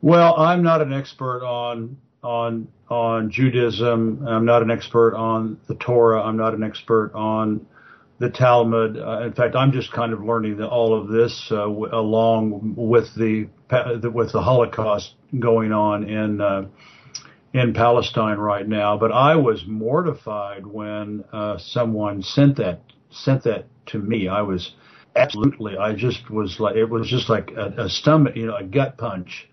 Well, 0.00 0.38
I'm 0.38 0.62
not 0.62 0.82
an 0.82 0.92
expert 0.92 1.44
on 1.44 1.96
on 2.22 2.68
on 2.88 3.30
Judaism. 3.30 4.26
I'm 4.26 4.44
not 4.44 4.62
an 4.62 4.70
expert 4.70 5.14
on 5.14 5.58
the 5.68 5.74
Torah. 5.74 6.22
I'm 6.22 6.36
not 6.36 6.54
an 6.54 6.62
expert 6.62 7.12
on 7.14 7.66
the 8.18 8.30
Talmud. 8.30 8.98
Uh, 8.98 9.22
in 9.22 9.32
fact, 9.32 9.56
I'm 9.56 9.72
just 9.72 9.92
kind 9.92 10.12
of 10.12 10.22
learning 10.22 10.56
the, 10.56 10.68
all 10.68 10.94
of 10.94 11.08
this 11.08 11.48
uh, 11.50 11.56
w- 11.66 11.88
along 11.92 12.74
with 12.76 13.14
the 13.16 13.48
with 14.08 14.32
the 14.32 14.42
Holocaust 14.42 15.14
going 15.38 15.72
on 15.72 16.04
in 16.04 16.40
uh, 16.40 16.66
in 17.52 17.72
Palestine 17.72 18.38
right 18.38 18.66
now. 18.66 18.96
But 18.96 19.12
I 19.12 19.36
was 19.36 19.64
mortified 19.66 20.66
when 20.66 21.24
uh, 21.32 21.58
someone 21.58 22.22
sent 22.22 22.56
that 22.56 22.80
sent 23.10 23.44
that 23.44 23.66
to 23.86 23.98
me. 23.98 24.28
I 24.28 24.42
was 24.42 24.72
absolutely. 25.16 25.76
I 25.76 25.94
just 25.94 26.30
was 26.30 26.60
like 26.60 26.76
it 26.76 26.86
was 26.86 27.08
just 27.08 27.28
like 27.30 27.50
a, 27.52 27.84
a 27.84 27.88
stomach, 27.88 28.36
you 28.36 28.46
know, 28.46 28.56
a 28.56 28.64
gut 28.64 28.98
punch 28.98 29.48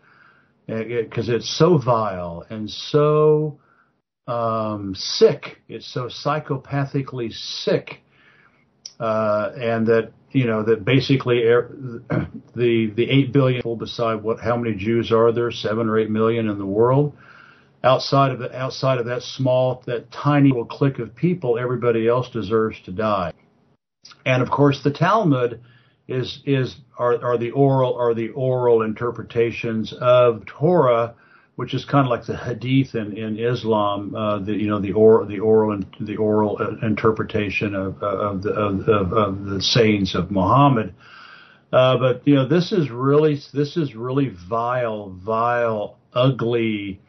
because 0.67 1.30
it's 1.30 1.50
so 1.58 1.78
vile 1.78 2.45
and 2.50 2.69
so 2.69 3.60
um, 4.28 4.95
sick. 4.95 5.60
It's 5.69 5.91
so 5.91 6.06
psychopathically 6.08 7.34
sick, 7.34 8.02
uh, 9.00 9.52
and 9.60 9.88
that 9.88 10.13
you 10.32 10.45
know 10.45 10.63
that 10.63 10.86
basically 10.86 11.39
the 12.56 12.91
the 12.95 13.10
eight 13.10 13.34
billion 13.34 13.60
people 13.60 13.76
beside 13.78 14.24
what 14.24 14.39
how 14.39 14.58
many 14.58 14.76
Jews 14.78 15.12
are 15.12 15.32
there? 15.32 15.52
Seven 15.52 15.89
or 15.89 16.00
eight 16.00 16.10
million 16.12 16.50
in 16.50 16.58
the 16.60 16.65
world. 16.65 17.13
outside 17.84 18.32
of 18.32 18.39
the, 18.39 18.56
outside 18.58 19.00
of 19.00 19.06
that 19.06 19.22
small, 19.24 19.84
that 19.88 20.12
tiny 20.12 20.50
little 20.50 20.65
clique 20.65 21.00
of 21.00 21.15
people, 21.15 21.58
everybody 21.60 22.08
else 22.08 22.30
deserves 22.30 22.80
to 22.86 22.91
die. 22.91 23.34
And 24.26 24.41
of 24.41 24.50
course, 24.50 24.84
the 24.84 24.91
Talmud 24.91 25.62
is 26.08 26.41
is 26.45 26.78
are, 26.98 27.24
are 27.24 27.38
the 27.38 27.52
oral 27.52 27.95
are 27.95 28.13
the 28.13 28.30
oral 28.30 28.82
interpretations 28.82 29.93
of 29.93 30.45
Torah, 30.45 31.15
which 31.56 31.74
is 31.74 31.86
kind 31.86 32.06
of 32.06 32.10
like 32.10 32.26
the 32.26 32.38
Hadith 32.38 32.95
in, 32.95 33.17
in 33.17 33.38
Islam, 33.38 34.15
uh, 34.15 34.39
the 34.39 34.54
you 34.54 34.67
know 34.67 34.80
the 34.80 34.93
oral 34.93 35.28
the 35.28 35.39
oral 35.39 35.80
the 36.00 36.17
oral 36.17 36.58
uh, 36.60 36.86
interpretation 36.86 37.76
of 37.76 38.02
of 38.02 38.41
the 38.41 38.52
of, 38.52 38.88
of, 38.88 39.13
of 39.13 39.45
the 39.45 39.62
sayings 39.62 40.15
of 40.15 40.32
Muhammad. 40.32 40.93
Uh, 41.72 41.98
but 41.98 42.28
you 42.28 42.36
know 42.36 42.48
this 42.48 42.72
is 42.72 42.89
really 42.89 43.39
this 43.54 43.78
is 43.78 43.95
really 43.95 44.30
vile, 44.30 45.10
vile, 45.10 45.98
ugly, 46.13 47.00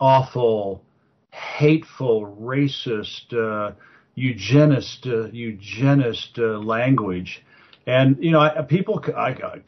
awful, 0.00 0.82
hateful, 1.30 2.34
racist, 2.40 3.32
uh, 3.34 3.72
eugenist, 4.20 5.06
uh, 5.06 5.30
eugenist 5.32 6.38
uh, 6.38 6.58
language 6.58 7.42
and 7.86 8.22
you 8.22 8.30
know, 8.30 8.40
I, 8.40 8.62
people, 8.62 9.04
I 9.16 9.32
got 9.32 9.58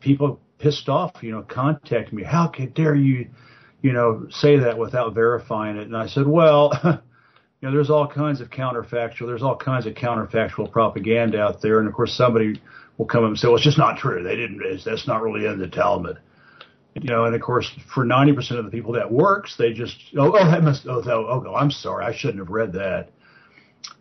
people 0.00 0.40
pissed 0.58 0.88
off. 0.88 1.12
You 1.22 1.32
know, 1.32 1.42
contact 1.42 2.12
me. 2.12 2.22
How 2.22 2.48
dare 2.48 2.94
you, 2.94 3.28
you 3.82 3.92
know, 3.92 4.26
say 4.30 4.58
that 4.58 4.78
without 4.78 5.14
verifying 5.14 5.76
it? 5.76 5.82
And 5.82 5.96
I 5.96 6.06
said, 6.06 6.26
well, 6.26 6.72
you 6.84 6.90
know, 7.62 7.72
there's 7.72 7.90
all 7.90 8.08
kinds 8.08 8.40
of 8.40 8.50
counterfactual. 8.50 9.26
There's 9.26 9.42
all 9.42 9.56
kinds 9.56 9.86
of 9.86 9.94
counterfactual 9.94 10.72
propaganda 10.72 11.40
out 11.40 11.60
there, 11.62 11.78
and 11.78 11.88
of 11.88 11.94
course, 11.94 12.16
somebody 12.16 12.60
will 12.96 13.06
come 13.06 13.24
up 13.24 13.28
and 13.28 13.38
say, 13.38 13.48
well, 13.48 13.56
it's 13.56 13.64
just 13.64 13.78
not 13.78 13.98
true. 13.98 14.22
They 14.22 14.36
didn't. 14.36 14.62
That's 14.84 15.06
not 15.06 15.22
really 15.22 15.46
in 15.46 15.58
the 15.58 15.68
Talmud. 15.68 16.18
You 16.94 17.10
know, 17.10 17.26
and 17.26 17.34
of 17.34 17.42
course, 17.42 17.70
for 17.94 18.06
90% 18.06 18.58
of 18.58 18.64
the 18.64 18.70
people 18.70 18.94
that 18.94 19.12
works, 19.12 19.56
they 19.58 19.74
just, 19.74 19.98
oh, 20.16 20.32
oh, 20.34 20.50
that 20.50 20.62
must, 20.62 20.86
oh, 20.86 21.02
oh, 21.06 21.44
oh, 21.46 21.54
I'm 21.54 21.70
sorry, 21.70 22.06
I 22.06 22.16
shouldn't 22.16 22.38
have 22.38 22.48
read 22.48 22.72
that. 22.72 23.10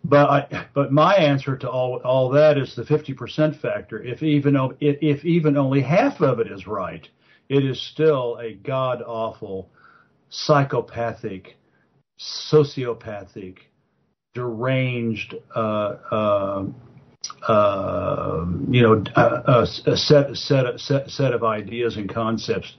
But 0.04 0.30
I, 0.30 0.68
but 0.74 0.92
my 0.92 1.16
answer 1.16 1.58
to 1.58 1.70
all 1.70 2.00
all 2.04 2.30
that 2.30 2.58
is 2.58 2.76
the 2.76 2.84
50% 2.84 3.60
factor. 3.60 4.04
If 4.04 4.22
even 4.22 4.56
if, 4.80 4.98
if 5.02 5.26
even 5.26 5.58
only 5.58 5.82
half 5.82 6.22
of 6.22 6.40
it 6.40 6.52
is 6.52 6.68
right, 6.68 7.08
it 7.50 7.66
is 7.66 7.82
still 7.82 8.38
a 8.40 8.54
god 8.54 9.02
awful, 9.02 9.70
psychopathic, 10.30 11.58
sociopathic, 12.20 13.58
deranged, 14.36 15.36
uh, 15.56 15.60
uh, 16.12 16.66
uh, 17.48 18.46
you 18.70 18.84
know, 18.84 19.04
a, 19.16 19.62
a, 19.62 19.98
set 19.98 20.36
set 20.36 20.80
set 20.80 21.10
set 21.10 21.34
of 21.34 21.44
ideas 21.44 21.98
and 21.98 22.14
concepts. 22.14 22.76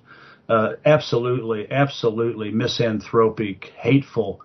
Uh, 0.48 0.74
absolutely, 0.84 1.66
absolutely 1.72 2.52
misanthropic, 2.52 3.72
hateful, 3.76 4.40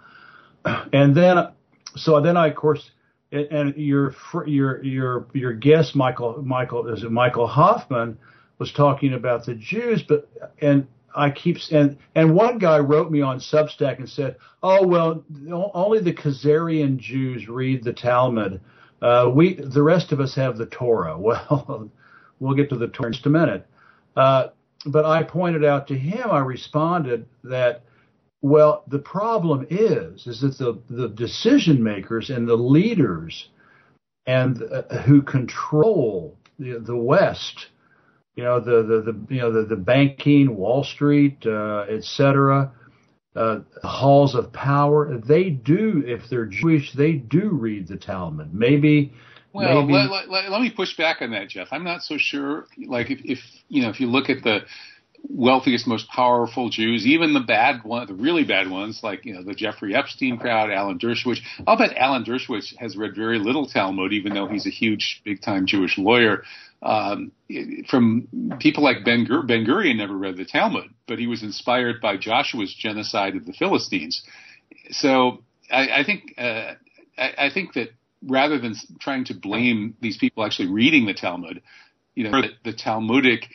and 0.93 1.15
then 1.15 1.37
so 1.95 2.21
then 2.21 2.37
I, 2.37 2.47
of 2.47 2.55
course, 2.55 2.91
and 3.31 3.75
your 3.75 4.15
your 4.45 4.83
your 4.83 5.27
your 5.33 5.53
guest 5.53 5.95
Michael 5.95 6.41
Michael 6.43 6.87
is 6.87 7.03
it 7.03 7.11
Michael 7.11 7.47
Hoffman 7.47 8.17
was 8.59 8.71
talking 8.71 9.13
about 9.13 9.45
the 9.45 9.55
Jews, 9.55 10.03
but 10.03 10.29
and 10.61 10.87
I 11.15 11.29
keep 11.29 11.57
and 11.71 11.97
and 12.15 12.35
one 12.35 12.57
guy 12.57 12.79
wrote 12.79 13.11
me 13.11 13.21
on 13.21 13.39
Substack 13.39 13.99
and 13.99 14.09
said, 14.09 14.35
"Oh 14.61 14.85
well, 14.85 15.23
only 15.73 15.99
the 15.99 16.13
Khazarian 16.13 16.97
Jews 16.97 17.47
read 17.47 17.83
the 17.83 17.93
Talmud. 17.93 18.61
Uh, 19.01 19.31
we 19.33 19.55
the 19.55 19.83
rest 19.83 20.11
of 20.11 20.19
us 20.19 20.35
have 20.35 20.57
the 20.57 20.67
Torah." 20.67 21.17
Well, 21.21 21.89
we'll 22.39 22.55
get 22.55 22.69
to 22.69 22.75
the 22.75 22.87
Torah 22.87 23.07
in 23.07 23.13
just 23.13 23.27
a 23.27 23.29
minute. 23.29 23.67
Uh, 24.15 24.47
but 24.85 25.05
I 25.05 25.21
pointed 25.23 25.63
out 25.63 25.87
to 25.87 25.97
him, 25.97 26.31
I 26.31 26.39
responded 26.39 27.27
that 27.43 27.83
well, 28.41 28.83
the 28.87 28.99
problem 28.99 29.67
is, 29.69 30.25
is 30.25 30.41
that 30.41 30.57
the, 30.57 30.81
the 30.89 31.09
decision 31.09 31.83
makers 31.83 32.29
and 32.29 32.47
the 32.47 32.55
leaders 32.55 33.49
and 34.25 34.61
uh, 34.63 34.97
who 35.03 35.21
control 35.21 36.37
the, 36.57 36.79
the 36.79 36.95
West, 36.95 37.67
you 38.35 38.43
know, 38.43 38.59
the, 38.59 38.83
the, 38.83 39.11
the 39.11 39.35
you 39.35 39.41
know, 39.41 39.51
the, 39.51 39.65
the 39.65 39.75
banking, 39.75 40.55
Wall 40.55 40.83
Street, 40.83 41.45
uh, 41.45 41.85
et 41.89 42.03
cetera, 42.03 42.71
uh, 43.35 43.59
halls 43.83 44.35
of 44.35 44.51
power, 44.51 45.17
they 45.17 45.49
do, 45.49 46.03
if 46.05 46.29
they're 46.29 46.45
Jewish, 46.45 46.93
they 46.93 47.13
do 47.13 47.49
read 47.49 47.87
the 47.87 47.97
Talmud. 47.97 48.53
Maybe, 48.53 49.13
well, 49.53 49.83
maybe, 49.83 49.93
let, 49.93 50.29
let, 50.29 50.51
let, 50.51 50.61
me 50.61 50.69
push 50.69 50.95
back 50.97 51.21
on 51.21 51.31
that, 51.31 51.49
Jeff. 51.49 51.67
I'm 51.71 51.83
not 51.83 52.01
so 52.01 52.17
sure. 52.17 52.67
Like, 52.87 53.11
if, 53.11 53.19
if 53.23 53.39
you 53.67 53.81
know, 53.81 53.89
if 53.89 53.99
you 53.99 54.07
look 54.07 54.29
at 54.29 54.43
the 54.43 54.61
wealthiest, 55.29 55.87
most 55.87 56.07
powerful 56.09 56.69
Jews, 56.69 57.05
even 57.05 57.33
the 57.33 57.39
bad 57.39 57.83
one, 57.83 58.07
the 58.07 58.13
really 58.13 58.43
bad 58.43 58.69
ones, 58.69 59.01
like 59.03 59.25
you 59.25 59.33
know 59.33 59.43
the 59.43 59.53
Jeffrey 59.53 59.95
Epstein 59.95 60.37
crowd, 60.37 60.71
Alan 60.71 60.99
Dershowitz. 60.99 61.39
I'll 61.65 61.77
bet 61.77 61.95
Alan 61.95 62.23
Dershowitz 62.23 62.75
has 62.77 62.97
read 62.97 63.15
very 63.15 63.39
little 63.39 63.67
Talmud, 63.67 64.13
even 64.13 64.33
though 64.33 64.47
he's 64.47 64.65
a 64.65 64.71
huge, 64.71 65.21
big-time 65.23 65.65
Jewish 65.65 65.97
lawyer. 65.97 66.43
Um, 66.83 67.31
from 67.89 68.57
people 68.59 68.83
like 68.83 69.05
Ben, 69.05 69.27
ben 69.45 69.65
Gurion 69.65 69.97
never 69.97 70.17
read 70.17 70.37
the 70.37 70.45
Talmud, 70.45 70.89
but 71.07 71.19
he 71.19 71.27
was 71.27 71.43
inspired 71.43 72.01
by 72.01 72.17
Joshua's 72.17 72.73
genocide 72.73 73.35
of 73.35 73.45
the 73.45 73.53
Philistines. 73.53 74.23
So 74.89 75.43
I, 75.69 75.99
I 75.99 76.03
think 76.03 76.33
uh, 76.39 76.73
I, 77.17 77.33
I 77.37 77.49
think 77.53 77.73
that 77.73 77.89
rather 78.25 78.59
than 78.59 78.75
trying 78.99 79.25
to 79.25 79.35
blame 79.35 79.95
these 80.01 80.17
people 80.17 80.43
actually 80.43 80.69
reading 80.69 81.05
the 81.05 81.13
Talmud, 81.13 81.61
you 82.15 82.23
know, 82.23 82.41
the, 82.41 82.71
the 82.71 82.73
Talmudic 82.73 83.47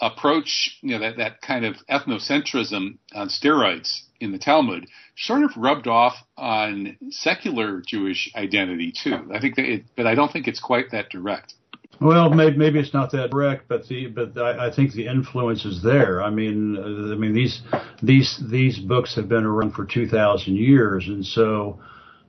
approach, 0.00 0.78
you 0.82 0.90
know, 0.90 1.00
that, 1.00 1.16
that 1.18 1.42
kind 1.42 1.64
of 1.64 1.76
ethnocentrism 1.90 2.98
on 3.14 3.28
steroids 3.28 4.02
in 4.20 4.32
the 4.32 4.38
Talmud 4.38 4.86
sort 5.16 5.42
of 5.42 5.50
rubbed 5.56 5.86
off 5.86 6.14
on 6.36 6.96
secular 7.10 7.82
Jewish 7.86 8.30
identity 8.34 8.92
too. 8.92 9.30
I 9.32 9.40
think 9.40 9.56
that 9.56 9.64
it, 9.64 9.84
but 9.96 10.06
I 10.06 10.14
don't 10.14 10.32
think 10.32 10.48
it's 10.48 10.60
quite 10.60 10.90
that 10.92 11.10
direct. 11.10 11.54
Well, 12.00 12.30
maybe, 12.30 12.56
maybe 12.56 12.78
it's 12.78 12.94
not 12.94 13.10
that 13.12 13.30
direct, 13.30 13.68
but 13.68 13.86
the 13.88 14.06
but 14.06 14.38
I, 14.38 14.68
I 14.68 14.74
think 14.74 14.92
the 14.92 15.06
influence 15.06 15.66
is 15.66 15.82
there. 15.82 16.22
I 16.22 16.30
mean, 16.30 16.78
I 16.78 17.14
mean 17.14 17.34
these 17.34 17.60
these 18.02 18.42
these 18.50 18.78
books 18.78 19.16
have 19.16 19.28
been 19.28 19.44
around 19.44 19.72
for 19.72 19.84
two 19.84 20.08
thousand 20.08 20.56
years, 20.56 21.08
and 21.08 21.24
so 21.24 21.78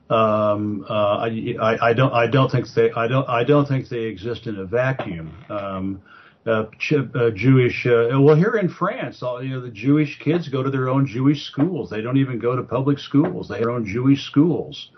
um, 0.10 0.86
uh, 0.90 1.26
I, 1.26 1.78
I 1.82 1.94
don't 1.94 2.12
I 2.14 2.28
don't 2.28 2.52
think 2.52 2.68
they 2.76 2.92
I 2.92 3.08
don't 3.08 3.30
I 3.30 3.46
don't 3.46 3.66
think 3.66 3.88
they 3.88 4.04
exist 4.04 4.46
in 4.46 4.58
a 4.58 4.66
vacuum. 4.66 5.32
Um, 5.50 6.02
uh, 6.46 6.66
uh, 6.94 7.30
Jewish. 7.32 7.86
Uh, 7.86 8.20
well, 8.20 8.36
here 8.36 8.56
in 8.56 8.70
France, 8.70 9.22
all, 9.22 9.44
you 9.44 9.52
know, 9.52 9.62
the 9.62 9.70
Jewish 9.70 10.20
kids 10.20 10.50
go 10.50 10.64
to 10.64 10.72
their 10.72 10.90
own 10.90 11.06
Jewish 11.06 11.44
schools. 11.44 11.90
They 11.90 12.02
don't 12.02 12.18
even 12.18 12.40
go 12.40 12.56
to 12.56 12.64
public 12.64 13.00
schools. 13.00 13.48
They 13.48 13.56
have 13.56 13.64
their 13.64 13.72
own 13.72 13.86
Jewish 13.86 14.24
schools. 14.26 14.90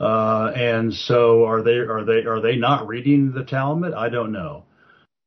Uh, 0.00 0.52
and 0.54 0.92
so, 0.92 1.44
are 1.44 1.62
they 1.62 1.78
are 1.78 2.04
they 2.04 2.24
are 2.24 2.40
they 2.40 2.56
not 2.56 2.86
reading 2.88 3.32
the 3.32 3.44
Talmud? 3.44 3.94
I 3.94 4.08
don't 4.08 4.32
know. 4.32 4.64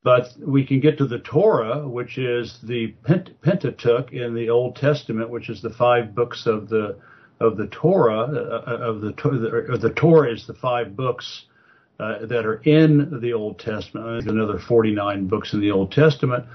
But 0.04 0.28
we 0.40 0.66
can 0.66 0.80
get 0.80 0.98
to 1.00 1.08
the 1.08 1.20
Torah, 1.20 1.88
which 1.88 2.18
is 2.18 2.60
the 2.64 2.94
Pentateuch 3.42 4.14
in 4.14 4.36
the 4.36 4.50
Old 4.50 4.76
Testament, 4.76 5.30
which 5.30 5.50
is 5.50 5.62
the 5.62 5.70
five 5.70 6.14
books 6.14 6.46
of 6.46 6.70
the 6.70 6.98
of 7.40 7.58
the 7.58 7.68
Torah 7.68 8.22
uh, 8.22 8.64
uh, 8.68 8.78
of 8.78 9.02
the 9.02 9.12
the, 9.12 9.78
the 9.80 9.94
Torah 9.94 10.34
is 10.34 10.46
the 10.48 10.54
five 10.54 10.96
books 10.96 11.46
uh, 12.00 12.26
that 12.26 12.46
are 12.46 12.62
in 12.64 13.20
the 13.22 13.34
Old 13.34 13.60
Testament, 13.60 14.28
another 14.30 14.60
49 14.60 15.28
books 15.28 15.54
in 15.54 15.62
the 15.62 15.72
Old 15.72 15.92
Testament, 15.92 16.46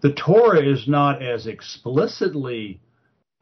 the 0.00 0.12
Torah 0.12 0.62
is 0.62 0.86
not 0.88 1.22
as 1.22 1.46
explicitly 1.46 2.80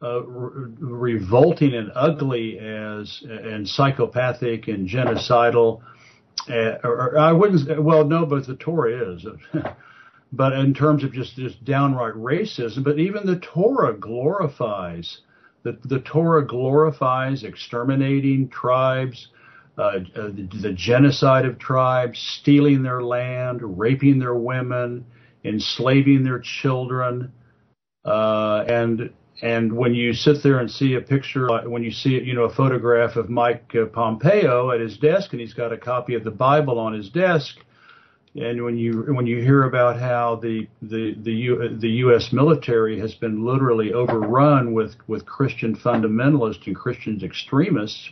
uh, 0.01 0.23
re- 0.23 0.75
revolting 0.79 1.73
and 1.73 1.91
ugly 1.95 2.59
as 2.59 3.23
and 3.27 3.67
psychopathic 3.67 4.67
and 4.67 4.87
genocidal. 4.87 5.81
Uh, 6.49 6.77
or, 6.83 7.13
or, 7.13 7.17
I 7.17 7.31
wouldn't. 7.31 7.83
Well, 7.83 8.05
no, 8.05 8.25
but 8.25 8.45
the 8.45 8.55
Torah 8.55 9.13
is. 9.13 9.25
but 10.31 10.53
in 10.53 10.73
terms 10.73 11.03
of 11.03 11.13
just 11.13 11.35
just 11.35 11.63
downright 11.65 12.13
racism, 12.13 12.83
but 12.83 12.99
even 12.99 13.25
the 13.25 13.39
Torah 13.39 13.97
glorifies 13.97 15.21
the 15.63 15.77
the 15.85 15.99
Torah 15.99 16.45
glorifies 16.45 17.43
exterminating 17.43 18.49
tribes, 18.49 19.29
uh, 19.77 19.81
uh, 19.81 19.99
the, 20.15 20.49
the, 20.61 20.73
genocide 20.73 21.45
of 21.45 21.59
tribes, 21.59 22.19
stealing 22.41 22.81
their 22.81 23.03
land, 23.03 23.61
raping 23.77 24.17
their 24.17 24.33
women, 24.33 25.05
enslaving 25.43 26.23
their 26.23 26.39
children, 26.39 27.31
uh, 28.03 28.63
and 28.67 29.11
and 29.43 29.71
when 29.71 29.93
you 29.93 30.13
sit 30.13 30.41
there 30.41 30.57
and 30.57 30.71
see 30.71 30.95
a 30.95 31.01
picture, 31.01 31.51
uh, 31.51 31.69
when 31.69 31.83
you 31.83 31.91
see 31.91 32.19
you 32.19 32.33
know 32.33 32.45
a 32.45 32.53
photograph 32.53 33.17
of 33.17 33.29
Mike 33.29 33.71
uh, 33.79 33.85
Pompeo 33.85 34.71
at 34.71 34.79
his 34.79 34.97
desk, 34.97 35.33
and 35.33 35.39
he's 35.39 35.53
got 35.53 35.71
a 35.71 35.77
copy 35.77 36.15
of 36.15 36.23
the 36.23 36.31
Bible 36.31 36.79
on 36.79 36.93
his 36.93 37.09
desk, 37.09 37.57
and 38.35 38.63
when 38.63 38.77
you 38.77 39.05
when 39.13 39.27
you 39.27 39.43
hear 39.43 39.63
about 39.63 39.99
how 39.99 40.39
the 40.41 40.67
the 40.81 41.15
the, 41.21 41.33
U, 41.33 41.77
the 41.77 41.89
U.S. 41.89 42.33
military 42.33 42.99
has 42.99 43.13
been 43.13 43.45
literally 43.45 43.93
overrun 43.93 44.73
with 44.73 44.95
with 45.05 45.23
Christian 45.27 45.75
fundamentalists 45.75 46.65
and 46.65 46.75
Christian 46.75 47.23
extremists 47.23 48.09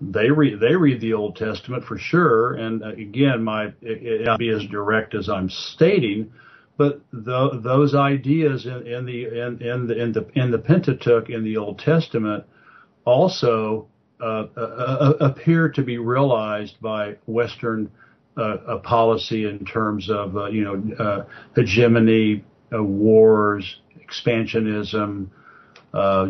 they 0.00 0.30
read 0.30 0.60
they 0.60 0.74
read 0.74 1.00
the 1.00 1.14
Old 1.14 1.36
Testament 1.36 1.84
for 1.84 1.98
sure. 1.98 2.54
And 2.54 2.82
uh, 2.82 2.88
again, 2.88 3.42
my 3.42 3.66
it, 3.80 4.28
it 4.28 4.38
be 4.38 4.48
as 4.48 4.64
direct 4.66 5.14
as 5.14 5.28
I'm 5.28 5.48
stating, 5.48 6.32
but 6.76 7.00
the, 7.12 7.60
those 7.62 7.94
ideas 7.94 8.66
in, 8.66 8.86
in 8.86 9.04
the 9.06 9.26
in, 9.26 9.62
in 9.62 9.86
the 9.86 10.02
in 10.02 10.12
the 10.12 10.26
in 10.34 10.50
the 10.50 10.58
Pentateuch 10.58 11.30
in 11.30 11.44
the 11.44 11.56
Old 11.56 11.78
Testament 11.78 12.44
also 13.04 13.88
uh, 14.20 14.46
uh, 14.56 14.60
uh 14.60 15.12
appear 15.20 15.68
to 15.68 15.82
be 15.82 15.98
realized 15.98 16.80
by 16.80 17.16
Western 17.26 17.90
uh, 18.36 18.78
policy 18.82 19.46
in 19.46 19.64
terms 19.64 20.10
of 20.10 20.34
you 20.52 20.64
know 20.64 21.26
hegemony, 21.54 22.44
wars, 22.72 23.80
expansionism, 24.00 25.28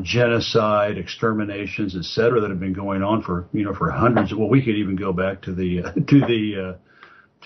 genocide, 0.03 0.98
exterminations, 0.98 1.96
et 1.96 2.05
cetera, 2.05 2.40
that 2.40 2.50
have 2.50 2.61
been 2.61 2.74
going 2.74 3.03
on 3.03 3.22
for 3.22 3.48
you 3.53 3.64
know 3.64 3.74
for 3.74 3.90
hundreds. 3.90 4.35
Well, 4.35 4.48
we 4.48 4.62
could 4.64 4.74
even 4.77 4.96
go 4.96 5.12
back 5.12 5.42
to 5.42 5.55
the 5.55 5.83
to 6.09 6.20
the 6.20 6.79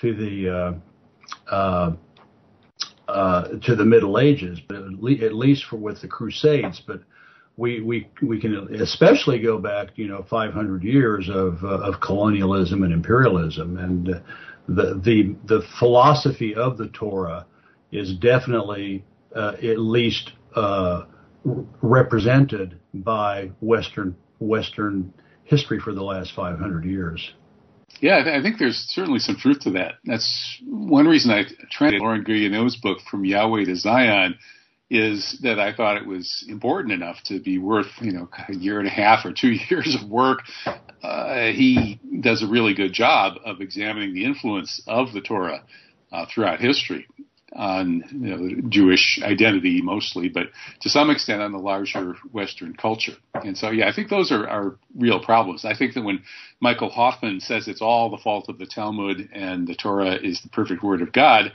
to 0.00 0.14
the 0.14 0.80
uh, 1.50 1.92
uh, 3.08 3.48
to 3.62 3.74
the 3.74 3.84
Middle 3.84 4.18
Ages, 4.18 4.60
but 4.68 4.76
at, 4.76 5.34
least 5.34 5.64
for 5.64 5.76
with 5.76 6.00
the 6.02 6.08
Crusades. 6.08 6.82
But 6.86 7.00
we 7.56 7.80
we 7.80 8.08
we 8.22 8.40
can 8.40 8.74
especially 8.82 9.40
go 9.40 9.58
back, 9.58 9.88
you 9.96 10.06
know, 10.06 10.24
500 10.28 10.82
years 10.84 11.28
of 11.28 11.62
uh, 11.64 11.80
of 11.80 12.00
colonialism 12.00 12.82
and 12.82 12.92
imperialism, 12.92 13.78
and 13.78 14.08
uh, 14.10 14.20
the 14.68 15.00
the 15.02 15.36
the 15.46 15.62
philosophy 15.78 16.54
of 16.54 16.76
the 16.76 16.88
Torah 16.88 17.46
is 17.90 18.14
definitely 18.14 19.04
uh, 19.34 19.54
at 19.62 19.78
least 19.78 20.32
uh, 20.54 21.04
represented 21.44 22.78
by 22.92 23.50
Western 23.60 24.16
Western 24.40 25.12
history 25.44 25.80
for 25.80 25.92
the 25.92 26.02
last 26.02 26.32
500 26.34 26.84
years. 26.84 27.32
Yeah, 28.00 28.22
I 28.38 28.42
think 28.42 28.58
there's 28.58 28.76
certainly 28.90 29.18
some 29.18 29.36
truth 29.36 29.60
to 29.60 29.70
that. 29.72 29.94
That's 30.04 30.60
one 30.66 31.06
reason 31.06 31.32
I 31.32 31.44
translated 31.70 32.02
Laurent 32.02 32.26
Guyénot's 32.26 32.76
book 32.76 32.98
from 33.10 33.24
Yahweh 33.24 33.64
to 33.64 33.74
Zion 33.74 34.38
is 34.90 35.38
that 35.42 35.58
I 35.58 35.74
thought 35.74 35.96
it 35.96 36.06
was 36.06 36.44
important 36.48 36.92
enough 36.92 37.16
to 37.24 37.40
be 37.40 37.58
worth, 37.58 37.88
you 38.00 38.12
know, 38.12 38.28
a 38.48 38.54
year 38.54 38.78
and 38.78 38.86
a 38.86 38.90
half 38.90 39.24
or 39.24 39.32
two 39.32 39.48
years 39.70 39.96
of 40.00 40.08
work. 40.08 40.40
Uh, 41.02 41.46
he 41.46 42.00
does 42.20 42.42
a 42.42 42.46
really 42.46 42.74
good 42.74 42.92
job 42.92 43.34
of 43.44 43.60
examining 43.60 44.14
the 44.14 44.24
influence 44.24 44.82
of 44.86 45.12
the 45.12 45.20
Torah 45.20 45.64
uh, 46.12 46.26
throughout 46.32 46.60
history 46.60 47.06
on 47.58 48.04
you 48.12 48.36
know, 48.36 48.68
Jewish 48.68 49.20
identity 49.22 49.82
mostly, 49.82 50.28
but 50.28 50.46
to 50.80 50.88
some 50.88 51.10
extent 51.10 51.42
on 51.42 51.50
the 51.52 51.58
larger 51.58 52.14
Western 52.32 52.74
culture. 52.74 53.16
And 53.34 53.58
so, 53.58 53.70
yeah, 53.70 53.88
I 53.88 53.92
think 53.92 54.08
those 54.08 54.30
are, 54.30 54.48
are 54.48 54.78
real 54.96 55.22
problems. 55.22 55.64
I 55.64 55.76
think 55.76 55.94
that 55.94 56.04
when 56.04 56.22
Michael 56.60 56.88
Hoffman 56.88 57.40
says 57.40 57.66
it's 57.66 57.82
all 57.82 58.10
the 58.10 58.16
fault 58.16 58.48
of 58.48 58.58
the 58.58 58.66
Talmud 58.66 59.28
and 59.34 59.66
the 59.66 59.74
Torah 59.74 60.14
is 60.14 60.40
the 60.40 60.48
perfect 60.50 60.84
word 60.84 61.02
of 61.02 61.12
God, 61.12 61.52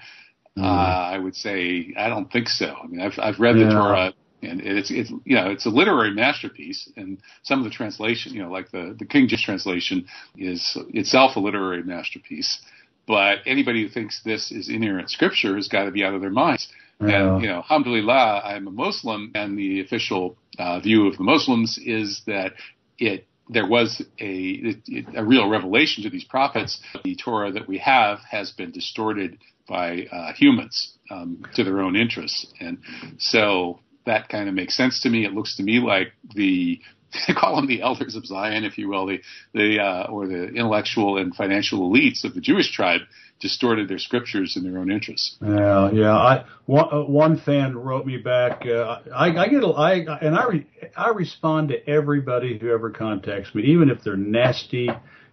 mm. 0.58 0.63
uh, 0.63 0.68
I 0.68 1.18
would 1.18 1.36
say 1.36 1.94
I 1.98 2.10
don't 2.10 2.30
think 2.30 2.50
so. 2.50 2.76
I 2.84 2.88
mean, 2.88 3.00
I've 3.00 3.18
I've 3.18 3.39
read 3.39 3.58
yeah. 3.58 3.66
the 3.66 3.72
Torah 3.72 4.13
and 4.42 4.60
it's 4.62 4.92
it's 4.92 5.10
you 5.24 5.36
know 5.36 5.50
it's 5.50 5.66
a 5.66 5.70
literary 5.70 6.13
masterpiece 6.13 6.89
and 6.98 7.18
some 7.44 7.60
of 7.60 7.63
the 7.63 7.72
translation 7.72 8.34
you 8.34 8.44
know 8.44 8.52
like 8.52 8.70
the 8.72 8.94
the 9.00 9.06
King 9.06 9.28
James 9.30 9.42
translation 9.42 10.06
is 10.36 10.78
itself 10.89 11.38
a 11.38 11.39
literary 11.39 11.82
masterpiece 11.84 12.62
but 13.08 13.39
anybody 13.46 13.84
who 13.84 13.89
thinks 13.89 14.22
this 14.24 14.52
is 14.52 14.70
inerrant 14.70 15.10
scripture 15.10 15.56
has 15.56 15.68
got 15.68 15.86
to 15.86 15.92
be 15.92 16.04
out 16.04 16.13
of 16.13 16.22
their 16.22 16.30
minds. 16.30 16.68
And, 17.00 17.42
you 17.42 17.50
know, 17.50 17.58
alhamdulillah, 17.58 18.42
I'm 18.46 18.68
a 18.68 18.72
Muslim, 18.72 19.32
and 19.36 19.58
the 19.58 19.82
official 19.82 20.38
uh, 20.58 20.80
view 20.80 21.08
of 21.08 21.18
the 21.18 21.24
Muslims 21.24 21.78
is 21.84 22.22
that 22.28 22.54
it 22.98 23.28
there 23.50 23.68
was 23.68 24.02
a 24.22 24.76
a 25.16 25.24
real 25.24 25.50
revelation 25.50 26.04
to 26.04 26.10
these 26.10 26.24
prophets. 26.24 26.80
The 27.04 27.16
Torah 27.16 27.52
that 27.52 27.68
we 27.68 27.78
have 27.80 28.20
has 28.30 28.52
been 28.52 28.72
distorted 28.72 29.38
by 29.68 30.08
uh, 30.12 30.34
humans 30.34 30.98
um, 31.12 31.44
to 31.56 31.63
their 31.63 31.82
own 31.82 31.96
interests, 31.96 32.48
and 32.60 32.78
so 33.18 33.80
that 34.06 34.30
kind 34.30 34.48
of 34.48 34.56
makes 34.56 34.78
sense 34.78 35.02
to 35.02 35.10
me. 35.10 35.26
It 35.26 35.34
looks 35.34 35.58
to 35.58 35.63
me 35.63 35.80
like 35.80 36.13
the 36.36 36.80
call 37.36 37.56
them 37.56 37.67
the 37.67 37.82
elders 37.82 38.15
of 38.15 38.26
Zion, 38.26 38.63
if 38.63 38.78
you 38.78 38.89
will, 38.89 39.06
the 39.06 39.19
the 39.54 39.80
uh, 39.80 40.12
or 40.12 40.28
the 40.28 40.47
intellectual 40.47 41.17
and 41.17 41.36
financial 41.36 41.89
elites 41.89 42.23
of 42.23 42.34
the 42.34 42.41
Jewish 42.41 42.71
tribe 42.71 43.02
distorted 43.39 43.89
their 43.89 43.99
scriptures 43.99 44.56
in 44.56 44.63
their 44.63 44.80
own 44.80 44.91
interests. 44.91 45.36
Yeah, 45.41 45.91
yeah. 45.91 46.15
I 46.15 46.45
one, 46.65 46.88
uh, 46.91 47.04
one 47.04 47.38
fan 47.38 47.76
wrote 47.76 48.06
me 48.06 48.17
back. 48.17 48.65
Uh, 48.65 49.02
I, 49.13 49.30
I 49.38 49.47
get 49.47 49.63
I 49.63 49.93
and 50.21 50.36
I 50.36 50.45
re, 50.45 50.67
I 50.95 51.10
respond 51.10 51.69
to 51.69 51.89
everybody 51.89 52.58
who 52.58 52.71
ever 52.71 52.89
contacts 52.89 53.54
me, 53.54 53.63
even 53.63 53.89
if 53.89 54.04
they're 54.04 54.15
nasty 54.17 54.89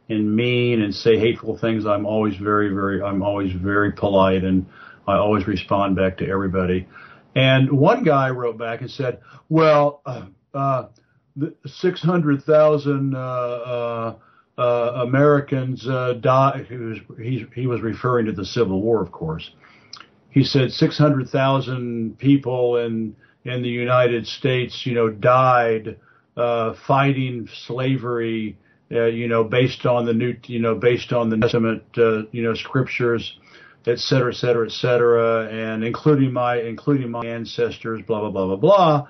and 0.09 0.35
mean 0.35 0.83
and 0.83 0.95
say 0.95 1.19
hateful 1.19 1.57
things. 1.57 1.87
I'm 1.87 2.05
always 2.05 2.37
very 2.37 2.75
very 2.75 3.03
I'm 3.03 3.23
always 3.23 3.53
very 3.53 3.93
polite 3.93 4.45
and 4.45 4.67
I 5.07 5.17
always 5.17 5.47
respond 5.47 5.97
back 5.97 6.19
to 6.19 6.29
everybody. 6.29 6.89
And 7.35 7.71
one 7.71 8.03
guy 8.03 8.31
wrote 8.31 8.59
back 8.59 8.81
and 8.83 8.91
said, 8.91 9.21
"Well." 9.49 10.03
Uh, 10.05 10.27
uh, 10.53 10.89
600,000 11.67 13.15
uh, 13.15 13.19
uh, 13.19 14.15
uh, 14.59 14.63
Americans 15.07 15.87
uh, 15.89 16.15
died. 16.21 16.67
He 16.69 16.77
was, 16.77 16.99
he, 17.19 17.47
he 17.55 17.67
was 17.67 17.81
referring 17.81 18.27
to 18.27 18.33
the 18.33 18.45
Civil 18.45 18.83
War, 18.83 19.03
of 19.03 19.13
course. 19.13 19.51
He 20.31 20.45
said 20.45 20.71
600,000 20.73 22.19
people 22.19 22.77
in 22.77 23.17
in 23.45 23.63
the 23.63 23.69
United 23.69 24.27
States, 24.27 24.85
you 24.85 24.95
know, 24.95 25.09
died 25.09 25.99
uh, 26.37 26.75
fighting 26.87 27.49
slavery. 27.67 28.59
Uh, 28.93 29.05
you 29.05 29.29
know, 29.29 29.45
based 29.45 29.87
on 29.87 30.05
the 30.05 30.13
new, 30.13 30.35
you 30.47 30.59
know, 30.59 30.75
based 30.75 31.13
on 31.13 31.31
the 31.31 31.37
Testament, 31.37 31.85
uh, 31.97 32.23
you 32.33 32.43
know, 32.43 32.55
scriptures, 32.55 33.39
et 33.87 33.99
cetera, 34.01 34.33
et 34.33 34.37
cetera, 34.37 34.67
et 34.67 34.73
cetera, 34.73 35.47
and 35.47 35.85
including 35.85 36.33
my, 36.33 36.61
including 36.61 37.09
my 37.09 37.25
ancestors, 37.25 38.03
blah, 38.05 38.19
blah, 38.19 38.31
blah, 38.31 38.47
blah, 38.47 38.57
blah. 38.57 39.09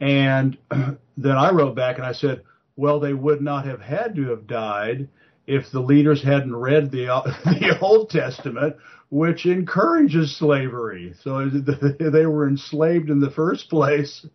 And 0.00 0.56
then 1.16 1.36
I 1.36 1.50
wrote 1.50 1.76
back 1.76 1.98
and 1.98 2.06
I 2.06 2.12
said, 2.12 2.42
well, 2.76 2.98
they 3.00 3.12
would 3.12 3.42
not 3.42 3.66
have 3.66 3.80
had 3.80 4.14
to 4.16 4.30
have 4.30 4.46
died 4.46 5.08
if 5.46 5.70
the 5.70 5.80
leaders 5.80 6.22
hadn't 6.22 6.54
read 6.54 6.90
the 6.90 7.06
the 7.44 7.78
Old 7.80 8.08
Testament, 8.10 8.76
which 9.10 9.46
encourages 9.46 10.36
slavery. 10.38 11.14
So 11.22 11.48
they 11.98 12.26
were 12.26 12.48
enslaved 12.48 13.10
in 13.10 13.20
the 13.20 13.30
first 13.30 13.68
place 13.68 14.26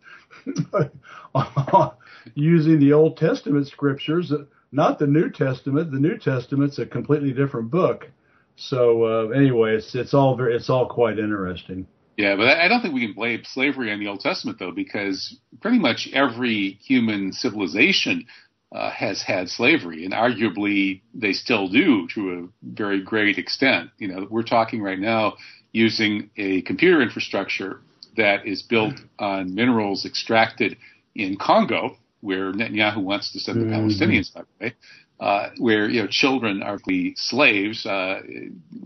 using 2.34 2.78
the 2.78 2.92
Old 2.92 3.16
Testament 3.16 3.66
scriptures, 3.66 4.32
not 4.70 4.98
the 4.98 5.06
New 5.06 5.30
Testament. 5.30 5.90
The 5.90 5.98
New 5.98 6.18
Testament's 6.18 6.78
a 6.78 6.86
completely 6.86 7.32
different 7.32 7.70
book. 7.70 8.08
So 8.56 9.04
uh, 9.04 9.28
anyway, 9.30 9.76
it's 9.76 9.94
it's 9.94 10.14
all 10.14 10.36
very 10.36 10.54
it's 10.54 10.70
all 10.70 10.86
quite 10.86 11.18
interesting. 11.18 11.86
Yeah, 12.16 12.36
but 12.36 12.46
I 12.48 12.68
don't 12.68 12.80
think 12.80 12.94
we 12.94 13.06
can 13.06 13.14
blame 13.14 13.42
slavery 13.44 13.92
on 13.92 13.98
the 13.98 14.08
Old 14.08 14.20
Testament 14.20 14.58
though, 14.58 14.72
because 14.72 15.36
pretty 15.60 15.78
much 15.78 16.08
every 16.14 16.78
human 16.82 17.32
civilization 17.32 18.26
uh, 18.74 18.90
has 18.90 19.22
had 19.22 19.48
slavery, 19.48 20.04
and 20.04 20.14
arguably 20.14 21.02
they 21.14 21.32
still 21.32 21.68
do 21.68 22.08
to 22.14 22.32
a 22.32 22.48
very 22.62 23.02
great 23.02 23.38
extent. 23.38 23.90
You 23.98 24.08
know, 24.08 24.26
we're 24.30 24.42
talking 24.42 24.82
right 24.82 24.98
now 24.98 25.36
using 25.72 26.30
a 26.36 26.62
computer 26.62 27.02
infrastructure 27.02 27.80
that 28.16 28.46
is 28.46 28.62
built 28.62 28.94
on 29.18 29.54
minerals 29.54 30.06
extracted 30.06 30.76
in 31.14 31.36
Congo, 31.36 31.96
where 32.22 32.52
Netanyahu 32.52 33.02
wants 33.02 33.32
to 33.32 33.40
send 33.40 33.60
the 33.60 33.64
mm-hmm. 33.66 33.88
Palestinians, 33.88 34.32
by 34.32 34.40
the 34.40 34.64
way. 34.64 34.74
Uh, 35.18 35.48
where 35.56 35.88
you 35.88 36.02
know 36.02 36.08
children 36.10 36.62
are 36.62 36.78
the 36.86 37.14
slaves 37.16 37.86
uh, 37.86 38.20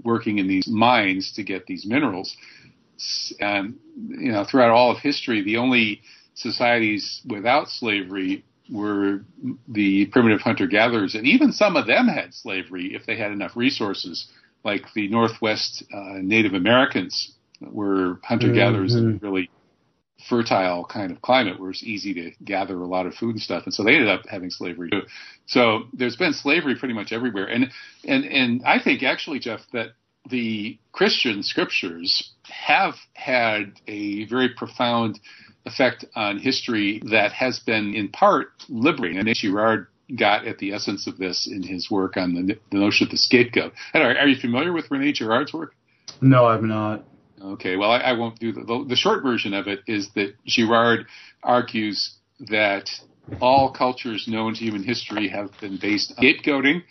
working 0.04 0.38
in 0.38 0.46
these 0.46 0.68
mines 0.68 1.32
to 1.32 1.42
get 1.42 1.66
these 1.66 1.84
minerals 1.84 2.36
and 3.40 3.76
you 3.94 4.32
know 4.32 4.44
throughout 4.44 4.70
all 4.70 4.90
of 4.90 4.98
history, 4.98 5.42
the 5.42 5.56
only 5.56 6.02
societies 6.34 7.20
without 7.26 7.68
slavery 7.68 8.44
were 8.70 9.20
the 9.68 10.06
primitive 10.06 10.40
hunter 10.40 10.66
gatherers, 10.66 11.14
and 11.14 11.26
even 11.26 11.52
some 11.52 11.76
of 11.76 11.86
them 11.86 12.06
had 12.06 12.32
slavery 12.32 12.94
if 12.94 13.04
they 13.06 13.16
had 13.16 13.32
enough 13.32 13.56
resources, 13.56 14.28
like 14.64 14.82
the 14.94 15.08
Northwest 15.08 15.84
uh, 15.92 16.18
Native 16.20 16.54
Americans 16.54 17.32
were 17.60 18.20
hunter 18.22 18.52
gatherers 18.52 18.94
mm-hmm. 18.94 19.10
in 19.10 19.16
a 19.16 19.18
really 19.18 19.50
fertile 20.28 20.84
kind 20.84 21.10
of 21.10 21.22
climate 21.22 21.58
where 21.58 21.70
it's 21.70 21.82
easy 21.82 22.12
to 22.14 22.30
gather 22.44 22.74
a 22.80 22.86
lot 22.86 23.06
of 23.06 23.14
food 23.14 23.30
and 23.30 23.42
stuff, 23.42 23.64
and 23.64 23.74
so 23.74 23.82
they 23.82 23.94
ended 23.94 24.08
up 24.08 24.22
having 24.28 24.50
slavery 24.50 24.90
too. 24.90 25.02
So 25.46 25.84
there's 25.92 26.16
been 26.16 26.32
slavery 26.32 26.76
pretty 26.76 26.94
much 26.94 27.12
everywhere, 27.12 27.46
and 27.46 27.70
and 28.04 28.24
and 28.24 28.62
I 28.64 28.82
think 28.82 29.02
actually, 29.02 29.40
Jeff, 29.40 29.60
that 29.72 29.88
the 30.28 30.78
Christian 30.92 31.42
scriptures 31.42 32.32
have 32.50 32.94
had 33.14 33.80
a 33.86 34.26
very 34.26 34.50
profound 34.50 35.20
effect 35.66 36.04
on 36.14 36.38
history 36.38 37.02
that 37.10 37.32
has 37.32 37.60
been 37.60 37.94
in 37.94 38.08
part 38.08 38.48
liberating. 38.68 39.18
And 39.18 39.34
Girard 39.34 39.88
got 40.16 40.46
at 40.46 40.58
the 40.58 40.72
essence 40.72 41.06
of 41.06 41.18
this 41.18 41.46
in 41.50 41.62
his 41.62 41.90
work 41.90 42.16
on 42.16 42.34
the, 42.34 42.58
the 42.70 42.78
notion 42.78 43.06
of 43.06 43.10
the 43.10 43.16
scapegoat. 43.16 43.72
Are, 43.94 44.16
are, 44.16 44.28
you 44.28 44.40
familiar 44.40 44.72
with 44.72 44.90
Rene 44.90 45.12
Girard's 45.12 45.52
work? 45.52 45.74
No, 46.20 46.46
I'm 46.46 46.66
not. 46.66 47.04
Okay, 47.40 47.76
well, 47.76 47.90
I, 47.90 47.98
I 47.98 48.12
won't 48.12 48.38
do 48.38 48.52
the, 48.52 48.64
the, 48.64 48.84
the 48.90 48.96
short 48.96 49.22
version 49.22 49.54
of 49.54 49.66
it 49.66 49.80
is 49.86 50.10
that 50.14 50.34
Girard 50.46 51.06
argues 51.42 52.16
that 52.48 52.90
all 53.40 53.72
cultures 53.72 54.26
known 54.26 54.54
to 54.54 54.60
human 54.60 54.82
history 54.82 55.28
have 55.28 55.50
been 55.60 55.78
based 55.80 56.12
on 56.16 56.24
scapegoating 56.24 56.82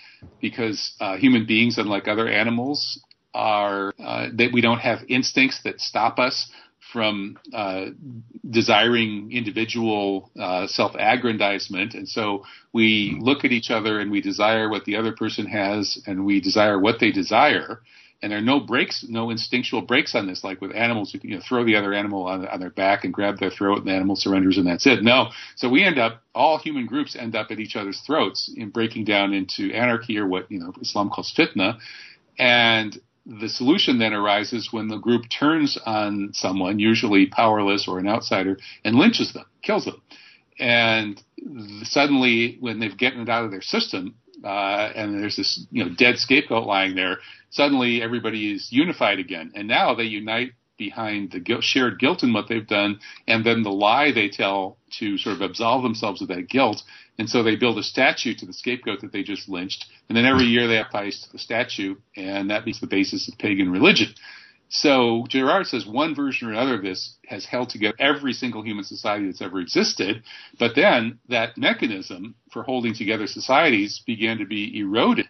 because 0.41 0.93
uh, 0.99 1.17
human 1.17 1.45
beings, 1.45 1.77
unlike 1.77 2.07
other 2.07 2.27
animals, 2.27 3.03
are 3.33 3.93
uh, 3.99 4.27
that 4.33 4.49
we 4.51 4.61
don't 4.61 4.79
have 4.79 4.99
instincts 5.07 5.61
that 5.63 5.79
stop 5.79 6.19
us 6.19 6.49
from 6.91 7.37
uh, 7.53 7.85
desiring 8.49 9.31
individual 9.31 10.31
uh, 10.39 10.65
self-aggrandizement, 10.65 11.93
and 11.93 12.07
so 12.07 12.43
we 12.73 13.17
look 13.21 13.45
at 13.45 13.51
each 13.51 13.69
other 13.69 13.99
and 13.99 14.09
we 14.09 14.21
desire 14.21 14.69
what 14.69 14.85
the 14.85 14.95
other 14.95 15.11
person 15.11 15.45
has, 15.45 16.01
and 16.07 16.25
we 16.25 16.41
desire 16.41 16.79
what 16.79 16.99
they 16.99 17.11
desire. 17.11 17.81
And 18.21 18.31
there 18.31 18.39
are 18.39 18.41
no 18.41 18.59
breaks, 18.59 19.05
no 19.07 19.29
instinctual 19.29 19.83
breaks 19.83 20.13
on 20.13 20.27
this, 20.27 20.43
like 20.43 20.59
with 20.59 20.75
animals, 20.75 21.13
you, 21.13 21.21
can, 21.21 21.29
you 21.29 21.37
know, 21.37 21.41
throw 21.47 21.63
the 21.63 21.77
other 21.77 21.93
animal 21.93 22.23
on, 22.25 22.45
on 22.47 22.59
their 22.59 22.69
back 22.69 23.05
and 23.05 23.13
grab 23.13 23.39
their 23.39 23.49
throat, 23.49 23.77
and 23.77 23.87
the 23.87 23.93
animal 23.93 24.17
surrenders, 24.17 24.57
and 24.57 24.67
that's 24.67 24.85
it. 24.85 25.03
No, 25.03 25.29
so 25.55 25.69
we 25.69 25.83
end 25.83 25.99
up, 25.99 26.21
all 26.35 26.57
human 26.57 26.85
groups 26.85 27.15
end 27.15 27.33
up 27.33 27.47
at 27.49 27.59
each 27.59 27.77
other's 27.77 28.01
throats 28.01 28.51
in 28.57 28.71
breaking 28.71 29.05
down 29.05 29.33
into 29.33 29.71
anarchy 29.73 30.17
or 30.17 30.27
what 30.27 30.51
you 30.51 30.59
know 30.59 30.73
Islam 30.81 31.09
calls 31.09 31.33
fitna, 31.37 31.77
and 32.37 32.99
the 33.29 33.49
solution 33.49 33.99
then 33.99 34.13
arises 34.13 34.69
when 34.71 34.87
the 34.87 34.97
group 34.97 35.25
turns 35.29 35.77
on 35.85 36.31
someone, 36.33 36.79
usually 36.79 37.27
powerless 37.27 37.87
or 37.87 37.99
an 37.99 38.07
outsider, 38.07 38.57
and 38.83 38.95
lynches 38.95 39.33
them, 39.33 39.45
kills 39.61 39.85
them. 39.85 40.01
And 40.59 41.21
suddenly, 41.83 42.57
when 42.59 42.79
they've 42.79 42.97
gotten 42.97 43.21
it 43.21 43.29
out 43.29 43.45
of 43.45 43.51
their 43.51 43.61
system, 43.61 44.15
uh, 44.43 44.91
and 44.95 45.21
there's 45.21 45.35
this 45.35 45.65
you 45.71 45.83
know 45.83 45.91
dead 45.95 46.17
scapegoat 46.17 46.65
lying 46.65 46.95
there, 46.95 47.17
suddenly 47.51 48.01
everybody 48.01 48.51
is 48.51 48.69
unified 48.71 49.19
again, 49.19 49.51
and 49.53 49.67
now 49.67 49.93
they 49.93 50.03
unite 50.03 50.53
behind 50.77 51.31
the 51.31 51.39
guilt, 51.39 51.63
shared 51.63 51.99
guilt 51.99 52.23
in 52.23 52.33
what 52.33 52.47
they've 52.47 52.67
done, 52.67 52.99
and 53.27 53.45
then 53.45 53.61
the 53.61 53.69
lie 53.69 54.11
they 54.11 54.29
tell 54.29 54.77
to 54.97 55.17
sort 55.17 55.35
of 55.35 55.41
absolve 55.41 55.83
themselves 55.83 56.21
of 56.21 56.29
that 56.29 56.49
guilt. 56.49 56.81
And 57.19 57.29
so 57.29 57.43
they 57.43 57.57
build 57.57 57.77
a 57.77 57.83
statue 57.83 58.33
to 58.35 58.45
the 58.45 58.53
scapegoat 58.53 59.01
that 59.01 59.11
they 59.11 59.23
just 59.23 59.49
lynched, 59.49 59.85
and 60.07 60.17
then 60.17 60.25
every 60.25 60.45
year 60.45 60.67
they 60.67 60.77
have 60.77 60.89
to 60.89 61.31
the 61.33 61.37
statue, 61.37 61.95
and 62.15 62.49
that 62.49 62.63
becomes 62.63 62.79
the 62.79 62.87
basis 62.87 63.27
of 63.27 63.37
pagan 63.37 63.69
religion. 63.69 64.15
So 64.69 65.25
Girard 65.27 65.67
says 65.67 65.85
one 65.85 66.15
version 66.15 66.47
or 66.47 66.51
another 66.53 66.75
of 66.75 66.81
this 66.81 67.17
has 67.27 67.43
held 67.43 67.69
together 67.69 67.95
every 67.99 68.31
single 68.31 68.61
human 68.61 68.85
society 68.85 69.25
that's 69.25 69.41
ever 69.41 69.59
existed, 69.59 70.23
but 70.57 70.75
then 70.75 71.19
that 71.27 71.57
mechanism 71.57 72.35
for 72.53 72.63
holding 72.63 72.93
together 72.93 73.27
societies 73.27 74.01
began 74.07 74.37
to 74.37 74.45
be 74.45 74.79
eroded 74.79 75.27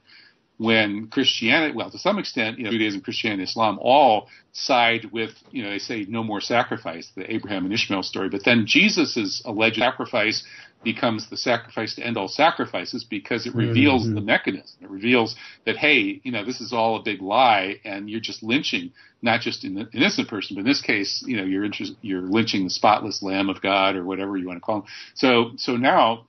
when 0.59 1.07
Christianity, 1.07 1.73
well, 1.73 1.89
to 1.89 1.97
some 1.97 2.19
extent, 2.19 2.59
you 2.59 2.65
know, 2.65 2.71
Judaism, 2.71 2.99
Christianity, 2.99 3.43
Islam 3.43 3.79
all 3.81 4.27
side 4.51 5.09
with, 5.13 5.31
you 5.51 5.63
know, 5.63 5.69
they 5.69 5.79
say 5.79 6.05
no 6.09 6.21
more 6.21 6.41
sacrifice, 6.41 7.09
the 7.15 7.33
Abraham 7.33 7.63
and 7.63 7.73
Ishmael 7.73 8.03
story. 8.03 8.27
But 8.27 8.43
then 8.43 8.65
Jesus' 8.67 9.41
alleged 9.45 9.77
sacrifice 9.77 10.43
becomes 10.83 11.29
the 11.29 11.37
sacrifice 11.37 11.95
to 11.95 12.05
end 12.05 12.17
all 12.17 12.27
sacrifices 12.27 13.05
because 13.05 13.47
it 13.47 13.55
reveals 13.55 14.03
mm-hmm. 14.03 14.15
the 14.15 14.21
mechanism. 14.21 14.77
It 14.81 14.89
reveals 14.89 15.37
that, 15.65 15.77
hey, 15.77 16.19
you 16.23 16.31
know, 16.33 16.43
this 16.43 16.59
is 16.59 16.73
all 16.73 16.97
a 16.97 17.03
big 17.03 17.21
lie 17.21 17.75
and 17.85 18.09
you're 18.09 18.19
just 18.19 18.43
lynching 18.43 18.91
not 19.21 19.39
just 19.39 19.63
an 19.63 19.87
innocent 19.93 20.27
person, 20.27 20.55
but 20.55 20.61
in 20.61 20.67
this 20.67 20.81
case, 20.81 21.23
you 21.25 21.37
know, 21.37 21.43
you're 21.43 21.63
interest, 21.63 21.93
you're 22.01 22.21
lynching 22.21 22.65
the 22.65 22.69
spotless 22.69 23.23
lamb 23.23 23.49
of 23.49 23.61
God 23.61 23.95
or 23.95 24.03
whatever 24.03 24.35
you 24.35 24.47
want 24.47 24.57
to 24.57 24.61
call 24.61 24.79
him. 24.79 24.83
So, 25.15 25.51
so 25.55 25.77
now 25.77 26.27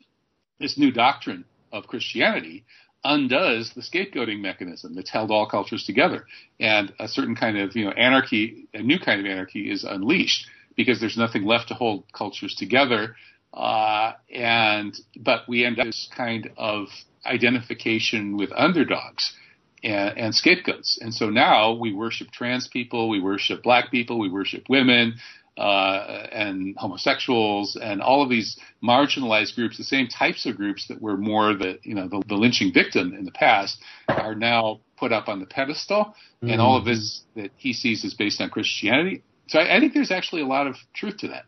this 0.61 0.79
new 0.79 0.93
doctrine 0.93 1.45
of 1.73 1.89
Christianity 1.89 2.65
undoes 3.05 3.73
the 3.75 3.81
scapegoating 3.81 4.41
mechanism 4.41 4.95
that's 4.95 5.11
held 5.11 5.31
all 5.31 5.47
cultures 5.49 5.85
together. 5.85 6.27
And 6.59 6.93
a 6.99 7.09
certain 7.09 7.35
kind 7.35 7.59
of, 7.59 7.75
you 7.75 7.85
know, 7.85 7.93
anarchy, 7.93 8.69
a 8.75 8.83
new 8.83 8.99
kind 8.99 9.21
of 9.21 9.27
anarchy 9.27 9.71
is 9.71 9.85
unleashed 9.85 10.47
because 10.77 11.01
there's 11.01 11.17
nothing 11.17 11.45
left 11.45 11.69
to 11.69 11.75
hold 11.75 12.05
cultures 12.13 12.55
together. 12.55 13.17
Uh, 13.53 14.13
and, 14.33 14.97
but 15.17 15.49
we 15.49 15.65
end 15.65 15.81
up 15.81 15.87
this 15.87 16.09
kind 16.17 16.51
of 16.57 16.89
identification 17.27 18.37
with 18.37 18.51
underdogs. 18.55 19.35
And, 19.83 20.19
and, 20.19 20.35
scapegoats. 20.35 20.99
And 21.01 21.15
so 21.15 21.31
now 21.31 21.73
we 21.73 21.95
worship 21.95 22.31
trans 22.33 22.69
people, 22.69 23.09
we 23.09 23.19
worship 23.19 23.63
black 23.63 23.91
people, 23.91 24.19
we 24.19 24.29
worship 24.29 24.65
women, 24.69 25.15
uh, 25.61 26.27
and 26.33 26.75
homosexuals 26.79 27.77
and 27.81 28.01
all 28.01 28.23
of 28.23 28.31
these 28.31 28.59
marginalized 28.83 29.55
groups, 29.55 29.77
the 29.77 29.85
same 29.85 30.09
types 30.09 30.47
of 30.47 30.57
groups 30.57 30.89
that 30.89 31.01
were 31.03 31.19
more 31.19 31.53
the 31.53 31.79
you 31.83 31.95
know 31.95 32.09
the, 32.09 32.23
the 32.29 32.35
lynching 32.35 32.73
victim 32.73 33.13
in 33.13 33.27
the 33.27 33.33
past, 33.33 33.79
are 34.09 34.35
now 34.35 34.81
put 34.97 35.13
up 35.13 35.29
on 35.29 35.39
the 35.39 35.45
pedestal, 35.45 36.15
mm. 36.43 36.51
and 36.51 36.63
all 36.63 36.79
of 36.79 36.87
this 36.87 37.23
that 37.37 37.51
he 37.57 37.75
sees 37.75 38.05
is 38.05 38.15
based 38.15 38.41
on 38.41 38.49
Christianity. 38.49 39.23
So 39.49 39.59
I, 39.59 39.77
I 39.77 39.81
think 39.81 39.93
there's 39.93 40.11
actually 40.11 40.41
a 40.41 40.47
lot 40.47 40.67
of 40.67 40.77
truth 40.95 41.19
to 41.19 41.29
that. 41.29 41.45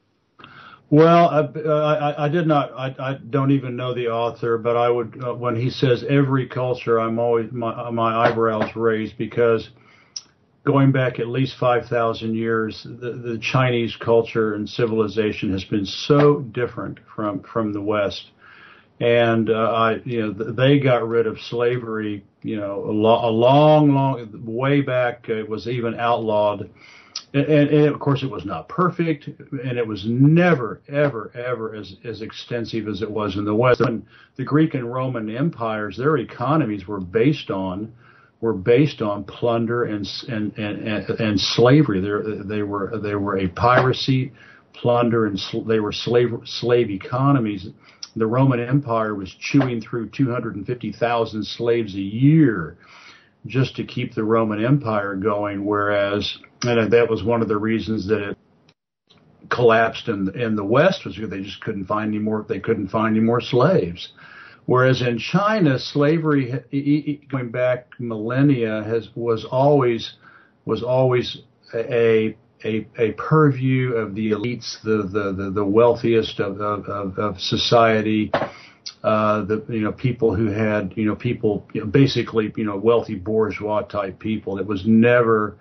Well, 0.90 1.30
I, 1.30 1.40
I, 1.70 2.24
I, 2.26 2.28
did 2.28 2.46
not. 2.46 2.70
I, 2.76 2.94
I 2.98 3.14
don't 3.14 3.52
even 3.52 3.76
know 3.76 3.94
the 3.94 4.08
author, 4.08 4.58
but 4.58 4.76
I 4.76 4.90
would 4.90 5.24
uh, 5.24 5.32
when 5.32 5.56
he 5.56 5.70
says 5.70 6.04
every 6.06 6.46
culture, 6.46 7.00
I'm 7.00 7.18
always 7.18 7.50
my 7.50 7.88
my 7.88 8.28
eyebrows 8.28 8.76
raised 8.76 9.16
because 9.16 9.70
going 10.64 10.92
back 10.92 11.18
at 11.18 11.26
least 11.26 11.56
5,000 11.58 12.34
years, 12.34 12.84
the, 12.84 13.12
the, 13.12 13.38
Chinese 13.38 13.96
culture 13.96 14.54
and 14.54 14.68
civilization 14.68 15.50
has 15.52 15.64
been 15.64 15.84
so 15.84 16.40
different 16.40 16.98
from, 17.14 17.42
from 17.42 17.72
the 17.72 17.80
West. 17.80 18.30
And, 19.00 19.50
uh, 19.50 19.72
I, 19.72 19.94
you 20.04 20.22
know, 20.22 20.52
they 20.52 20.78
got 20.78 21.08
rid 21.08 21.26
of 21.26 21.40
slavery, 21.40 22.24
you 22.42 22.56
know, 22.56 22.84
a, 22.84 22.92
lo- 22.92 23.28
a 23.28 23.30
long, 23.30 23.92
long, 23.92 24.44
way 24.44 24.80
back, 24.80 25.28
it 25.28 25.48
was 25.48 25.66
even 25.66 25.98
outlawed. 25.98 26.70
And, 27.34 27.44
and, 27.46 27.70
and, 27.70 27.88
of 27.88 27.98
course, 27.98 28.22
it 28.22 28.30
was 28.30 28.44
not 28.44 28.68
perfect, 28.68 29.26
and 29.26 29.78
it 29.78 29.86
was 29.86 30.04
never, 30.06 30.80
ever, 30.88 31.32
ever 31.34 31.74
as, 31.74 31.96
as 32.04 32.22
extensive 32.22 32.86
as 32.86 33.02
it 33.02 33.10
was 33.10 33.36
in 33.36 33.44
the 33.44 33.54
West. 33.54 33.80
And 33.80 34.06
the 34.36 34.44
Greek 34.44 34.74
and 34.74 34.92
Roman 34.92 35.34
empires, 35.34 35.96
their 35.96 36.18
economies 36.18 36.86
were 36.86 37.00
based 37.00 37.50
on 37.50 37.92
were 38.42 38.52
based 38.52 39.00
on 39.00 39.24
plunder 39.24 39.84
and 39.84 40.06
and 40.28 40.52
and, 40.58 41.08
and 41.08 41.40
slavery. 41.40 42.00
They 42.00 42.56
they 42.56 42.62
were 42.62 42.98
they 43.02 43.14
were 43.14 43.38
a 43.38 43.48
piracy, 43.48 44.32
plunder, 44.74 45.24
and 45.24 45.38
sl- 45.38 45.62
they 45.62 45.80
were 45.80 45.92
slave 45.92 46.30
slave 46.44 46.90
economies. 46.90 47.68
The 48.14 48.26
Roman 48.26 48.60
Empire 48.60 49.14
was 49.14 49.34
chewing 49.40 49.80
through 49.80 50.10
250,000 50.10 51.46
slaves 51.46 51.94
a 51.94 51.98
year 51.98 52.76
just 53.46 53.74
to 53.76 53.84
keep 53.84 54.14
the 54.14 54.22
Roman 54.22 54.62
Empire 54.62 55.14
going. 55.14 55.64
Whereas, 55.64 56.36
and 56.62 56.92
that 56.92 57.08
was 57.08 57.22
one 57.22 57.40
of 57.40 57.48
the 57.48 57.56
reasons 57.56 58.06
that 58.08 58.22
it 58.30 58.38
collapsed 59.48 60.08
in 60.08 60.28
in 60.38 60.56
the 60.56 60.64
West 60.64 61.06
was 61.06 61.14
because 61.14 61.30
they 61.30 61.42
just 61.42 61.60
couldn't 61.62 61.86
find 61.86 62.08
any 62.08 62.18
more. 62.18 62.44
They 62.48 62.60
couldn't 62.60 62.88
find 62.88 63.16
any 63.16 63.24
more 63.24 63.40
slaves. 63.40 64.12
Whereas 64.66 65.02
in 65.02 65.18
China, 65.18 65.78
slavery 65.78 67.20
going 67.30 67.50
back 67.50 67.88
millennia 67.98 68.82
has 68.84 69.08
was 69.14 69.44
always 69.44 70.14
was 70.64 70.82
always 70.82 71.38
a 71.74 72.36
a, 72.64 72.86
a 72.96 73.12
purview 73.12 73.94
of 73.94 74.14
the 74.14 74.30
elites, 74.30 74.80
the 74.82 75.02
the 75.02 75.32
the, 75.32 75.50
the 75.50 75.64
wealthiest 75.64 76.38
of, 76.40 76.60
of, 76.60 77.18
of 77.18 77.40
society, 77.40 78.30
uh, 79.02 79.42
the 79.42 79.64
you 79.68 79.80
know 79.80 79.92
people 79.92 80.34
who 80.34 80.46
had 80.46 80.92
you 80.96 81.06
know 81.06 81.16
people 81.16 81.66
you 81.72 81.80
know, 81.80 81.86
basically 81.86 82.52
you 82.56 82.64
know 82.64 82.76
wealthy 82.76 83.16
bourgeois 83.16 83.82
type 83.82 84.18
people. 84.18 84.58
It 84.58 84.66
was 84.66 84.86
never 84.86 85.56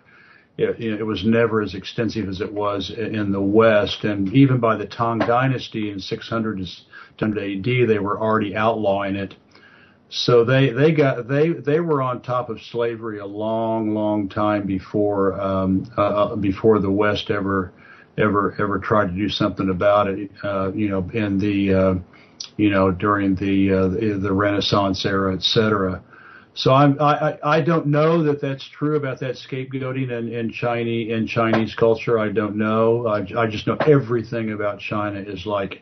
it, 0.57 0.79
it, 0.79 1.03
was 1.03 1.25
never 1.25 1.61
as 1.61 1.73
extensive 1.73 2.29
as 2.29 2.41
it 2.41 2.51
was 2.51 2.91
in 2.91 3.31
the 3.31 3.41
West, 3.41 4.03
and 4.03 4.31
even 4.33 4.59
by 4.59 4.75
the 4.75 4.85
Tang 4.85 5.19
Dynasty 5.19 5.89
in 5.89 5.99
600 5.99 6.59
AD, 7.23 7.63
they 7.63 7.99
were 7.99 8.19
already 8.19 8.55
outlawing 8.55 9.15
it. 9.15 9.35
So 10.09 10.43
they 10.43 10.71
they 10.71 10.91
got 10.91 11.29
they 11.29 11.49
they 11.53 11.79
were 11.79 12.01
on 12.01 12.21
top 12.21 12.49
of 12.49 12.61
slavery 12.61 13.19
a 13.19 13.25
long 13.25 13.93
long 13.93 14.27
time 14.27 14.65
before 14.67 15.39
um, 15.39 15.89
uh, 15.97 16.01
uh, 16.01 16.35
before 16.35 16.79
the 16.79 16.91
West 16.91 17.31
ever 17.31 17.71
ever 18.17 18.53
ever 18.59 18.77
tried 18.77 19.07
to 19.07 19.13
do 19.13 19.29
something 19.29 19.69
about 19.69 20.07
it. 20.07 20.29
Uh, 20.43 20.73
you 20.73 20.89
know, 20.89 21.09
in 21.13 21.37
the 21.37 21.73
uh, 21.73 21.95
you 22.57 22.69
know 22.69 22.91
during 22.91 23.35
the 23.35 23.71
uh, 23.71 23.87
the, 23.87 24.19
the 24.21 24.33
Renaissance 24.33 25.05
era, 25.05 25.33
et 25.33 25.43
cetera. 25.43 26.03
So 26.53 26.73
I'm, 26.73 26.99
I 26.99 27.39
I 27.41 27.61
don't 27.61 27.87
know 27.87 28.21
that 28.23 28.41
that's 28.41 28.67
true 28.67 28.97
about 28.97 29.21
that 29.21 29.35
scapegoating 29.35 30.11
in, 30.11 30.27
in 30.33 30.51
Chinese 30.51 31.13
in 31.13 31.25
Chinese 31.25 31.73
culture. 31.73 32.19
I 32.19 32.29
don't 32.29 32.57
know. 32.57 33.07
I, 33.07 33.19
I 33.41 33.47
just 33.47 33.65
know 33.65 33.77
everything 33.87 34.51
about 34.51 34.79
China 34.79 35.21
is 35.21 35.45
like 35.45 35.81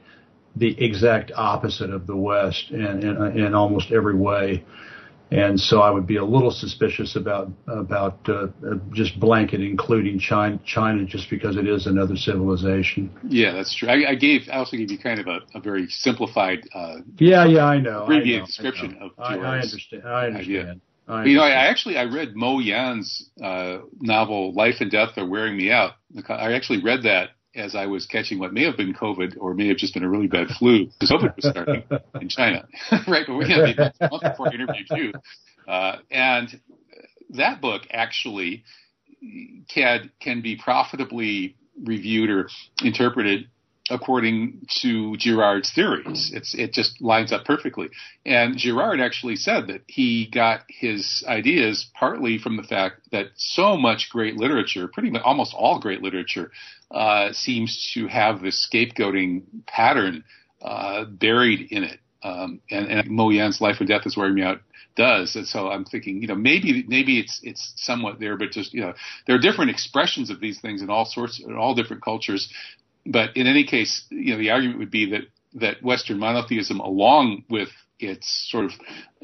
the 0.55 0.75
exact 0.83 1.31
opposite 1.35 1.89
of 1.89 2.07
the 2.07 2.15
West 2.15 2.71
in, 2.71 3.03
in, 3.03 3.39
in 3.39 3.53
almost 3.53 3.91
every 3.91 4.15
way. 4.15 4.63
And 5.31 5.59
so 5.59 5.81
I 5.81 5.91
would 5.91 6.07
be 6.07 6.17
a 6.17 6.25
little 6.25 6.49
suspicious 6.49 7.15
about 7.15 7.51
about 7.67 8.27
uh, 8.27 8.47
just 8.91 9.19
blanket 9.19 9.61
including 9.61 10.17
China, 10.17 10.59
China 10.65 11.05
just 11.05 11.29
because 11.29 11.55
it 11.55 11.67
is 11.67 11.85
another 11.85 12.15
civilization. 12.15 13.11
Yeah, 13.27 13.51
that's 13.51 13.75
true. 13.75 13.89
I, 13.89 14.11
I 14.11 14.15
gave 14.15 14.49
I 14.51 14.57
also 14.57 14.75
gave 14.75 14.89
you 14.89 14.97
kind 14.97 15.19
of 15.19 15.27
a, 15.27 15.41
a 15.53 15.61
very 15.61 15.85
simplified. 15.87 16.67
Uh, 16.73 17.01
yeah, 17.19 17.45
yeah, 17.45 17.65
I 17.65 17.77
know. 17.77 18.03
Abbreviated 18.05 18.47
description 18.47 18.97
I 18.99 19.05
of. 19.05 19.11
I, 19.19 19.35
I, 19.35 19.59
understand. 19.59 20.03
I 20.03 20.25
understand. 20.25 20.81
I 21.07 21.25
you 21.25 21.35
know, 21.35 21.43
I 21.43 21.69
actually 21.69 21.97
I 21.97 22.05
read 22.05 22.35
Mo 22.35 22.57
Yan's 22.57 23.29
uh, 23.43 23.79
novel 23.99 24.53
Life 24.53 24.75
and 24.79 24.89
Death 24.89 25.09
Are 25.17 25.27
Wearing 25.27 25.57
Me 25.57 25.71
Out. 25.71 25.93
I 26.27 26.53
actually 26.53 26.81
read 26.81 27.03
that 27.03 27.29
as 27.59 27.75
I 27.75 27.85
was 27.85 28.05
catching 28.05 28.39
what 28.39 28.53
may 28.53 28.63
have 28.63 28.77
been 28.77 28.93
COVID 28.93 29.35
or 29.39 29.53
may 29.53 29.67
have 29.67 29.77
just 29.77 29.93
been 29.93 30.03
a 30.03 30.09
really 30.09 30.27
bad 30.27 30.47
flu 30.57 30.87
because 30.99 31.11
COVID 31.11 31.35
was 31.35 31.49
starting 31.49 31.83
in 32.21 32.29
China, 32.29 32.67
right? 33.07 33.25
But 33.27 33.35
we 33.35 33.49
had 33.49 33.59
a 33.59 34.09
month 34.09 34.23
before 34.23 34.47
I 34.47 34.53
interviewed 34.53 34.87
you, 34.91 35.13
uh, 35.67 35.97
and 36.09 36.59
that 37.31 37.61
book 37.61 37.83
actually 37.91 38.63
can 39.67 40.09
can 40.19 40.41
be 40.41 40.55
profitably 40.55 41.55
reviewed 41.83 42.29
or 42.29 42.49
interpreted 42.83 43.47
according 43.89 44.65
to 44.81 45.15
Girard's 45.17 45.71
theories. 45.71 46.31
It's 46.33 46.53
it 46.55 46.73
just 46.73 47.01
lines 47.01 47.31
up 47.31 47.45
perfectly. 47.45 47.89
And 48.25 48.57
Girard 48.57 48.99
actually 48.99 49.35
said 49.35 49.67
that 49.67 49.81
he 49.87 50.27
got 50.27 50.61
his 50.67 51.23
ideas 51.27 51.89
partly 51.93 52.37
from 52.37 52.57
the 52.57 52.63
fact 52.63 53.01
that 53.11 53.27
so 53.35 53.77
much 53.77 54.09
great 54.11 54.35
literature, 54.37 54.87
pretty 54.87 55.09
much 55.09 55.21
almost 55.23 55.53
all 55.53 55.79
great 55.79 56.01
literature, 56.01 56.51
uh, 56.91 57.33
seems 57.33 57.91
to 57.93 58.07
have 58.07 58.41
this 58.41 58.67
scapegoating 58.71 59.43
pattern 59.65 60.23
uh, 60.61 61.05
buried 61.05 61.71
in 61.71 61.83
it. 61.83 61.99
Um, 62.21 62.59
and, 62.69 62.87
and 62.87 63.09
Mo 63.09 63.29
Yan's 63.29 63.61
Life 63.61 63.77
and 63.79 63.87
Death 63.87 64.05
is 64.05 64.17
Wearing 64.17 64.35
Me 64.35 64.43
Out 64.43 64.59
does. 64.95 65.35
And 65.35 65.47
so 65.47 65.69
I'm 65.69 65.85
thinking, 65.85 66.21
you 66.21 66.27
know, 66.27 66.35
maybe 66.35 66.83
maybe 66.87 67.19
it's 67.19 67.39
it's 67.41 67.73
somewhat 67.77 68.19
there, 68.19 68.37
but 68.37 68.51
just 68.51 68.73
you 68.73 68.81
know, 68.81 68.93
there 69.25 69.35
are 69.35 69.39
different 69.39 69.71
expressions 69.71 70.29
of 70.29 70.41
these 70.41 70.59
things 70.59 70.81
in 70.81 70.89
all 70.89 71.05
sorts 71.05 71.39
in 71.39 71.55
all 71.55 71.73
different 71.73 72.03
cultures. 72.03 72.51
But 73.09 73.35
in 73.35 73.47
any 73.47 73.65
case, 73.65 74.05
you 74.09 74.33
know, 74.33 74.39
the 74.39 74.51
argument 74.51 74.79
would 74.79 74.91
be 74.91 75.09
that 75.11 75.23
that 75.55 75.81
Western 75.81 76.19
monotheism, 76.19 76.79
along 76.79 77.43
with 77.49 77.69
its 77.99 78.47
sort 78.51 78.65
of 78.65 78.71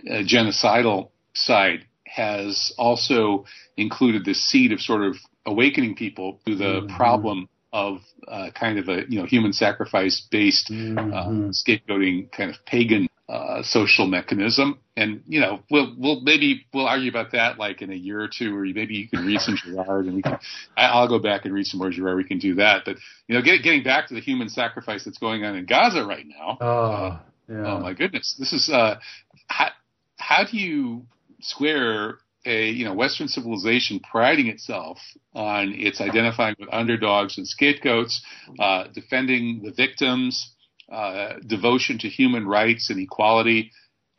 uh, 0.09 0.23
genocidal 0.23 1.11
side, 1.35 1.85
has 2.05 2.73
also 2.77 3.45
included 3.77 4.25
this 4.25 4.43
seed 4.49 4.71
of 4.71 4.81
sort 4.81 5.03
of 5.03 5.15
awakening 5.45 5.95
people 5.95 6.39
to 6.47 6.55
the 6.55 6.81
mm-hmm. 6.81 6.95
problem 6.95 7.47
of 7.71 7.99
uh, 8.27 8.49
kind 8.59 8.79
of 8.79 8.89
a 8.89 9.03
you 9.07 9.19
know 9.19 9.25
human 9.25 9.53
sacrifice 9.53 10.25
based 10.31 10.71
mm-hmm. 10.71 11.13
uh, 11.13 11.51
scapegoating 11.51 12.31
kind 12.31 12.49
of 12.49 12.55
pagan 12.65 13.07
uh, 13.27 13.63
social 13.63 14.05
mechanism. 14.05 14.79
And 14.95 15.21
you 15.27 15.39
know, 15.39 15.59
we'll 15.69 15.93
we'll 15.97 16.21
maybe 16.21 16.65
we'll 16.73 16.87
argue 16.87 17.09
about 17.09 17.31
that 17.31 17.57
like 17.57 17.81
in 17.81 17.91
a 17.91 17.95
year 17.95 18.21
or 18.21 18.29
two, 18.29 18.55
or 18.55 18.65
maybe 18.65 18.95
you 18.95 19.09
can 19.09 19.25
read 19.25 19.41
some 19.41 19.57
Girard, 19.63 20.05
and 20.05 20.15
we 20.15 20.21
can. 20.21 20.37
I'll 20.77 21.07
go 21.07 21.19
back 21.19 21.45
and 21.45 21.53
read 21.53 21.65
some 21.65 21.79
more 21.79 21.89
Girard. 21.89 22.17
We 22.17 22.23
can 22.23 22.39
do 22.39 22.55
that. 22.55 22.83
But 22.85 22.97
you 23.27 23.35
know, 23.35 23.41
get, 23.41 23.63
getting 23.63 23.83
back 23.83 24.07
to 24.09 24.13
the 24.13 24.21
human 24.21 24.49
sacrifice 24.49 25.05
that's 25.05 25.17
going 25.17 25.43
on 25.43 25.55
in 25.55 25.65
Gaza 25.65 26.05
right 26.05 26.25
now. 26.25 26.57
Oh, 26.61 27.19
yeah. 27.49 27.65
oh 27.65 27.79
my 27.79 27.93
goodness, 27.93 28.35
this 28.37 28.53
is 28.53 28.69
uh, 28.71 28.99
how 29.47 29.69
how 30.17 30.43
do 30.43 30.57
you 30.57 31.05
square 31.41 32.19
a 32.45 32.69
you 32.69 32.85
know 32.85 32.93
Western 32.93 33.27
civilization 33.27 33.99
priding 33.99 34.47
itself 34.47 34.99
on 35.33 35.73
its 35.75 35.99
identifying 35.99 36.55
with 36.59 36.69
underdogs 36.71 37.37
and 37.37 37.47
scapegoats, 37.47 38.21
uh, 38.59 38.85
defending 38.93 39.61
the 39.63 39.71
victims, 39.71 40.54
uh, 40.91 41.33
devotion 41.45 41.97
to 41.99 42.09
human 42.09 42.47
rights 42.47 42.89
and 42.89 42.99
equality, 42.99 43.71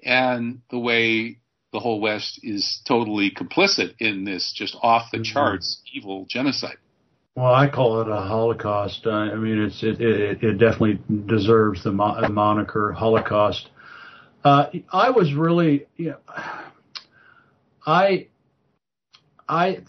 and 0.03 0.61
the 0.71 0.79
way 0.79 1.39
the 1.73 1.81
whole 1.81 2.01
West 2.01 2.41
is 2.43 2.81
totally 2.87 3.31
complicit 3.31 3.95
in 3.99 4.25
this 4.25 4.53
just 4.57 4.77
off 4.83 5.11
the 5.11 5.19
mm-hmm. 5.19 5.33
charts 5.33 5.81
mm-hmm. 5.81 5.99
evil 5.99 6.27
genocide. 6.29 6.79
Well, 7.35 7.53
I 7.53 7.69
call 7.69 8.01
it 8.01 8.09
a 8.09 8.17
Holocaust. 8.17 9.03
Uh, 9.05 9.11
I 9.11 9.35
mean, 9.35 9.63
it's 9.63 9.83
it, 9.83 10.01
it, 10.01 10.43
it 10.43 10.53
definitely 10.55 10.99
deserves 11.27 11.85
the 11.85 11.93
mo- 11.93 12.27
moniker 12.31 12.93
Holocaust. 12.93 13.69
Uh, 14.43 14.69
I 14.91 15.11
was 15.11 15.35
really, 15.35 15.87
you 15.97 16.11
know, 16.11 16.19
I 17.87 18.29
I 19.47 19.81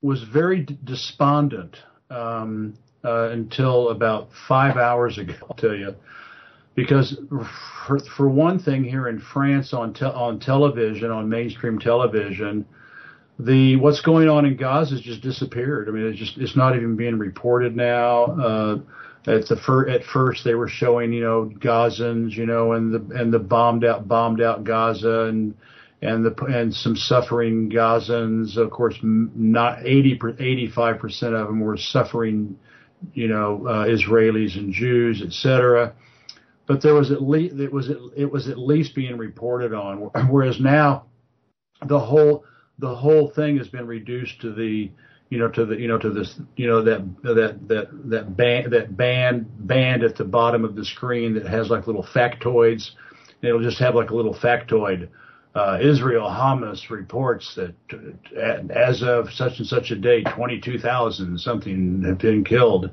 was 0.00 0.22
very 0.22 0.60
d- 0.60 0.78
despondent 0.84 1.76
um, 2.08 2.78
uh, 3.04 3.30
until 3.30 3.90
about 3.90 4.28
five 4.48 4.76
hours 4.76 5.18
ago. 5.18 5.34
I'll 5.42 5.56
tell 5.56 5.74
you, 5.74 5.94
because 6.74 7.18
for, 7.86 7.98
for 8.16 8.28
one 8.28 8.58
thing, 8.58 8.84
here 8.84 9.08
in 9.08 9.20
France 9.20 9.72
on 9.72 9.94
te- 9.94 10.04
on 10.04 10.40
television, 10.40 11.10
on 11.10 11.28
mainstream 11.28 11.78
television, 11.78 12.66
the 13.38 13.76
what's 13.76 14.00
going 14.00 14.28
on 14.28 14.44
in 14.44 14.56
Gaza 14.56 14.94
has 14.94 15.00
just 15.00 15.22
disappeared. 15.22 15.88
I 15.88 15.92
mean, 15.92 16.06
it's 16.06 16.18
just 16.18 16.38
it's 16.38 16.56
not 16.56 16.76
even 16.76 16.96
being 16.96 17.18
reported 17.18 17.76
now. 17.76 18.24
Uh, 18.24 18.78
at 19.26 19.46
the 19.48 19.56
fir- 19.56 19.88
at 19.88 20.04
first 20.04 20.44
they 20.44 20.54
were 20.54 20.68
showing 20.68 21.12
you 21.12 21.22
know 21.22 21.50
Gazans, 21.58 22.32
you 22.32 22.46
know, 22.46 22.72
and 22.72 22.92
the 22.92 23.16
and 23.16 23.32
the 23.32 23.38
bombed 23.38 23.84
out 23.84 24.08
bombed 24.08 24.40
out 24.40 24.64
Gaza 24.64 25.26
and 25.28 25.54
and 26.02 26.24
the 26.24 26.34
and 26.46 26.72
some 26.72 26.96
suffering 26.96 27.70
Gazans. 27.70 28.56
Of 28.56 28.70
course, 28.70 28.96
not 29.02 29.84
80 29.84 30.20
85 30.38 30.98
percent 30.98 31.34
of 31.34 31.46
them 31.48 31.60
were 31.60 31.76
suffering, 31.76 32.58
you 33.14 33.28
know, 33.28 33.66
uh, 33.66 33.86
Israelis 33.86 34.56
and 34.56 34.72
Jews, 34.72 35.22
etc. 35.22 35.94
But 36.66 36.82
there 36.82 36.94
was 36.94 37.10
at 37.10 37.22
least 37.22 37.58
it 37.58 37.72
was 37.72 37.90
it 38.16 38.30
was 38.30 38.48
at 38.48 38.58
least 38.58 38.94
being 38.94 39.16
reported 39.16 39.72
on. 39.72 39.98
Whereas 40.30 40.60
now, 40.60 41.06
the 41.86 41.98
whole 41.98 42.44
the 42.78 42.94
whole 42.94 43.28
thing 43.30 43.58
has 43.58 43.68
been 43.68 43.86
reduced 43.86 44.40
to 44.42 44.52
the 44.52 44.90
you 45.30 45.38
know 45.38 45.48
to 45.48 45.64
the 45.64 45.76
you 45.76 45.88
know 45.88 45.98
to 45.98 46.10
this 46.10 46.40
you 46.56 46.66
know 46.66 46.82
that 46.82 47.00
that 47.22 47.68
that 47.68 47.88
that 48.10 48.36
band 48.36 48.72
that 48.72 48.96
band 48.96 49.66
band 49.66 50.02
at 50.02 50.16
the 50.16 50.24
bottom 50.24 50.64
of 50.64 50.74
the 50.74 50.84
screen 50.84 51.34
that 51.34 51.46
has 51.46 51.70
like 51.70 51.86
little 51.86 52.06
factoids. 52.14 52.90
And 53.42 53.48
it'll 53.48 53.62
just 53.62 53.78
have 53.78 53.94
like 53.94 54.10
a 54.10 54.14
little 54.14 54.34
factoid 54.34 55.08
uh, 55.54 55.78
Israel 55.82 56.28
Hamas 56.28 56.90
reports 56.90 57.56
that 57.56 57.74
uh, 58.36 58.72
as 58.72 59.02
of 59.02 59.30
such 59.30 59.58
and 59.58 59.66
such 59.66 59.90
a 59.90 59.96
day, 59.96 60.22
22,000 60.22 61.38
something 61.38 62.04
have 62.06 62.18
been 62.18 62.44
killed. 62.44 62.90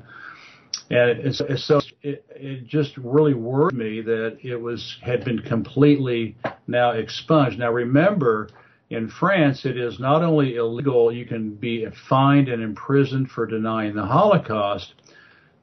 And 0.90 1.10
it's, 1.20 1.40
it's 1.40 1.66
so 1.66 1.80
it, 2.02 2.24
it, 2.30 2.66
just 2.66 2.96
really 2.96 3.34
worried 3.34 3.76
me 3.76 4.00
that 4.02 4.38
it 4.42 4.56
was 4.56 4.98
had 5.02 5.24
been 5.24 5.38
completely 5.40 6.36
now 6.66 6.92
expunged. 6.92 7.58
Now 7.58 7.72
remember, 7.72 8.48
in 8.90 9.08
France, 9.08 9.64
it 9.64 9.76
is 9.76 10.00
not 10.00 10.22
only 10.22 10.56
illegal; 10.56 11.12
you 11.12 11.26
can 11.26 11.54
be 11.54 11.86
fined 12.08 12.48
and 12.48 12.62
imprisoned 12.62 13.30
for 13.30 13.46
denying 13.46 13.94
the 13.94 14.06
Holocaust. 14.06 14.94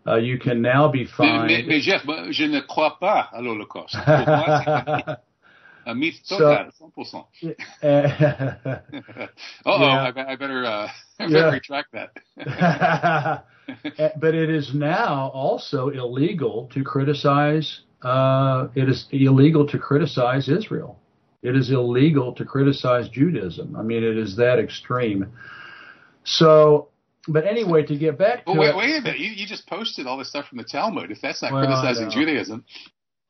Uh, 0.08 0.16
you 0.16 0.38
can 0.38 0.62
now 0.62 0.92
be 0.92 1.06
fined. 1.06 1.48
Mais, 1.48 1.66
mais 1.66 1.82
Jeff, 1.84 2.04
je 2.32 2.46
ne 2.46 2.62
crois 2.62 2.98
pas 3.00 3.28
à 3.34 3.42
l'Holocauste. 3.42 3.96
A 5.88 5.94
myth 5.94 6.16
total, 6.28 6.72
so, 6.78 6.92
100%. 6.98 7.26
Uh, 7.84 8.78
oh, 9.66 9.80
yeah. 9.80 10.12
I, 10.16 10.32
I, 10.32 10.36
better, 10.36 10.66
uh, 10.66 10.88
I 11.20 11.28
better 11.28 11.38
yeah. 11.38 11.52
retract 11.52 11.94
that. 11.94 13.44
but 14.20 14.34
it 14.34 14.50
is 14.50 14.74
now 14.74 15.30
also 15.34 15.90
illegal 15.90 16.70
to 16.74 16.84
criticize. 16.84 17.82
Uh, 18.02 18.68
it 18.76 18.90
is 18.90 19.08
illegal 19.12 19.68
to 19.68 19.78
criticize 19.78 20.50
Israel. 20.50 21.00
It 21.44 21.56
is 21.56 21.70
illegal 21.70 22.34
to 22.34 22.46
criticize 22.46 23.08
Judaism. 23.10 23.76
I 23.76 23.84
mean, 23.84 24.04
it 24.04 24.18
is 24.18 24.36
that 24.38 24.58
extreme. 24.58 25.32
So, 26.24 26.90
but 27.28 27.46
anyway, 27.46 27.84
to 27.84 27.96
get 27.96 28.18
back 28.18 28.46
to 28.46 28.52
well, 28.54 28.60
wait, 28.60 28.76
wait 28.76 28.98
a 28.98 29.02
minute. 29.02 29.20
You, 29.20 29.30
you 29.30 29.46
just 29.46 29.68
posted 29.68 30.08
all 30.08 30.18
this 30.18 30.30
stuff 30.30 30.48
from 30.48 30.58
the 30.58 30.64
Talmud. 30.64 31.12
If 31.12 31.22
that's 31.22 31.44
not 31.44 31.54
well, 31.54 31.64
criticizing 31.64 32.10
Judaism, 32.10 32.66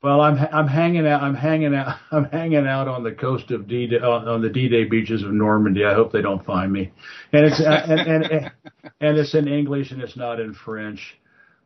well, 0.02 0.20
I'm 0.20 0.38
I'm 0.52 0.68
hanging 0.68 1.06
out. 1.06 1.22
I'm 1.22 1.34
hanging 1.34 1.74
out. 1.74 1.96
I'm 2.12 2.24
hanging 2.24 2.66
out 2.66 2.88
on 2.88 3.02
the 3.02 3.12
coast 3.12 3.50
of 3.50 3.66
D 3.66 3.88
on 3.96 4.42
the 4.42 4.50
D-Day 4.50 4.84
beaches 4.84 5.22
of 5.22 5.32
Normandy. 5.32 5.84
I 5.84 5.94
hope 5.94 6.12
they 6.12 6.22
don't 6.22 6.44
find 6.44 6.72
me. 6.72 6.92
And 7.32 7.46
it's 7.46 7.60
and, 7.60 8.00
and, 8.00 8.24
and 8.24 8.52
and 9.00 9.18
it's 9.18 9.34
in 9.34 9.48
English 9.48 9.90
and 9.90 10.02
it's 10.02 10.16
not 10.16 10.38
in 10.40 10.54
French. 10.54 11.18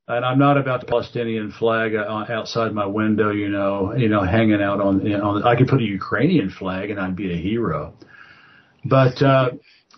And 0.06 0.24
I'm 0.24 0.38
not 0.38 0.58
about 0.58 0.80
the 0.80 0.86
Palestinian 0.86 1.52
flag 1.52 1.94
uh, 1.94 2.24
outside 2.28 2.72
my 2.72 2.86
window. 2.86 3.30
You 3.30 3.48
know, 3.48 3.94
you 3.96 4.08
know, 4.08 4.22
hanging 4.22 4.62
out 4.62 4.80
on 4.80 5.00
on. 5.12 5.42
I 5.42 5.56
could 5.56 5.68
put 5.68 5.80
a 5.80 5.84
Ukrainian 5.84 6.50
flag 6.50 6.90
and 6.90 7.00
I'd 7.00 7.16
be 7.16 7.32
a 7.32 7.36
hero. 7.36 7.94
But 8.84 9.20
uh, 9.22 9.50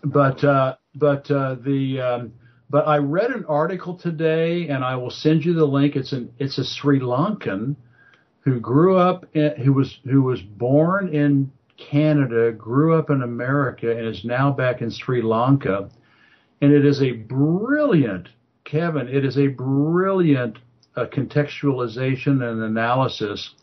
but 0.05 0.43
uh, 0.43 0.77
but 0.95 1.31
uh, 1.31 1.57
the 1.65 2.01
um, 2.01 2.33
but 2.69 2.89
I 2.89 2.97
read 2.97 3.31
an 3.31 3.45
article 3.47 3.97
today, 3.97 4.69
and 4.69 4.83
I 4.83 4.97
will 4.97 5.11
send 5.11 5.45
you 5.45 5.53
the 5.53 5.67
link. 5.67 5.97
It's 5.97 6.13
an 6.13 6.33
it's 6.39 6.59
a 6.59 6.65
Sri 6.65 6.99
Lankan 6.99 7.77
who 8.43 8.61
grew 8.61 8.97
up, 8.97 9.25
in, 9.35 9.55
who 9.57 9.73
was 9.73 9.99
who 10.05 10.23
was 10.23 10.43
born 10.43 11.09
in 11.09 11.51
Canada, 11.77 12.53
grew 12.53 12.95
up 12.95 13.11
in 13.11 13.23
America, 13.23 13.91
and 13.91 14.07
is 14.07 14.25
now 14.25 14.53
back 14.53 14.83
in 14.83 14.91
Sri 14.91 15.23
Lanka. 15.23 15.89
And 16.61 16.73
it 16.73 16.85
is 16.85 17.03
a 17.03 17.13
brilliant, 17.13 18.29
Kevin. 18.65 19.09
It 19.09 19.25
is 19.25 19.39
a 19.39 19.49
brilliant 19.49 20.59
uh, 20.97 21.07
contextualization 21.07 22.43
and 22.49 22.63
analysis. 22.63 23.55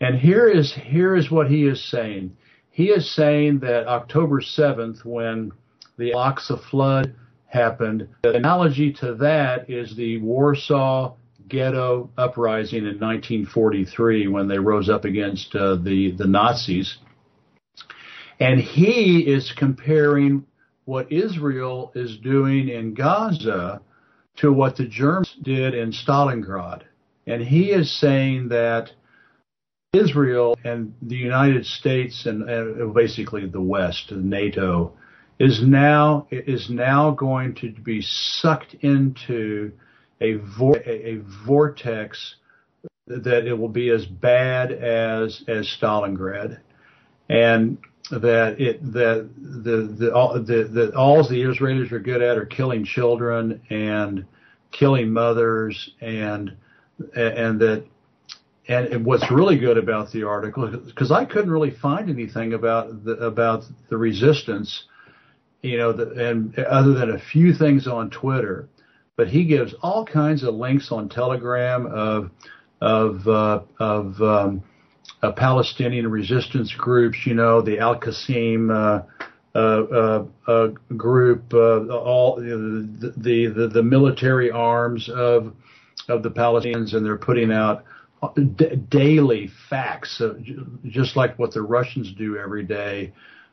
And 0.00 0.18
here 0.18 0.48
is 0.48 0.74
here 0.74 1.14
is 1.14 1.30
what 1.30 1.50
he 1.50 1.66
is 1.66 1.82
saying. 1.90 2.36
He 2.70 2.86
is 2.86 3.14
saying 3.14 3.60
that 3.60 3.86
October 3.86 4.40
7th, 4.40 5.04
when 5.04 5.52
the 5.98 6.14
Al-Aqsa 6.14 6.60
flood 6.70 7.14
happened, 7.46 8.08
the 8.22 8.34
analogy 8.34 8.92
to 8.94 9.14
that 9.16 9.68
is 9.68 9.94
the 9.94 10.18
Warsaw 10.18 11.14
ghetto 11.48 12.10
uprising 12.16 12.80
in 12.80 12.98
1943 12.98 14.28
when 14.28 14.48
they 14.48 14.58
rose 14.58 14.88
up 14.88 15.04
against 15.04 15.54
uh, 15.54 15.76
the 15.76 16.12
the 16.16 16.26
Nazis, 16.26 16.98
and 18.40 18.60
he 18.60 19.20
is 19.20 19.52
comparing 19.56 20.44
what 20.84 21.12
Israel 21.12 21.92
is 21.94 22.18
doing 22.18 22.68
in 22.68 22.94
Gaza 22.94 23.80
to 24.36 24.52
what 24.52 24.76
the 24.76 24.86
Germans 24.86 25.36
did 25.42 25.74
in 25.74 25.92
Stalingrad, 25.92 26.82
and 27.26 27.42
he 27.42 27.70
is 27.70 28.00
saying 28.00 28.48
that 28.48 28.90
Israel 29.92 30.56
and 30.64 30.94
the 31.02 31.16
United 31.16 31.66
States 31.66 32.24
and, 32.24 32.48
and 32.48 32.94
basically 32.94 33.46
the 33.46 33.60
West, 33.60 34.10
NATO, 34.10 34.94
is 35.38 35.62
now 35.62 36.26
is 36.30 36.70
now 36.70 37.10
going 37.10 37.54
to 37.56 37.70
be 37.72 38.00
sucked 38.00 38.74
into 38.80 39.72
a, 40.22 40.34
vor- 40.34 40.82
a 40.86 41.20
vortex 41.46 42.36
that 43.06 43.46
it 43.46 43.54
will 43.54 43.68
be 43.68 43.90
as 43.90 44.06
bad 44.06 44.72
as 44.72 45.42
as 45.48 45.66
Stalingrad, 45.66 46.60
and 47.28 47.78
that 48.10 48.60
it 48.60 48.80
that 48.92 49.28
the 49.36 49.94
the 49.98 50.14
all 50.14 50.34
the, 50.34 50.64
the 50.64 50.96
all 50.96 51.26
the 51.26 51.42
Israelis 51.42 51.92
are 51.92 51.98
good 51.98 52.22
at 52.22 52.38
are 52.38 52.46
killing 52.46 52.84
children 52.84 53.60
and 53.70 54.24
killing 54.70 55.10
mothers 55.10 55.90
and 56.00 56.56
and 57.14 57.60
that 57.60 57.84
and 58.68 59.04
what's 59.04 59.28
really 59.30 59.58
good 59.58 59.76
about 59.76 60.12
the 60.12 60.22
article 60.22 60.68
because 60.68 61.10
I 61.10 61.24
couldn't 61.24 61.50
really 61.50 61.72
find 61.72 62.08
anything 62.08 62.54
about 62.54 63.04
the 63.04 63.12
about 63.14 63.64
the 63.90 63.96
resistance 63.96 64.84
you 65.62 65.78
know, 65.78 65.92
the, 65.92 66.28
and 66.28 66.58
other 66.58 66.92
than 66.92 67.10
a 67.10 67.18
few 67.18 67.54
things 67.54 67.86
on 67.86 68.10
Twitter, 68.10 68.68
but 69.16 69.28
he 69.28 69.44
gives 69.44 69.74
all 69.82 70.04
kinds 70.04 70.42
of 70.42 70.54
links 70.54 70.90
on 70.90 71.08
Telegram 71.08 71.86
of 71.86 72.30
of 72.80 73.28
uh, 73.28 73.60
of 73.78 74.20
um, 74.20 74.62
uh, 75.22 75.32
Palestinian 75.32 76.10
resistance 76.10 76.74
groups. 76.74 77.18
You 77.26 77.34
know, 77.34 77.60
the 77.60 77.78
Al 77.78 78.00
Qassam 78.00 78.70
uh, 78.70 79.02
uh, 79.54 80.66
group, 80.96 81.52
all 81.52 82.36
the, 82.36 83.12
the, 83.16 83.46
the 83.46 83.68
the 83.68 83.82
military 83.82 84.50
arms 84.50 85.08
of 85.08 85.52
of 86.08 86.22
the 86.22 86.30
Palestinians, 86.30 86.94
and 86.94 87.04
they're 87.04 87.16
putting 87.16 87.52
out 87.52 87.84
d- 88.56 88.76
daily 88.88 89.50
facts, 89.68 90.22
just 90.84 91.16
like 91.16 91.38
what 91.38 91.52
the 91.52 91.62
Russians 91.62 92.12
do 92.12 92.38
every 92.38 92.64
day 92.64 93.12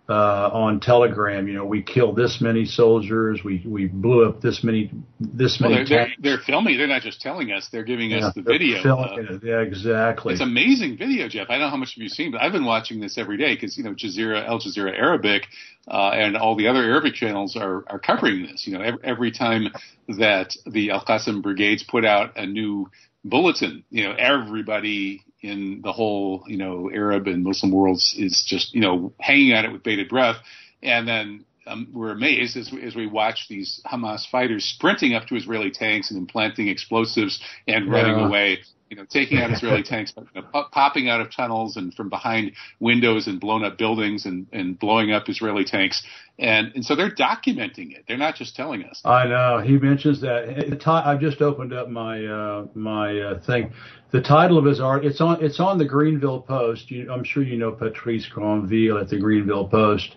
uh, 0.09 0.49
on 0.51 0.79
Telegram. 0.79 1.47
You 1.47 1.53
know, 1.53 1.65
we 1.65 1.83
killed 1.83 2.15
this 2.15 2.41
many 2.41 2.65
soldiers. 2.65 3.41
We 3.43 3.63
we 3.65 3.85
blew 3.85 4.27
up 4.27 4.41
this 4.41 4.63
many 4.63 4.91
this 5.19 5.61
many. 5.61 5.75
They're, 5.75 5.85
they're, 5.85 6.07
they're, 6.19 6.37
filming. 6.39 6.77
They're 6.77 6.87
not 6.87 7.03
just 7.03 7.21
telling 7.21 7.51
us. 7.51 7.69
They're 7.71 7.83
giving 7.83 8.09
yeah, 8.09 8.27
us 8.27 8.33
the 8.33 8.41
video. 8.41 9.39
Yeah, 9.43 9.61
exactly. 9.61 10.33
It's 10.33 10.41
amazing 10.41 10.97
video, 10.97 11.29
Jeff. 11.29 11.47
I 11.49 11.53
don't 11.53 11.61
know 11.61 11.69
how 11.69 11.77
much 11.77 11.93
have 11.95 12.01
you've 12.01 12.11
seen, 12.11 12.31
but 12.31 12.41
I've 12.41 12.51
been 12.51 12.65
watching 12.65 12.99
this 12.99 13.19
every 13.19 13.37
day 13.37 13.53
because 13.53 13.77
you 13.77 13.83
know 13.83 13.93
Jazeera, 13.93 14.47
Al 14.47 14.59
Jazeera 14.59 14.97
Arabic, 14.97 15.43
uh, 15.87 16.09
and 16.09 16.35
all 16.35 16.55
the 16.55 16.67
other 16.67 16.83
Arabic 16.83 17.13
channels 17.13 17.55
are 17.55 17.83
are 17.87 17.99
covering 17.99 18.43
this. 18.43 18.65
You 18.65 18.77
know, 18.77 18.83
every, 18.83 18.99
every 19.03 19.31
time 19.31 19.67
that 20.07 20.55
the 20.65 20.89
Al 20.89 21.05
Qassam 21.05 21.43
brigades 21.43 21.83
put 21.83 22.03
out 22.03 22.35
a 22.35 22.47
new 22.47 22.89
bulletin, 23.23 23.83
you 23.91 24.05
know, 24.05 24.15
everybody 24.17 25.23
in 25.41 25.81
the 25.83 25.91
whole, 25.91 26.43
you 26.47 26.57
know, 26.57 26.89
Arab 26.93 27.27
and 27.27 27.43
Muslim 27.43 27.71
worlds 27.71 28.15
is 28.17 28.43
just, 28.47 28.73
you 28.73 28.81
know, 28.81 29.13
hanging 29.19 29.53
on 29.53 29.65
it 29.65 29.71
with 29.71 29.83
bated 29.83 30.09
breath. 30.09 30.37
And 30.83 31.07
then 31.07 31.45
um, 31.65 31.87
we're 31.93 32.11
amazed 32.11 32.57
as 32.57 32.71
we, 32.71 32.81
as 32.83 32.95
we 32.95 33.07
watch 33.07 33.47
these 33.49 33.81
Hamas 33.85 34.27
fighters 34.29 34.65
sprinting 34.65 35.13
up 35.13 35.27
to 35.27 35.35
Israeli 35.35 35.71
tanks 35.71 36.09
and 36.09 36.19
implanting 36.19 36.67
explosives 36.67 37.41
and 37.67 37.85
yeah. 37.85 37.91
running 37.91 38.15
away 38.25 38.59
you 38.89 38.97
know, 38.97 39.05
taking 39.05 39.37
out 39.37 39.51
Israeli 39.51 39.83
tanks, 39.83 40.13
you 40.17 40.41
know, 40.41 40.65
popping 40.71 41.09
out 41.09 41.21
of 41.21 41.31
tunnels 41.33 41.77
and 41.77 41.93
from 41.93 42.09
behind 42.09 42.53
windows 42.79 43.27
and 43.27 43.39
blown 43.39 43.63
up 43.63 43.77
buildings 43.77 44.25
and, 44.25 44.47
and 44.51 44.77
blowing 44.77 45.11
up 45.11 45.29
Israeli 45.29 45.63
tanks. 45.63 46.03
And, 46.39 46.71
and 46.73 46.83
so 46.83 46.95
they're 46.95 47.11
documenting 47.11 47.91
it. 47.91 48.05
They're 48.07 48.17
not 48.17 48.35
just 48.35 48.55
telling 48.55 48.83
us. 48.83 49.01
I 49.05 49.25
know. 49.27 49.61
He 49.63 49.77
mentions 49.77 50.21
that. 50.21 50.81
I've 50.87 51.19
just 51.19 51.41
opened 51.41 51.73
up 51.73 51.89
my, 51.89 52.25
uh, 52.25 52.67
my 52.73 53.19
uh, 53.19 53.41
thing. 53.41 53.73
The 54.11 54.21
title 54.21 54.57
of 54.57 54.65
his 54.65 54.79
art, 54.79 55.05
it's 55.05 55.21
on, 55.21 55.43
it's 55.43 55.59
on 55.59 55.77
the 55.77 55.87
Greanville 55.87 56.45
Post. 56.45 56.89
You, 56.89 57.11
I'm 57.11 57.23
sure 57.23 57.43
you 57.43 57.57
know 57.57 57.71
Patrice 57.71 58.27
Greanville 58.33 58.99
at 58.99 59.09
the 59.09 59.17
Greanville 59.17 59.69
Post. 59.69 60.15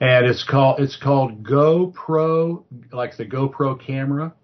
And 0.00 0.26
it's 0.26 0.44
called, 0.44 0.80
it's 0.80 0.96
called 0.96 1.42
GoPro, 1.44 2.64
like 2.92 3.16
the 3.16 3.24
GoPro 3.24 3.80
camera 3.80 4.34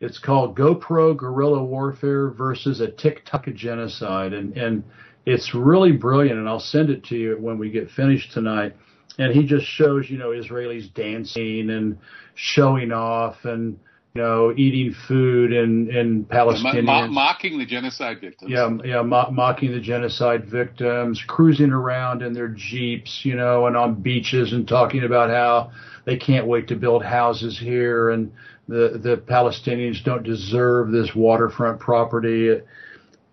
it's 0.00 0.18
called 0.18 0.56
GoPro 0.56 1.16
Guerrilla 1.16 1.62
Warfare 1.62 2.30
versus 2.30 2.80
a 2.80 2.90
TikTok 2.90 3.46
Genocide, 3.54 4.32
and 4.32 4.56
and 4.56 4.84
it's 5.24 5.54
really 5.54 5.92
brilliant. 5.92 6.38
And 6.38 6.48
I'll 6.48 6.60
send 6.60 6.90
it 6.90 7.04
to 7.04 7.16
you 7.16 7.36
when 7.40 7.58
we 7.58 7.70
get 7.70 7.90
finished 7.90 8.32
tonight. 8.32 8.76
And 9.18 9.32
he 9.32 9.46
just 9.46 9.66
shows 9.66 10.10
you 10.10 10.18
know 10.18 10.30
Israelis 10.30 10.92
dancing 10.92 11.70
and 11.70 11.98
showing 12.34 12.90
off 12.90 13.44
and 13.44 13.78
you 14.14 14.22
know 14.22 14.52
eating 14.56 14.92
food 15.06 15.52
and 15.52 15.88
and 15.88 16.28
Palestinians 16.28 16.84
Mo- 16.84 17.06
mocking 17.06 17.56
the 17.56 17.64
genocide 17.64 18.20
victims. 18.20 18.50
Yeah, 18.50 18.76
yeah, 18.84 19.02
mo- 19.02 19.30
mocking 19.30 19.70
the 19.70 19.80
genocide 19.80 20.46
victims, 20.46 21.22
cruising 21.28 21.70
around 21.70 22.22
in 22.22 22.32
their 22.32 22.48
jeeps, 22.48 23.20
you 23.24 23.36
know, 23.36 23.68
and 23.68 23.76
on 23.76 24.02
beaches 24.02 24.52
and 24.52 24.66
talking 24.66 25.04
about 25.04 25.30
how 25.30 25.70
they 26.04 26.16
can't 26.16 26.46
wait 26.46 26.66
to 26.68 26.76
build 26.76 27.04
houses 27.04 27.58
here 27.58 28.10
and 28.10 28.32
the 28.68 28.98
the 29.02 29.16
Palestinians 29.16 30.02
don't 30.04 30.22
deserve 30.22 30.90
this 30.90 31.14
waterfront 31.14 31.80
property. 31.80 32.60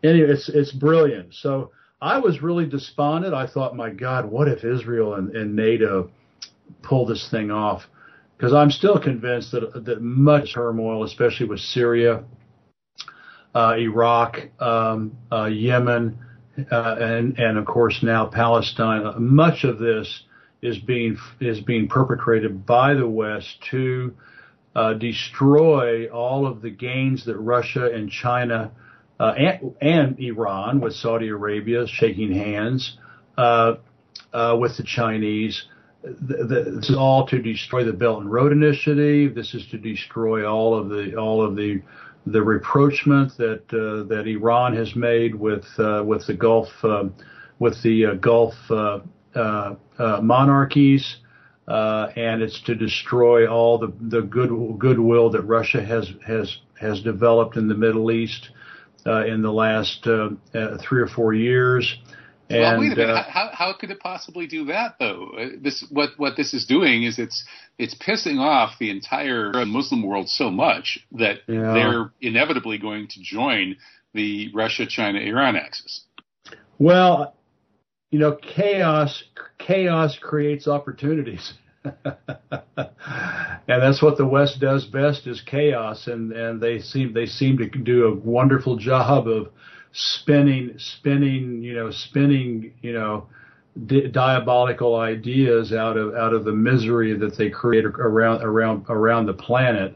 Anyway, 0.04 0.30
it's 0.30 0.50
it's 0.50 0.72
brilliant. 0.72 1.34
So 1.34 1.72
I 2.02 2.20
was 2.20 2.42
really 2.42 2.66
despondent. 2.66 3.34
I 3.34 3.48
thought, 3.48 3.76
my 3.76 3.92
God, 3.92 4.26
what 4.26 4.48
if 4.48 4.64
Israel 4.64 5.14
and, 5.16 5.36
and 5.36 5.56
NATO 5.56 6.10
pull 6.82 7.06
this 7.06 7.30
thing 7.30 7.52
off? 7.52 7.84
Because 8.36 8.54
I'm 8.54 8.72
still 8.72 9.00
convinced 9.00 9.52
that 9.52 9.86
that 9.86 10.02
much 10.02 10.56
turmoil, 10.56 11.04
especially 11.04 11.48
with 11.48 11.60
Syria, 11.60 12.24
uh, 13.54 13.76
Iraq, 13.78 14.40
um, 14.60 15.16
uh, 15.32 15.46
Yemen, 15.46 16.18
uh, 16.72 16.96
and 17.00 17.38
and 17.40 17.58
of 17.58 17.66
course 17.66 18.02
now 18.02 18.26
Palestine, 18.26 19.14
much 19.18 19.64
of 19.64 19.78
this 19.78 20.24
is 20.62 20.78
being 20.80 21.18
is 21.40 21.60
being 21.60 21.88
perpetrated 21.88 22.66
by 22.66 22.96
the 22.96 23.08
West 23.08 23.58
to 23.70 24.14
uh, 24.76 24.94
destroy 24.94 26.08
all 26.08 26.48
of 26.48 26.62
the 26.62 26.70
gains 26.70 27.26
that 27.26 27.38
Russia 27.38 27.92
and 27.92 28.10
China 28.10 28.72
uh, 29.20 29.34
and, 29.38 29.76
and, 29.82 30.20
Iran, 30.20 30.80
with 30.80 30.94
Saudi 30.94 31.28
Arabia 31.28 31.86
shaking 31.88 32.34
hands 32.34 32.98
uh, 33.38 33.76
uh 34.34 34.58
with 34.60 34.78
the 34.78 34.84
Chinese. 34.84 35.66
The, 36.04 36.38
the, 36.38 36.72
this 36.78 36.90
is 36.90 36.96
all 36.96 37.28
to 37.28 37.40
destroy 37.40 37.84
the 37.84 37.94
Belt 37.94 38.22
and 38.22 38.32
Road 38.32 38.52
Initiative. 38.52 39.36
This 39.36 39.54
is 39.54 39.68
to 39.68 39.78
destroy 39.78 40.50
all 40.50 40.74
of 40.76 40.90
the 40.90 41.16
all 41.16 41.46
of 41.46 41.56
the 41.56 41.82
the 42.26 42.42
rapprochement 42.42 43.38
that 43.38 43.62
uh, 43.74 44.08
that 44.08 44.26
Iran 44.26 44.76
has 44.76 44.96
made 44.96 45.36
with 45.36 45.66
uh, 45.78 46.04
with 46.04 46.26
the 46.26 46.34
Gulf 46.34 46.70
with 47.60 47.80
the 47.84 48.18
Gulf 48.20 48.56
monarchies 50.24 51.18
uh, 51.68 52.07
and 52.16 52.41
it's 52.41 52.62
to 52.64 52.76
destroy 52.76 53.47
all 53.47 53.78
the 53.78 53.93
the 54.01 54.22
good 54.22 54.49
goodwill 54.80 55.30
that 55.32 55.41
Russia 55.41 55.84
has 55.84 56.12
has 56.26 56.57
has 56.80 57.01
developed 57.01 57.55
in 57.57 57.68
the 57.68 57.76
Middle 57.76 58.12
East 58.12 58.49
uh, 59.05 59.26
in 59.26 59.41
the 59.41 59.51
last 59.51 60.05
uh, 60.07 60.30
uh 60.53 60.78
three 60.78 61.01
or 61.01 61.07
four 61.07 61.34
years. 61.34 61.97
And, 62.49 62.59
well, 62.59 62.80
wait 62.80 62.93
a 62.93 62.95
minute. 62.95 63.09
Uh, 63.12 63.24
how, 63.24 63.49
how 63.53 63.74
could 63.80 63.91
it 63.91 64.01
possibly 64.01 64.45
do 64.45 64.66
that, 64.66 64.95
though? 64.99 65.32
Uh, 65.38 65.45
this 65.62 65.86
what 65.89 66.09
what 66.18 66.36
this 66.36 66.53
is 66.53 66.66
doing 66.66 67.03
is 67.03 67.18
it's 67.18 67.45
it's 67.78 67.95
pissing 67.95 68.39
off 68.39 68.78
the 68.80 68.89
entire 68.89 69.51
Muslim 69.66 70.03
world 70.03 70.28
so 70.28 70.49
much 70.49 70.99
that 71.14 71.38
yeah. 71.47 71.74
they're 71.74 72.12
inevitably 72.20 72.78
going 72.78 73.07
to 73.07 73.22
join 73.22 73.78
the 74.14 74.51
Russia, 74.53 74.86
China, 74.86 75.20
Iran 75.20 75.55
axis. 75.55 76.03
Well, 76.78 77.36
you 78.12 78.20
know, 78.20 78.36
chaos 78.36 79.24
chaos 79.57 80.18
creates 80.20 80.68
opportunities. 80.68 81.53
and 81.84 82.22
that's 83.68 84.01
what 84.01 84.18
the 84.18 84.26
West 84.26 84.59
does 84.59 84.86
best 84.86 85.26
is 85.26 85.41
chaos, 85.41 86.07
and 86.07 86.32
and 86.32 86.62
they 86.62 86.80
seem 86.80 87.14
they 87.14 87.26
seem 87.26 87.57
to 87.57 87.68
do 87.68 88.05
a 88.05 88.14
wonderful 88.14 88.76
job 88.76 89.28
of 89.28 89.47
spinning 89.93 90.74
spinning 90.78 91.62
you 91.64 91.74
know 91.74 91.89
spinning 91.91 92.74
you 92.82 92.93
know 92.93 93.28
di- 93.88 94.07
diabolical 94.07 94.95
ideas 94.95 95.74
out 95.74 95.97
of 95.97 96.14
out 96.14 96.34
of 96.34 96.45
the 96.45 96.51
misery 96.51 97.18
that 97.18 97.36
they 97.38 97.49
create 97.49 97.86
around 97.86 98.43
around 98.43 98.86
around 98.89 99.26
the 99.26 99.34
planet, 99.34 99.95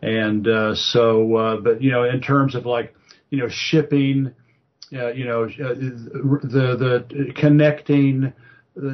and 0.00 0.48
uh, 0.48 0.74
so 0.74 1.36
uh, 1.36 1.56
but 1.58 1.80
you 1.80 1.92
know 1.92 2.02
in 2.02 2.20
terms 2.20 2.54
of 2.56 2.66
like 2.66 2.94
you 3.30 3.38
know 3.38 3.48
shipping 3.48 4.34
you 4.92 5.24
know, 5.24 5.44
uh, 5.44 5.74
the 5.74 7.06
the 7.08 7.32
connecting 7.34 8.32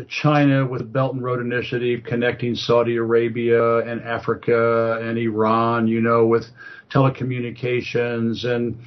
China 0.08 0.66
with 0.66 0.80
the 0.80 0.86
Belt 0.86 1.14
and 1.14 1.22
Road 1.22 1.40
Initiative, 1.40 2.02
connecting 2.04 2.54
Saudi 2.54 2.96
Arabia 2.96 3.78
and 3.78 4.00
Africa 4.02 4.98
and 5.02 5.18
Iran, 5.18 5.86
you 5.86 6.00
know, 6.00 6.26
with 6.26 6.44
telecommunications 6.90 8.44
and 8.44 8.78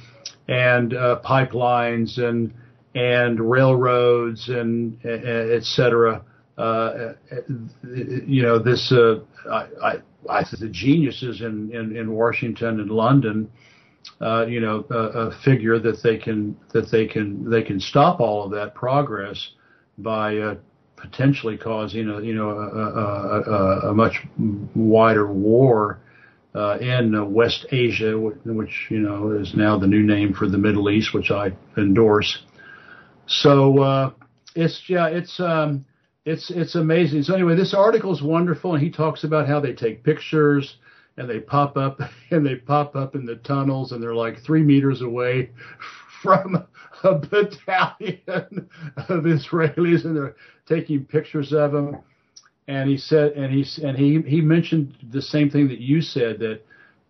and 0.48 0.94
uh, 0.94 1.20
pipelines 1.24 2.18
and 2.18 2.52
and 2.94 3.40
railroads 3.40 4.48
and 4.48 4.98
et 5.04 5.62
cetera. 5.62 6.22
Uh, 6.58 7.12
you 8.26 8.42
know, 8.42 8.58
this 8.58 8.92
uh, 8.92 9.20
I, 9.50 9.66
I, 9.82 9.92
I 10.28 10.44
the 10.60 10.68
geniuses 10.70 11.40
in, 11.40 11.74
in, 11.74 11.96
in 11.96 12.12
Washington 12.12 12.80
and 12.80 12.90
London 12.90 13.50
uh, 14.22 14.46
you 14.46 14.60
know, 14.60 14.84
a, 14.90 14.94
a, 14.94 15.38
figure 15.44 15.78
that 15.80 16.00
they 16.02 16.16
can 16.16 16.56
that 16.72 16.90
they 16.90 17.06
can 17.06 17.50
they 17.50 17.62
can 17.62 17.80
stop 17.80 18.20
all 18.20 18.44
of 18.44 18.52
that 18.52 18.74
progress 18.74 19.50
by 19.98 20.36
uh, 20.36 20.54
potentially 20.96 21.56
causing 21.56 22.08
a 22.08 22.20
you 22.20 22.34
know 22.34 22.50
a, 22.50 23.88
a, 23.88 23.90
a 23.90 23.94
much 23.94 24.14
wider 24.76 25.26
war 25.32 26.00
uh, 26.54 26.78
in 26.80 27.14
uh, 27.14 27.24
West 27.24 27.66
Asia, 27.72 28.16
which 28.18 28.86
you 28.90 29.00
know 29.00 29.32
is 29.32 29.54
now 29.54 29.76
the 29.76 29.86
new 29.86 30.02
name 30.02 30.32
for 30.32 30.48
the 30.48 30.58
Middle 30.58 30.88
East, 30.88 31.12
which 31.12 31.30
I 31.30 31.50
endorse. 31.76 32.44
So 33.26 33.82
uh, 33.82 34.10
it's 34.54 34.84
yeah, 34.88 35.08
it's 35.08 35.40
um, 35.40 35.84
it's 36.24 36.50
it's 36.50 36.76
amazing. 36.76 37.24
So 37.24 37.34
anyway, 37.34 37.56
this 37.56 37.74
article 37.74 38.12
is 38.12 38.22
wonderful, 38.22 38.74
and 38.74 38.82
he 38.82 38.90
talks 38.90 39.24
about 39.24 39.48
how 39.48 39.58
they 39.58 39.72
take 39.72 40.04
pictures 40.04 40.76
and 41.16 41.28
they 41.28 41.40
pop 41.40 41.76
up 41.76 42.00
and 42.30 42.44
they 42.44 42.56
pop 42.56 42.96
up 42.96 43.14
in 43.14 43.24
the 43.24 43.36
tunnels, 43.36 43.92
and 43.92 44.02
they're 44.02 44.14
like 44.14 44.40
three 44.40 44.62
meters 44.62 45.02
away 45.02 45.50
from 46.22 46.66
a 47.04 47.14
battalion 47.14 48.68
of 48.96 49.24
Israelis, 49.24 50.04
and 50.04 50.16
they're 50.16 50.36
taking 50.66 51.04
pictures 51.04 51.52
of 51.52 51.72
them 51.72 51.98
and 52.68 52.88
he 52.88 52.96
said, 52.96 53.32
and 53.32 53.52
he 53.52 53.66
and 53.84 53.96
he 53.98 54.22
he 54.22 54.40
mentioned 54.40 54.96
the 55.10 55.22
same 55.22 55.50
thing 55.50 55.68
that 55.68 55.80
you 55.80 56.00
said 56.00 56.38
that 56.40 56.60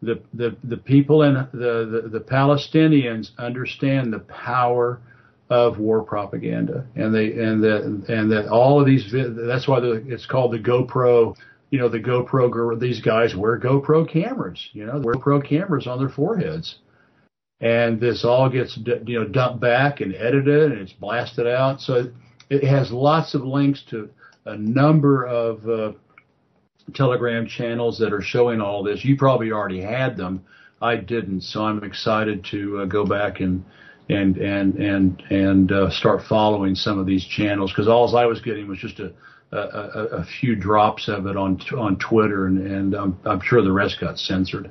the 0.01 0.21
the 0.35 0.57
the 0.65 0.77
people 0.77 1.23
and 1.23 1.37
the, 1.53 2.03
the 2.03 2.09
the 2.09 2.21
Palestinians 2.21 3.31
understand 3.39 4.13
the 4.13 4.21
power 4.21 5.01
of 5.51 5.79
war 5.79 6.03
propaganda, 6.03 6.87
and 6.97 7.15
they 7.15 7.33
and 7.33 7.63
that 7.63 7.83
and 8.09 8.33
that 8.33 8.49
all 8.49 8.81
of 8.81 8.87
these 8.87 9.13
that's 9.13 9.69
why 9.69 9.81
the, 9.81 10.05
it's 10.09 10.27
called 10.27 10.53
the 10.53 10.59
GoPro. 10.59 11.37
You 11.73 11.79
know, 11.79 11.89
the 11.89 12.01
GoPro 12.01 12.79
these 12.79 13.01
guys 13.01 13.35
wear 13.35 13.59
GoPro 13.59 14.07
cameras. 14.07 14.69
You 14.75 14.85
know, 14.85 15.01
wear 15.03 15.15
GoPro 15.15 15.43
cameras 15.43 15.87
on 15.87 15.99
their 15.99 16.11
foreheads, 16.11 16.77
and 17.63 17.99
this 17.99 18.27
all 18.27 18.51
gets 18.51 18.79
you 19.07 19.19
know 19.19 19.27
dumped 19.27 19.61
back 19.61 20.03
and 20.03 20.15
edited 20.15 20.73
and 20.73 20.83
it's 20.83 20.93
blasted 20.93 21.47
out. 21.47 21.81
So 21.81 22.13
it 22.51 22.63
has 22.65 22.93
lots 22.93 23.35
of 23.35 23.43
links 23.43 23.83
to 23.89 24.11
a 24.45 24.55
number 24.55 25.25
of 25.25 25.67
uh, 25.67 25.93
Telegram 26.95 27.47
channels 27.47 27.99
that 28.01 28.13
are 28.13 28.21
showing 28.21 28.61
all 28.61 28.83
this. 28.83 29.03
You 29.03 29.17
probably 29.17 29.51
already 29.51 29.81
had 29.81 30.19
them. 30.19 30.45
I 30.83 30.97
didn't, 30.97 31.41
so 31.41 31.65
I'm 31.65 31.83
excited 31.85 32.45
to 32.51 32.81
uh, 32.81 32.85
go 32.85 33.07
back 33.07 33.41
and 33.41 33.65
and 34.11 34.37
and 34.37 34.75
and 34.75 35.23
and 35.31 35.73
uh, 35.73 35.89
start 35.89 36.23
following 36.29 36.75
some 36.75 36.99
of 36.99 37.07
these 37.07 37.25
channels 37.25 37.73
because 37.73 37.89
all 37.89 38.15
I 38.15 38.27
was 38.27 38.43
getting 38.43 38.69
was 38.69 38.79
just 38.79 39.01
a, 39.01 39.15
a, 39.53 40.21
a, 40.21 40.25
few 40.25 40.57
drops 40.57 41.09
of 41.09 41.27
it 41.27 41.37
on 41.37 41.61
on 41.77 41.97
Twitter, 41.99 42.47
and, 42.47 42.67
and 42.67 42.95
I'm, 42.95 43.19
I'm 43.25 43.41
sure 43.41 43.63
the 43.63 43.73
rest 43.73 44.01
got 44.01 44.19
censored. 44.19 44.71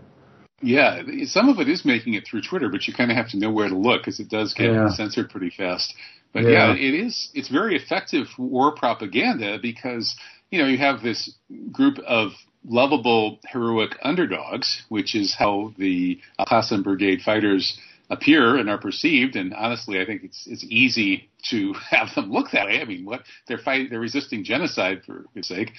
Yeah, 0.61 1.01
some 1.25 1.49
of 1.49 1.59
it 1.59 1.67
is 1.67 1.85
making 1.85 2.13
it 2.13 2.25
through 2.27 2.41
Twitter, 2.41 2.69
but 2.69 2.87
you 2.87 2.93
kind 2.93 3.11
of 3.11 3.17
have 3.17 3.29
to 3.29 3.37
know 3.37 3.51
where 3.51 3.69
to 3.69 3.77
look 3.77 4.01
because 4.01 4.19
it 4.19 4.29
does 4.29 4.53
get 4.53 4.71
yeah. 4.71 4.89
censored 4.89 5.29
pretty 5.29 5.49
fast. 5.49 5.93
But 6.33 6.43
yeah. 6.43 6.73
yeah, 6.73 6.75
it 6.75 6.93
is. 6.93 7.29
It's 7.33 7.49
very 7.49 7.75
effective 7.75 8.27
war 8.37 8.73
propaganda 8.73 9.57
because 9.61 10.15
you 10.49 10.61
know 10.61 10.67
you 10.67 10.77
have 10.77 11.01
this 11.01 11.33
group 11.71 11.99
of 11.99 12.31
lovable, 12.63 13.39
heroic 13.47 13.97
underdogs, 14.03 14.83
which 14.89 15.15
is 15.15 15.35
how 15.37 15.73
the 15.77 16.19
Al 16.39 16.45
Qassam 16.45 16.83
Brigade 16.83 17.21
fighters 17.21 17.77
appear 18.11 18.57
and 18.57 18.69
are 18.69 18.77
perceived. 18.77 19.35
And 19.35 19.53
honestly, 19.53 19.99
I 19.99 20.05
think 20.05 20.23
it's 20.23 20.45
it's 20.45 20.65
easy 20.69 21.29
to 21.49 21.73
have 21.89 22.13
them 22.13 22.31
look 22.31 22.51
that 22.51 22.67
way. 22.67 22.81
I 22.81 22.85
mean, 22.85 23.05
what 23.05 23.21
they're 23.47 23.57
fighting, 23.57 23.87
they're 23.89 23.99
resisting 23.99 24.43
genocide 24.43 25.01
for 25.05 25.25
its 25.33 25.47
sake, 25.47 25.71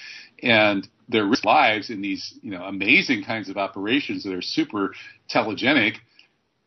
and 0.43 0.89
their 1.09 1.31
lives 1.45 1.91
in 1.91 2.01
these 2.01 2.39
you 2.43 2.51
know 2.51 2.65
amazing 2.65 3.23
kinds 3.23 3.49
of 3.49 3.57
operations 3.57 4.25
that 4.25 4.33
are 4.35 4.43
super 4.43 4.95
telegenic. 5.31 5.97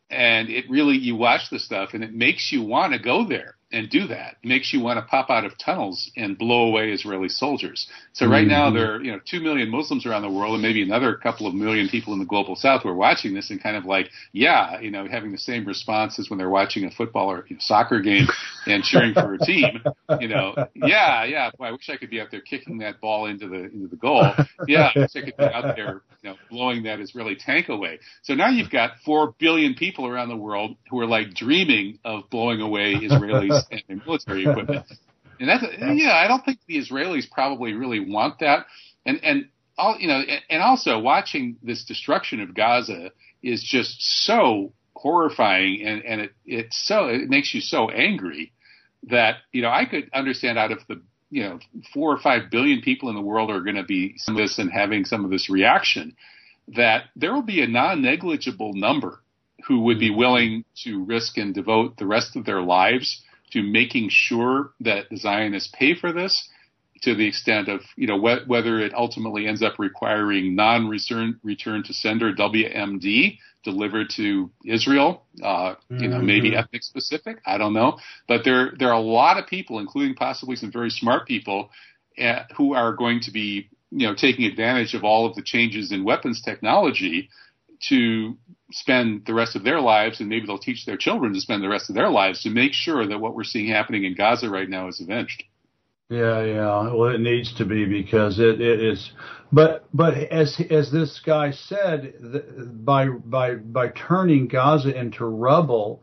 And 0.08 0.48
it 0.48 0.70
really, 0.70 0.96
you 0.96 1.16
watch 1.16 1.50
the 1.50 1.58
stuff, 1.58 1.90
and 1.92 2.04
it 2.04 2.14
makes 2.14 2.52
you 2.52 2.62
want 2.62 2.92
to 2.92 2.98
go 3.00 3.26
there 3.26 3.55
and 3.72 3.90
do 3.90 4.06
that. 4.06 4.36
It 4.42 4.48
makes 4.48 4.72
you 4.72 4.80
want 4.80 4.98
to 4.98 5.02
pop 5.04 5.28
out 5.28 5.44
of 5.44 5.58
tunnels 5.58 6.10
and 6.16 6.38
blow 6.38 6.68
away 6.68 6.92
Israeli 6.92 7.28
soldiers. 7.28 7.88
So 8.12 8.26
right 8.26 8.42
mm-hmm. 8.42 8.48
now 8.48 8.70
there 8.70 8.94
are, 8.94 9.02
you 9.02 9.10
know, 9.10 9.20
two 9.24 9.40
million 9.40 9.70
Muslims 9.70 10.06
around 10.06 10.22
the 10.22 10.30
world 10.30 10.54
and 10.54 10.62
maybe 10.62 10.82
another 10.82 11.16
couple 11.16 11.46
of 11.46 11.54
million 11.54 11.88
people 11.88 12.12
in 12.12 12.20
the 12.20 12.24
global 12.24 12.54
south 12.54 12.82
who 12.82 12.88
are 12.90 12.94
watching 12.94 13.34
this 13.34 13.50
and 13.50 13.60
kind 13.60 13.76
of 13.76 13.84
like, 13.84 14.10
yeah, 14.32 14.80
you 14.80 14.90
know, 14.90 15.06
having 15.08 15.32
the 15.32 15.38
same 15.38 15.64
response 15.64 16.18
as 16.18 16.30
when 16.30 16.38
they're 16.38 16.48
watching 16.48 16.84
a 16.84 16.90
football 16.90 17.30
or 17.30 17.44
you 17.48 17.56
know, 17.56 17.60
soccer 17.60 18.00
game 18.00 18.26
and 18.66 18.84
cheering 18.84 19.14
for 19.14 19.34
a 19.34 19.38
team. 19.38 19.82
You 20.20 20.28
know, 20.28 20.54
yeah, 20.74 21.24
yeah, 21.24 21.50
boy, 21.58 21.66
I 21.66 21.72
wish 21.72 21.90
I 21.90 21.96
could 21.96 22.10
be 22.10 22.20
out 22.20 22.30
there 22.30 22.40
kicking 22.40 22.78
that 22.78 23.00
ball 23.00 23.26
into 23.26 23.48
the 23.48 23.64
into 23.64 23.88
the 23.88 23.96
goal. 23.96 24.30
Yeah, 24.68 24.90
I 24.94 25.00
wish 25.00 25.10
I 25.16 25.20
could 25.22 25.36
be 25.36 25.44
out 25.44 25.76
there, 25.76 26.02
you 26.22 26.30
know, 26.30 26.36
blowing 26.50 26.84
that 26.84 27.00
Israeli 27.00 27.36
tank 27.36 27.68
away. 27.68 27.98
So 28.22 28.34
now 28.34 28.48
you've 28.48 28.70
got 28.70 28.92
four 29.04 29.34
billion 29.38 29.74
people 29.74 30.06
around 30.06 30.28
the 30.28 30.36
world 30.36 30.76
who 30.90 31.00
are 31.00 31.06
like 31.06 31.34
dreaming 31.34 31.98
of 32.04 32.30
blowing 32.30 32.60
away 32.60 32.94
Israelis 32.94 33.55
and 33.88 34.04
military 34.04 34.46
equipment. 34.46 34.86
And 35.38 35.48
that's 35.48 35.64
yeah, 35.78 36.14
I 36.14 36.28
don't 36.28 36.44
think 36.44 36.60
the 36.66 36.78
Israelis 36.78 37.30
probably 37.30 37.74
really 37.74 38.00
want 38.00 38.40
that. 38.40 38.66
And 39.04 39.22
and 39.22 39.48
all 39.78 39.96
you 39.98 40.08
know, 40.08 40.22
and 40.48 40.62
also 40.62 40.98
watching 40.98 41.56
this 41.62 41.84
destruction 41.84 42.40
of 42.40 42.54
Gaza 42.54 43.10
is 43.42 43.62
just 43.62 43.96
so 44.24 44.72
horrifying, 44.94 45.82
and 45.82 46.04
and 46.04 46.20
it 46.22 46.32
it's 46.44 46.86
so 46.86 47.06
it 47.06 47.28
makes 47.28 47.54
you 47.54 47.60
so 47.60 47.90
angry 47.90 48.52
that 49.08 49.36
you 49.52 49.62
know 49.62 49.70
I 49.70 49.84
could 49.84 50.10
understand 50.14 50.58
out 50.58 50.72
of 50.72 50.78
the 50.88 51.02
you 51.30 51.42
know 51.42 51.58
four 51.92 52.12
or 52.12 52.18
five 52.18 52.50
billion 52.50 52.80
people 52.80 53.08
in 53.08 53.14
the 53.14 53.22
world 53.22 53.50
are 53.50 53.60
going 53.60 53.76
to 53.76 53.84
be 53.84 54.14
some 54.16 54.36
of 54.36 54.42
this 54.42 54.58
and 54.58 54.70
having 54.70 55.04
some 55.04 55.24
of 55.24 55.30
this 55.30 55.50
reaction 55.50 56.16
that 56.68 57.04
there 57.14 57.32
will 57.32 57.42
be 57.42 57.62
a 57.62 57.66
non-negligible 57.68 58.72
number 58.74 59.20
who 59.66 59.80
would 59.80 60.00
be 60.00 60.10
mm. 60.10 60.16
willing 60.16 60.64
to 60.84 61.04
risk 61.04 61.38
and 61.38 61.54
devote 61.54 61.96
the 61.96 62.06
rest 62.06 62.36
of 62.36 62.44
their 62.44 62.60
lives 62.60 63.22
to 63.56 63.62
making 63.62 64.08
sure 64.10 64.72
that 64.80 65.06
the 65.10 65.16
Zionists 65.16 65.72
pay 65.72 65.94
for 65.94 66.12
this 66.12 66.46
to 67.02 67.14
the 67.14 67.26
extent 67.26 67.68
of, 67.68 67.80
you 67.96 68.06
know, 68.06 68.18
wh- 68.18 68.46
whether 68.48 68.78
it 68.80 68.94
ultimately 68.94 69.46
ends 69.46 69.62
up 69.62 69.78
requiring 69.78 70.54
non-return 70.54 71.40
return 71.42 71.82
to 71.84 71.94
sender 71.94 72.34
WMD 72.34 73.38
delivered 73.64 74.10
to 74.16 74.50
Israel, 74.64 75.24
uh, 75.42 75.46
mm-hmm. 75.46 76.02
you 76.02 76.08
know, 76.08 76.20
maybe 76.20 76.50
mm-hmm. 76.50 76.58
ethnic 76.58 76.82
specific. 76.82 77.38
I 77.46 77.56
don't 77.58 77.72
know, 77.72 77.98
but 78.28 78.44
there 78.44 78.72
there 78.78 78.88
are 78.88 78.94
a 78.94 79.00
lot 79.00 79.38
of 79.38 79.46
people, 79.46 79.78
including 79.78 80.14
possibly 80.14 80.56
some 80.56 80.70
very 80.70 80.90
smart 80.90 81.26
people, 81.26 81.70
uh, 82.22 82.44
who 82.56 82.74
are 82.74 82.94
going 82.94 83.20
to 83.22 83.30
be, 83.30 83.68
you 83.90 84.06
know, 84.06 84.14
taking 84.14 84.44
advantage 84.44 84.94
of 84.94 85.02
all 85.02 85.26
of 85.26 85.34
the 85.34 85.42
changes 85.42 85.92
in 85.92 86.04
weapons 86.04 86.42
technology 86.42 87.30
to 87.88 88.36
spend 88.72 89.24
the 89.26 89.34
rest 89.34 89.56
of 89.56 89.64
their 89.64 89.80
lives, 89.80 90.20
and 90.20 90.28
maybe 90.28 90.46
they'll 90.46 90.58
teach 90.58 90.84
their 90.86 90.96
children 90.96 91.32
to 91.32 91.40
spend 91.40 91.62
the 91.62 91.68
rest 91.68 91.88
of 91.88 91.94
their 91.94 92.10
lives 92.10 92.42
to 92.42 92.50
make 92.50 92.72
sure 92.72 93.06
that 93.06 93.18
what 93.18 93.34
we're 93.34 93.44
seeing 93.44 93.68
happening 93.68 94.04
in 94.04 94.14
Gaza 94.14 94.50
right 94.50 94.68
now 94.68 94.88
is 94.88 95.00
avenged. 95.00 95.44
Yeah, 96.08 96.44
yeah. 96.44 96.92
Well, 96.92 97.10
it 97.10 97.20
needs 97.20 97.52
to 97.54 97.64
be 97.64 97.84
because 97.84 98.38
it, 98.38 98.60
it 98.60 98.80
is. 98.80 99.10
But 99.52 99.86
but 99.92 100.14
as 100.14 100.60
as 100.70 100.90
this 100.92 101.20
guy 101.24 101.50
said, 101.50 102.14
by 102.84 103.08
by 103.08 103.54
by 103.54 103.88
turning 103.88 104.46
Gaza 104.46 104.96
into 104.96 105.24
rubble, 105.24 106.02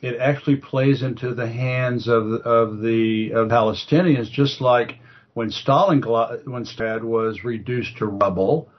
it 0.00 0.18
actually 0.18 0.56
plays 0.56 1.02
into 1.02 1.34
the 1.34 1.48
hands 1.48 2.08
of 2.08 2.32
of 2.32 2.80
the 2.80 3.32
of 3.34 3.48
Palestinians, 3.48 4.30
just 4.30 4.62
like 4.62 4.98
when 5.34 5.50
Stalin 5.50 6.00
when 6.00 6.64
Stalingrad 6.64 7.02
was 7.02 7.44
reduced 7.44 7.98
to 7.98 8.06
rubble. 8.06 8.70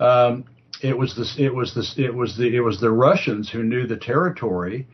Um, 0.00 0.44
it 0.84 0.96
was 0.96 1.14
the 1.14 1.42
it 1.42 1.54
was 1.54 1.74
the 1.74 2.04
it 2.04 2.14
was 2.14 2.36
the 2.36 2.54
it 2.54 2.60
was 2.60 2.78
the 2.78 2.90
Russians 2.90 3.50
who 3.50 3.62
knew 3.62 3.86
the 3.86 3.96
territory, 3.96 4.86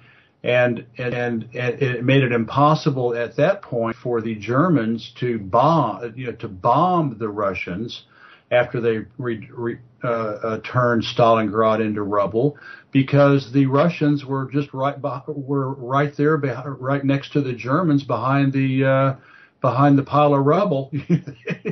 and 0.45 0.87
and 0.97 1.15
and, 1.15 1.49
it 1.53 2.05
made 2.05 2.23
it 2.23 2.33
impossible 2.33 3.15
at 3.15 3.37
that 3.37 3.61
point 3.63 3.97
for 3.97 4.21
the 4.21 4.37
Germans 4.37 5.13
to 5.19 5.39
bomb 5.39 6.15
you 6.17 6.27
know 6.27 6.33
to 6.33 6.49
bomb 6.49 7.19
the 7.19 7.29
Russians 7.29 8.05
after 8.53 8.81
they 8.81 8.99
re, 9.19 9.49
re, 9.53 9.79
uh, 10.03 10.07
uh, 10.07 10.61
turned 10.61 11.03
Stalingrad 11.03 11.81
into 11.81 12.03
rubble 12.03 12.57
because 12.93 13.53
the 13.53 13.67
Russians 13.67 14.25
were 14.25 14.49
just 14.51 14.73
right 14.73 14.97
were 15.27 15.75
right 15.75 16.17
there 16.17 16.37
right 16.37 17.05
next 17.05 17.33
to 17.33 17.41
the 17.41 17.53
Germans 17.53 18.05
behind 18.05 18.53
the 18.53 18.85
uh, 18.85 19.15
behind 19.61 19.99
the 19.99 20.05
pile 20.05 20.35
of 20.35 20.47
rubble. 20.47 20.93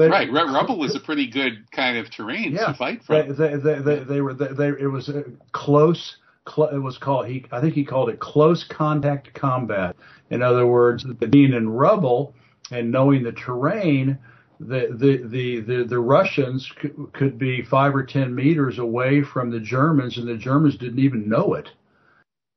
They, 0.00 0.08
right, 0.08 0.32
rubble 0.32 0.82
is 0.84 0.96
a 0.96 1.00
pretty 1.00 1.26
good 1.26 1.70
kind 1.72 1.98
of 1.98 2.10
terrain 2.10 2.52
yeah, 2.52 2.68
to 2.68 2.74
fight 2.74 3.04
from. 3.04 3.36
They, 3.36 3.56
they, 3.56 3.80
they, 3.80 3.98
they 4.02 4.20
were 4.22 4.32
they, 4.32 4.68
it 4.68 4.90
was 4.90 5.10
close. 5.52 6.16
Cl- 6.48 6.68
it 6.68 6.78
was 6.78 6.96
called 6.96 7.26
he 7.26 7.44
I 7.52 7.60
think 7.60 7.74
he 7.74 7.84
called 7.84 8.08
it 8.08 8.18
close 8.18 8.64
contact 8.64 9.34
combat. 9.34 9.94
In 10.30 10.40
other 10.40 10.66
words, 10.66 11.04
being 11.28 11.52
in 11.52 11.68
rubble 11.68 12.34
and 12.70 12.90
knowing 12.90 13.22
the 13.22 13.32
terrain, 13.32 14.18
the 14.58 14.88
the 14.90 15.28
the 15.28 15.60
the, 15.60 15.84
the 15.84 15.98
Russians 15.98 16.72
c- 16.80 16.88
could 17.12 17.38
be 17.38 17.60
five 17.60 17.94
or 17.94 18.02
ten 18.02 18.34
meters 18.34 18.78
away 18.78 19.22
from 19.22 19.50
the 19.50 19.60
Germans, 19.60 20.16
and 20.16 20.26
the 20.26 20.38
Germans 20.38 20.78
didn't 20.78 20.98
even 20.98 21.28
know 21.28 21.52
it. 21.52 21.68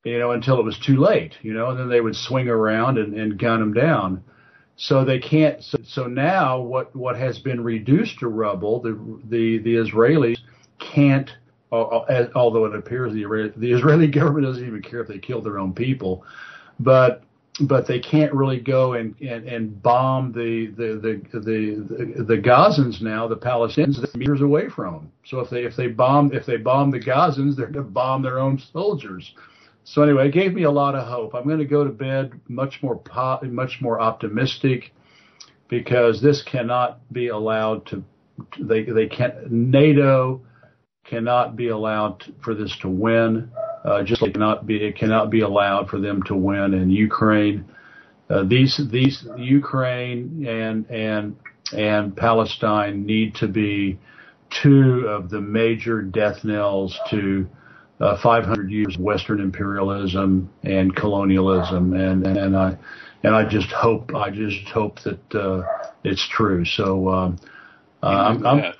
You 0.05 0.17
know, 0.17 0.31
until 0.31 0.59
it 0.59 0.65
was 0.65 0.79
too 0.79 0.95
late. 0.95 1.33
You 1.41 1.53
know, 1.53 1.71
and 1.71 1.79
then 1.79 1.89
they 1.89 1.99
would 1.99 2.15
swing 2.15 2.47
around 2.47 2.97
and, 2.97 3.13
and 3.13 3.37
gun 3.37 3.59
them 3.59 3.73
down. 3.73 4.23
So 4.75 5.05
they 5.05 5.19
can't. 5.19 5.63
So, 5.63 5.77
so 5.83 6.07
now 6.07 6.59
what 6.59 6.95
what 6.95 7.15
has 7.15 7.39
been 7.39 7.63
reduced 7.63 8.19
to 8.19 8.27
rubble, 8.27 8.81
the 8.81 8.93
the 9.29 9.59
the 9.59 9.75
Israelis 9.75 10.37
can't. 10.79 11.29
Uh, 11.71 12.27
although 12.35 12.65
it 12.65 12.75
appears 12.75 13.13
the 13.13 13.53
the 13.57 13.71
Israeli 13.71 14.07
government 14.19 14.45
doesn't 14.45 14.65
even 14.65 14.81
care 14.81 15.01
if 15.01 15.07
they 15.07 15.17
kill 15.17 15.41
their 15.41 15.57
own 15.57 15.73
people, 15.73 16.23
but 16.79 17.23
but 17.61 17.87
they 17.87 17.99
can't 17.99 18.33
really 18.33 18.59
go 18.59 18.93
and, 18.93 19.15
and, 19.21 19.47
and 19.47 19.81
bomb 19.83 20.31
the 20.31 20.67
the, 20.75 20.99
the 20.99 21.39
the 21.39 22.23
the 22.23 22.37
Gazans 22.37 23.01
now, 23.01 23.27
the 23.27 23.37
Palestinians, 23.37 24.15
meters 24.15 24.41
away 24.41 24.69
from 24.69 24.93
them. 24.93 25.11
So 25.25 25.39
if 25.39 25.49
they 25.49 25.63
if 25.63 25.75
they 25.75 25.87
bomb 25.87 26.33
if 26.33 26.45
they 26.45 26.57
bomb 26.57 26.89
the 26.89 26.99
Gazans, 26.99 27.55
they're 27.55 27.67
going 27.67 27.85
to 27.85 27.91
bomb 27.91 28.23
their 28.23 28.39
own 28.39 28.59
soldiers. 28.71 29.33
So 29.83 30.01
anyway, 30.01 30.29
it 30.29 30.33
gave 30.33 30.53
me 30.53 30.63
a 30.63 30.71
lot 30.71 30.95
of 30.95 31.07
hope. 31.07 31.35
I'm 31.35 31.43
going 31.43 31.59
to 31.59 31.65
go 31.65 31.83
to 31.83 31.89
bed 31.89 32.39
much 32.47 32.79
more 32.81 32.97
po- 32.97 33.41
much 33.43 33.79
more 33.81 33.99
optimistic 33.99 34.93
because 35.69 36.21
this 36.21 36.41
cannot 36.41 37.01
be 37.11 37.27
allowed 37.27 37.85
to. 37.87 38.03
They 38.59 38.83
they 38.83 39.07
can't 39.07 39.51
NATO 39.51 40.41
cannot 41.05 41.55
be 41.55 41.67
allowed 41.67 42.21
to, 42.21 42.33
for 42.43 42.55
this 42.55 42.75
to 42.81 42.89
win. 42.89 43.51
Uh, 43.83 44.03
just 44.03 44.21
like 44.21 44.33
cannot 44.33 44.65
be 44.65 44.77
it 44.77 44.97
cannot 44.97 45.29
be 45.29 45.41
allowed 45.41 45.89
for 45.89 45.99
them 45.99 46.23
to 46.23 46.35
win 46.35 46.73
in 46.73 46.89
Ukraine. 46.89 47.65
Uh, 48.29 48.43
these 48.43 48.79
these 48.89 49.27
Ukraine 49.37 50.45
and 50.47 50.89
and 50.89 51.35
and 51.77 52.15
Palestine 52.15 53.05
need 53.05 53.35
to 53.35 53.47
be 53.47 53.99
two 54.61 55.07
of 55.07 55.29
the 55.29 55.41
major 55.41 56.01
death 56.01 56.43
knells 56.43 56.97
to 57.09 57.47
uh, 58.03 58.17
500 58.21 58.69
years 58.69 58.95
of 58.95 59.01
Western 59.01 59.39
imperialism 59.39 60.49
and 60.63 60.93
colonialism, 60.95 61.93
and 61.93 62.27
and 62.27 62.55
I 62.55 62.77
and 63.23 63.33
I 63.33 63.47
just 63.47 63.71
hope 63.71 64.13
I 64.13 64.29
just 64.29 64.67
hope 64.67 64.99
that 65.03 65.35
uh, 65.35 65.63
it's 66.03 66.27
true. 66.27 66.65
So 66.65 67.09
um, 67.09 67.39
uh, 68.01 68.05
I'm, 68.07 68.45
I'm 68.45 68.73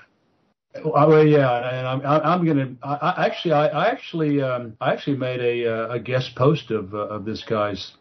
well, 0.84 1.26
yeah, 1.26 1.70
and 1.70 1.86
I'm 1.86 2.02
I'm 2.04 2.46
gonna 2.46 2.74
I, 2.82 3.26
actually 3.26 3.52
I, 3.52 3.68
I 3.68 3.86
actually 3.86 4.42
um, 4.42 4.76
I 4.80 4.92
actually 4.92 5.16
made 5.16 5.40
a 5.40 5.72
uh, 5.72 5.94
a 5.94 6.00
guest 6.00 6.34
post 6.36 6.70
of 6.70 6.94
uh, 6.94 7.08
of 7.08 7.24
this 7.24 7.42
guy's, 7.48 7.92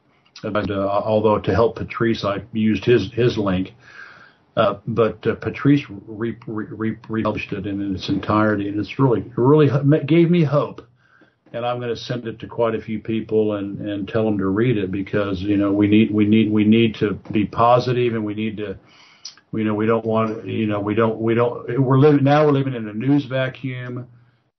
uh, 0.44 0.50
although 0.88 1.40
to 1.40 1.54
help 1.54 1.78
Patrice 1.78 2.26
I 2.26 2.44
used 2.52 2.84
his 2.84 3.14
his 3.14 3.38
link, 3.38 3.70
uh, 4.58 4.80
but 4.88 5.26
uh, 5.26 5.36
Patrice 5.36 5.86
re, 5.90 6.36
re, 6.48 6.66
re, 6.70 6.98
republished 7.08 7.54
it 7.54 7.66
in 7.66 7.96
its 7.96 8.10
entirety, 8.10 8.68
and 8.68 8.78
it's 8.78 9.00
really 9.00 9.24
really 9.38 9.70
gave 10.06 10.30
me 10.30 10.44
hope, 10.44 10.82
and 11.54 11.66
I'm 11.66 11.80
going 11.80 11.96
to 11.96 12.02
send 12.02 12.28
it 12.28 12.40
to 12.40 12.48
quite 12.48 12.76
a 12.76 12.82
few 12.82 13.00
people 13.00 13.56
and 13.56 13.80
and 13.80 14.08
tell 14.08 14.26
them 14.26 14.38
to 14.40 14.48
read 14.48 14.78
it 14.78 14.92
because 14.92 15.42
you 15.42 15.58
know 15.58 15.72
we 15.72 15.88
need 15.88 16.12
we 16.12 16.26
need 16.26 16.52
we 16.52 16.66
need 16.66 16.96
to 16.96 17.14
be 17.32 17.46
positive 17.46 18.14
and 18.14 18.26
we 18.26 18.34
need 18.34 18.58
to 18.58 18.78
you 19.54 19.64
know, 19.64 19.76
we 19.76 19.86
don't 19.86 20.06
want, 20.06 20.48
you 20.48 20.66
know, 20.66 20.80
we 20.80 20.96
don't, 20.96 21.20
we 21.20 21.36
don't, 21.36 21.80
we're 21.80 22.00
living, 22.00 22.24
now 22.24 22.46
we're 22.46 22.52
living 22.52 22.74
in 22.74 22.88
a 22.88 22.94
news 22.94 23.26
vacuum 23.26 24.08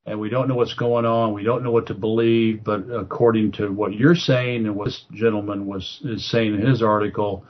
and 0.07 0.21
we 0.21 0.29
don't 0.29 0.47
know 0.49 0.55
what's 0.55 0.75
going 0.75 1.05
on. 1.05 1.33
We 1.33 1.43
don't 1.43 1.65
know 1.65 1.73
what 1.73 1.87
to 1.87 1.95
believe. 1.95 2.63
But 2.63 2.89
according 2.91 3.53
to 3.53 3.73
what 3.73 3.95
you're 3.95 4.15
saying 4.15 4.67
and 4.67 4.77
what 4.77 4.87
this 4.87 5.05
gentleman 5.13 5.67
was 5.67 6.01
is 6.05 6.31
saying 6.31 6.55
in 6.55 6.67
his 6.67 6.83
article, 6.83 7.45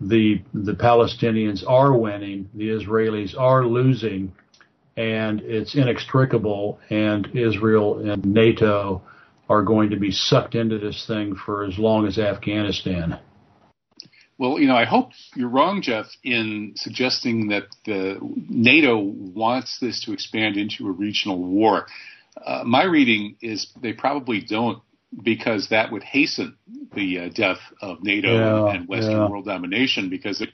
the 0.00 0.42
the 0.52 0.72
Palestinians 0.72 1.64
are 1.68 1.96
winning, 1.96 2.48
the 2.54 2.70
Israelis 2.70 3.38
are 3.38 3.64
losing, 3.64 4.32
and 4.96 5.40
it's 5.40 5.74
inextricable. 5.74 6.78
And 6.90 7.28
Israel 7.34 7.98
and 7.98 8.24
NATO 8.24 9.02
are 9.48 9.62
going 9.62 9.90
to 9.90 9.96
be 9.96 10.10
sucked 10.10 10.54
into 10.54 10.78
this 10.78 11.06
thing 11.06 11.34
for 11.34 11.64
as 11.64 11.78
long 11.78 12.06
as 12.06 12.18
Afghanistan. 12.18 13.18
Well, 14.38 14.58
you 14.58 14.66
know, 14.66 14.76
I 14.76 14.86
hope 14.86 15.10
you're 15.36 15.48
wrong, 15.48 15.82
Jeff, 15.82 16.06
in 16.24 16.72
suggesting 16.76 17.48
that 17.48 17.64
the 17.84 18.18
NATO 18.48 18.98
wants 18.98 19.78
this 19.80 20.04
to 20.04 20.12
expand 20.12 20.56
into 20.56 20.88
a 20.88 20.90
regional 20.90 21.38
war. 21.38 21.86
Uh, 22.44 22.62
my 22.64 22.84
reading 22.84 23.36
is 23.40 23.68
they 23.80 23.92
probably 23.92 24.40
don't 24.40 24.82
because 25.22 25.68
that 25.68 25.92
would 25.92 26.02
hasten 26.02 26.56
the 26.94 27.18
uh, 27.18 27.28
death 27.28 27.58
of 27.80 28.02
NATO 28.02 28.32
yeah, 28.32 28.74
and 28.74 28.88
Western 28.88 29.12
yeah. 29.12 29.28
world 29.28 29.44
domination 29.44 30.08
because 30.08 30.40
it 30.40 30.48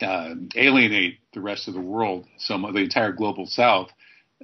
uh, 0.00 0.34
alienate 0.56 1.18
the 1.32 1.40
rest 1.40 1.68
of 1.68 1.74
the 1.74 1.80
world. 1.80 2.26
Some 2.38 2.64
of 2.64 2.74
the 2.74 2.80
entire 2.80 3.12
global 3.12 3.46
South 3.46 3.90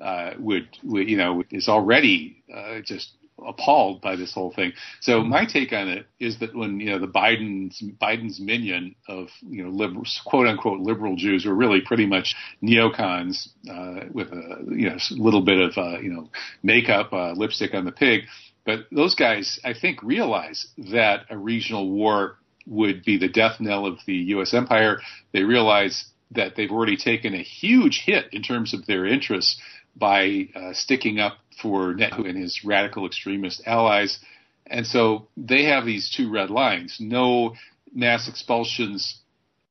uh, 0.00 0.32
would, 0.38 0.68
would, 0.84 1.08
you 1.08 1.16
know, 1.16 1.42
is 1.50 1.68
already 1.68 2.42
uh, 2.54 2.80
just 2.84 3.12
appalled 3.46 4.00
by 4.00 4.16
this 4.16 4.32
whole 4.32 4.52
thing. 4.52 4.72
So 5.00 5.22
my 5.22 5.44
take 5.44 5.72
on 5.72 5.88
it 5.88 6.06
is 6.18 6.38
that 6.40 6.54
when 6.54 6.80
you 6.80 6.90
know 6.90 6.98
the 6.98 7.06
Biden's 7.06 7.82
Biden's 8.00 8.40
minion 8.40 8.94
of 9.08 9.28
you 9.42 9.64
know 9.64 9.70
liberal, 9.70 10.04
quote 10.26 10.46
unquote 10.46 10.80
liberal 10.80 11.16
Jews 11.16 11.44
were 11.44 11.54
really 11.54 11.80
pretty 11.80 12.06
much 12.06 12.34
neocons 12.62 13.48
uh, 13.70 14.06
with 14.12 14.28
a 14.28 14.64
you 14.68 14.90
know 14.90 14.96
little 15.10 15.42
bit 15.42 15.58
of 15.58 15.78
uh, 15.78 15.98
you 16.00 16.10
know 16.12 16.28
makeup, 16.62 17.12
uh, 17.12 17.32
lipstick 17.32 17.74
on 17.74 17.84
the 17.84 17.92
pig. 17.92 18.22
But 18.66 18.80
those 18.92 19.14
guys, 19.14 19.58
I 19.64 19.72
think, 19.72 20.02
realize 20.02 20.66
that 20.90 21.24
a 21.30 21.36
regional 21.36 21.90
war 21.90 22.36
would 22.66 23.04
be 23.04 23.18
the 23.18 23.28
death 23.28 23.60
knell 23.60 23.86
of 23.86 23.98
the 24.06 24.14
U.S. 24.14 24.54
empire. 24.54 25.00
They 25.32 25.42
realize 25.42 26.04
that 26.32 26.54
they've 26.56 26.70
already 26.70 26.96
taken 26.96 27.34
a 27.34 27.42
huge 27.42 28.02
hit 28.04 28.26
in 28.32 28.42
terms 28.42 28.74
of 28.74 28.86
their 28.86 29.06
interests 29.06 29.60
by 29.96 30.48
uh, 30.54 30.72
sticking 30.72 31.18
up 31.18 31.38
for 31.60 31.94
Netanyahu 31.94 32.28
and 32.28 32.38
his 32.38 32.64
radical 32.64 33.06
extremist 33.06 33.62
allies. 33.66 34.18
And 34.66 34.86
so 34.86 35.28
they 35.36 35.64
have 35.64 35.84
these 35.84 36.10
two 36.10 36.30
red 36.30 36.50
lines 36.50 36.96
no 37.00 37.54
mass 37.92 38.28
expulsions 38.28 39.20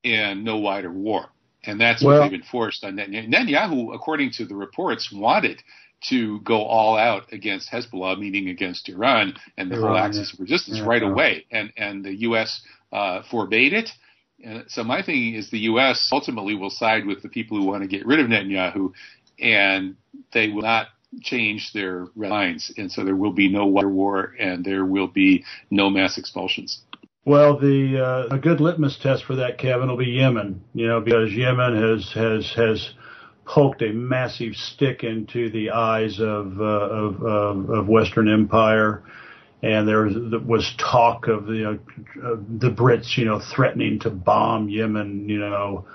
and 0.04 0.44
no 0.44 0.58
wider 0.58 0.92
war. 0.92 1.28
And 1.64 1.80
that's 1.80 2.04
well, 2.04 2.20
what 2.20 2.30
they've 2.30 2.40
enforced 2.40 2.84
on 2.84 2.96
Netanyahu. 2.96 3.30
Netanyahu, 3.30 3.96
according 3.96 4.32
to 4.34 4.46
the 4.46 4.56
reports, 4.56 5.12
wanted 5.12 5.62
to 6.02 6.40
go 6.42 6.64
all 6.64 6.98
out 6.98 7.32
against 7.34 7.70
Hezbollah, 7.72 8.20
meaning 8.20 8.50
against 8.50 8.90
Iran 8.90 9.34
and 9.58 9.70
the 9.70 9.76
Iran, 9.76 9.88
whole 9.88 9.98
axis 9.98 10.34
of 10.34 10.40
resistance 10.40 10.78
yeah, 10.78 10.86
right 10.86 11.02
yeah. 11.02 11.10
away. 11.10 11.46
And, 11.52 11.72
and 11.78 12.04
the 12.04 12.14
U.S. 12.22 12.62
Uh, 12.92 13.24
forbade 13.30 13.74
it. 13.74 13.90
And 14.44 14.66
so 14.68 14.84
my 14.84 15.02
thinking 15.04 15.36
is 15.36 15.50
the 15.50 15.60
U.S. 15.60 16.10
ultimately 16.12 16.56
will 16.56 16.70
side 16.70 17.06
with 17.06 17.22
the 17.22 17.30
people 17.30 17.58
who 17.58 17.66
want 17.66 17.84
to 17.84 17.88
get 17.90 18.06
rid 18.06 18.20
of 18.20 18.28
Netanyahu, 18.28 18.94
and 19.40 19.96
they 20.32 20.48
will 20.48 20.62
not 20.62 20.88
change 21.22 21.74
their 21.74 22.08
lines, 22.16 22.72
and 22.78 22.92
so 22.92 23.04
there 23.04 23.16
will 23.16 23.34
be 23.34 23.50
no 23.50 23.66
water 23.66 23.90
war 23.90 24.36
and 24.40 24.64
there 24.64 24.86
will 24.86 25.08
be 25.08 25.44
no 25.72 25.90
mass 25.90 26.18
expulsions. 26.18 26.84
Well, 27.26 27.60
the 27.60 28.28
uh, 28.32 28.36
a 28.36 28.40
good 28.40 28.62
litmus 28.62 28.98
test 28.98 29.26
for 29.26 29.36
that, 29.36 29.58
Kevin, 29.58 29.90
will 29.90 29.98
be 29.98 30.06
Yemen. 30.06 30.64
You 30.74 30.88
know, 30.88 31.02
because 31.02 31.34
Yemen 31.34 31.76
has 31.76 32.12
has 32.14 32.54
has 32.54 32.90
poked 33.50 33.82
a 33.82 33.92
massive 33.92 34.54
stick 34.54 35.04
into 35.04 35.50
the 35.50 35.72
eyes 35.72 36.20
of 36.20 36.62
uh, 36.62 36.64
of, 36.64 37.24
of, 37.24 37.70
of 37.70 37.88
Western 37.88 38.32
Empire, 38.32 39.04
and 39.64 39.88
there 39.88 40.04
was, 40.04 40.16
was 40.46 40.76
talk 40.78 41.28
of 41.28 41.48
the 41.48 41.72
uh, 41.72 42.36
the 42.60 42.70
Brits, 42.70 43.18
you 43.18 43.26
know, 43.26 43.42
threatening 43.56 44.00
to 44.02 44.12
bomb 44.12 44.70
Yemen. 44.70 45.28
You 45.28 45.40
know, 45.40 45.88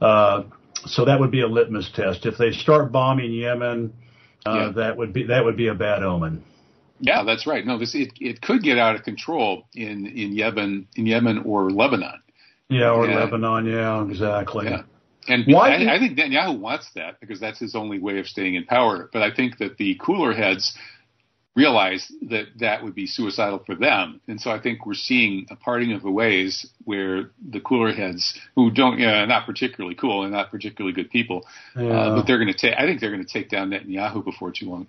uh, 0.00 0.44
so 0.86 1.04
that 1.04 1.20
would 1.20 1.30
be 1.30 1.42
a 1.42 1.46
litmus 1.46 1.90
test. 1.94 2.24
If 2.24 2.38
they 2.38 2.52
start 2.52 2.90
bombing 2.90 3.32
Yemen, 3.32 3.92
uh, 4.46 4.54
yeah. 4.54 4.72
that 4.76 4.96
would 4.96 5.12
be 5.12 5.24
that 5.24 5.44
would 5.44 5.56
be 5.56 5.68
a 5.68 5.74
bad 5.74 6.02
omen. 6.02 6.42
Yeah, 7.00 7.22
that's 7.24 7.46
right. 7.46 7.66
No, 7.66 7.78
this 7.78 7.94
it, 7.94 8.12
it 8.18 8.40
could 8.40 8.62
get 8.62 8.78
out 8.78 8.96
of 8.96 9.02
control 9.02 9.66
in 9.74 10.06
in 10.06 10.32
Yemen 10.32 10.88
in 10.96 11.04
Yemen 11.06 11.42
or 11.44 11.70
Lebanon. 11.70 12.22
Yeah, 12.70 12.92
or 12.92 13.04
and, 13.04 13.14
Lebanon. 13.14 13.66
Yeah, 13.66 14.02
exactly. 14.08 14.66
Yeah. 14.66 14.84
And 15.28 15.44
Why 15.52 15.70
I, 15.70 15.96
I 15.96 15.98
think 15.98 16.18
Netanyahu 16.18 16.58
wants 16.58 16.90
that 16.94 17.20
because 17.20 17.40
that's 17.40 17.58
his 17.58 17.74
only 17.74 17.98
way 17.98 18.18
of 18.18 18.26
staying 18.26 18.54
in 18.54 18.64
power. 18.64 19.08
But 19.12 19.22
I 19.22 19.34
think 19.34 19.58
that 19.58 19.76
the 19.76 19.98
cooler 20.00 20.32
heads 20.32 20.76
realize 21.56 22.10
that 22.28 22.46
that 22.58 22.82
would 22.82 22.94
be 22.94 23.06
suicidal 23.06 23.62
for 23.64 23.74
them. 23.74 24.20
And 24.26 24.40
so 24.40 24.50
I 24.50 24.60
think 24.60 24.86
we're 24.86 24.94
seeing 24.94 25.46
a 25.50 25.56
parting 25.56 25.92
of 25.92 26.02
the 26.02 26.10
ways 26.10 26.66
where 26.84 27.30
the 27.48 27.60
cooler 27.60 27.92
heads, 27.92 28.38
who 28.56 28.70
don't, 28.70 28.98
you 28.98 29.06
know, 29.06 29.24
not 29.26 29.46
particularly 29.46 29.94
cool 29.94 30.24
and 30.24 30.32
not 30.32 30.50
particularly 30.50 30.92
good 30.92 31.10
people, 31.10 31.46
uh, 31.76 31.82
yeah. 31.82 31.90
uh, 31.92 32.16
but 32.16 32.26
they're 32.26 32.38
going 32.38 32.52
to 32.52 32.58
take. 32.58 32.74
I 32.76 32.86
think 32.86 33.00
they're 33.00 33.12
going 33.12 33.24
to 33.24 33.32
take 33.32 33.50
down 33.50 33.70
Netanyahu 33.70 34.24
before 34.24 34.50
too 34.50 34.68
long. 34.68 34.88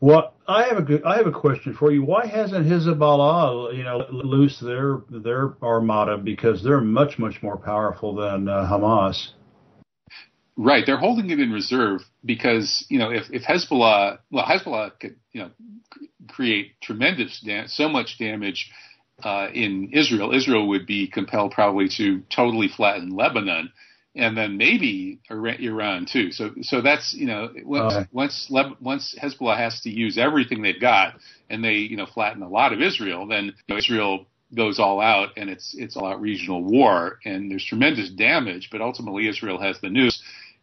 Well, 0.00 0.34
I 0.46 0.68
have 0.68 0.76
a 0.76 0.82
good, 0.82 1.02
I 1.04 1.16
have 1.16 1.26
a 1.26 1.32
question 1.32 1.74
for 1.74 1.90
you. 1.90 2.04
Why 2.04 2.26
hasn't 2.26 2.66
Hezbollah, 2.66 3.76
you 3.76 3.82
know, 3.82 4.06
loose 4.10 4.60
their 4.60 5.00
their 5.10 5.54
armada 5.60 6.18
because 6.18 6.62
they're 6.62 6.80
much 6.80 7.18
much 7.18 7.42
more 7.42 7.56
powerful 7.56 8.14
than 8.14 8.48
uh, 8.48 8.68
Hamas? 8.70 9.30
Right, 10.60 10.82
they're 10.84 10.98
holding 10.98 11.30
it 11.30 11.38
in 11.38 11.52
reserve 11.52 12.00
because 12.24 12.84
you 12.88 12.98
know 12.98 13.10
if, 13.10 13.30
if 13.30 13.42
Hezbollah, 13.42 14.18
well, 14.32 14.44
Hezbollah 14.44 14.98
could 14.98 15.14
you 15.30 15.42
know 15.42 15.50
create 16.28 16.72
tremendous 16.82 17.44
so 17.68 17.88
much 17.88 18.18
damage 18.18 18.68
uh, 19.22 19.46
in 19.54 19.90
Israel. 19.92 20.34
Israel 20.34 20.66
would 20.66 20.84
be 20.84 21.06
compelled 21.06 21.52
probably 21.52 21.88
to 21.98 22.22
totally 22.34 22.66
flatten 22.66 23.14
Lebanon, 23.14 23.72
and 24.16 24.36
then 24.36 24.56
maybe 24.56 25.20
Iran 25.30 26.06
too. 26.10 26.32
So 26.32 26.50
so 26.62 26.80
that's 26.80 27.14
you 27.14 27.26
know 27.26 27.50
once 27.64 27.94
okay. 27.94 28.08
once 28.10 28.48
Leb- 28.50 28.80
once 28.80 29.14
Hezbollah 29.22 29.58
has 29.58 29.80
to 29.82 29.90
use 29.90 30.18
everything 30.18 30.62
they've 30.62 30.80
got, 30.80 31.14
and 31.48 31.62
they 31.62 31.74
you 31.74 31.96
know 31.96 32.06
flatten 32.06 32.42
a 32.42 32.48
lot 32.48 32.72
of 32.72 32.82
Israel, 32.82 33.28
then 33.28 33.44
you 33.44 33.52
know, 33.68 33.76
Israel 33.76 34.26
goes 34.54 34.78
all 34.78 35.00
out 35.00 35.28
and 35.36 35.50
it's 35.50 35.74
it's 35.76 35.96
all 35.96 36.06
out 36.06 36.20
regional 36.20 36.64
war 36.64 37.18
and 37.24 37.50
there's 37.50 37.64
tremendous 37.64 38.08
damage 38.08 38.70
but 38.72 38.80
ultimately 38.80 39.28
Israel 39.28 39.60
has 39.60 39.78
the 39.82 39.90
news 39.90 40.22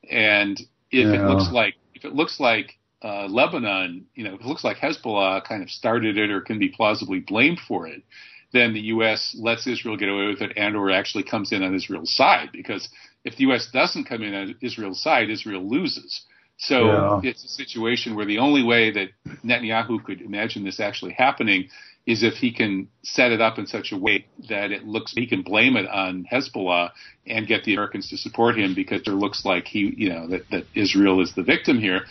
and 0.09 0.59
if 0.91 1.07
yeah. 1.07 1.13
it 1.13 1.27
looks 1.27 1.51
like 1.51 1.75
if 1.93 2.05
it 2.05 2.13
looks 2.13 2.39
like 2.39 2.77
uh, 3.03 3.27
Lebanon, 3.27 4.05
you 4.15 4.23
know, 4.23 4.35
if 4.35 4.41
it 4.41 4.47
looks 4.47 4.63
like 4.63 4.77
Hezbollah 4.77 5.43
kind 5.45 5.61
of 5.61 5.69
started 5.69 6.17
it 6.17 6.31
or 6.31 6.41
can 6.41 6.59
be 6.59 6.69
plausibly 6.69 7.19
blamed 7.19 7.59
for 7.67 7.87
it, 7.87 8.03
then 8.51 8.73
the 8.73 8.81
U.S. 8.81 9.35
lets 9.39 9.67
Israel 9.67 9.97
get 9.97 10.09
away 10.09 10.27
with 10.27 10.41
it 10.41 10.53
and 10.55 10.75
or 10.75 10.89
actually 10.91 11.23
comes 11.23 11.51
in 11.51 11.61
on 11.61 11.75
Israel's 11.75 12.15
side. 12.15 12.49
Because 12.51 12.89
if 13.23 13.35
the 13.35 13.43
U.S. 13.43 13.69
doesn't 13.71 14.05
come 14.05 14.23
in 14.23 14.33
on 14.33 14.55
Israel's 14.61 15.03
side, 15.03 15.29
Israel 15.29 15.69
loses. 15.69 16.23
So 16.57 16.85
yeah. 16.85 17.19
it's 17.23 17.43
a 17.43 17.49
situation 17.49 18.15
where 18.15 18.25
the 18.25 18.39
only 18.39 18.63
way 18.63 18.91
that 18.91 19.09
Netanyahu 19.43 20.03
could 20.03 20.21
imagine 20.21 20.63
this 20.63 20.79
actually 20.79 21.13
happening 21.13 21.69
is 22.05 22.23
if 22.23 22.35
he 22.35 22.51
can 22.51 22.87
set 23.03 23.31
it 23.31 23.41
up 23.41 23.57
in 23.57 23.65
such 23.65 23.91
a 23.91 23.97
way 23.97 24.25
that 24.49 24.71
it 24.71 24.85
looks 24.85 25.13
he 25.13 25.25
can 25.25 25.41
blame 25.41 25.75
it 25.75 25.87
on 25.87 26.25
Hezbollah 26.31 26.91
and 27.25 27.47
get 27.47 27.63
the 27.63 27.73
Americans 27.73 28.09
to 28.09 28.17
support 28.17 28.57
him 28.57 28.75
because 28.75 29.01
it 29.01 29.09
looks 29.09 29.43
like 29.43 29.65
he 29.67 29.93
you 29.97 30.09
know 30.09 30.27
that, 30.27 30.49
that 30.51 30.65
Israel 30.75 31.21
is 31.21 31.33
the 31.35 31.43
victim 31.43 31.79
here. 31.79 32.01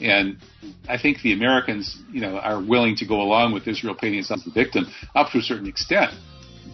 And 0.00 0.38
I 0.88 0.98
think 0.98 1.22
the 1.22 1.32
Americans, 1.32 2.02
you 2.10 2.20
know, 2.20 2.38
are 2.38 2.60
willing 2.60 2.96
to 2.96 3.06
go 3.06 3.20
along 3.20 3.52
with 3.52 3.68
Israel 3.68 3.94
painting 3.94 4.20
itself 4.20 4.40
as 4.40 4.44
the 4.46 4.50
victim 4.50 4.86
up 5.14 5.30
to 5.30 5.38
a 5.38 5.42
certain 5.42 5.68
extent. 5.68 6.12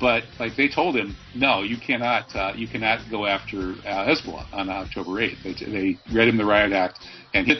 But 0.00 0.22
like 0.38 0.56
they 0.56 0.68
told 0.68 0.96
him, 0.96 1.16
no, 1.34 1.62
you 1.62 1.76
cannot, 1.76 2.34
uh, 2.34 2.52
you 2.54 2.68
cannot 2.68 3.00
go 3.10 3.26
after 3.26 3.72
uh, 3.84 4.06
Hezbollah 4.06 4.46
on 4.52 4.70
October 4.70 5.10
8th. 5.10 5.42
They, 5.42 5.70
they 5.70 5.98
read 6.14 6.28
him 6.28 6.36
the 6.36 6.44
riot 6.44 6.72
act 6.72 7.00
and 7.34 7.46
hit. 7.46 7.58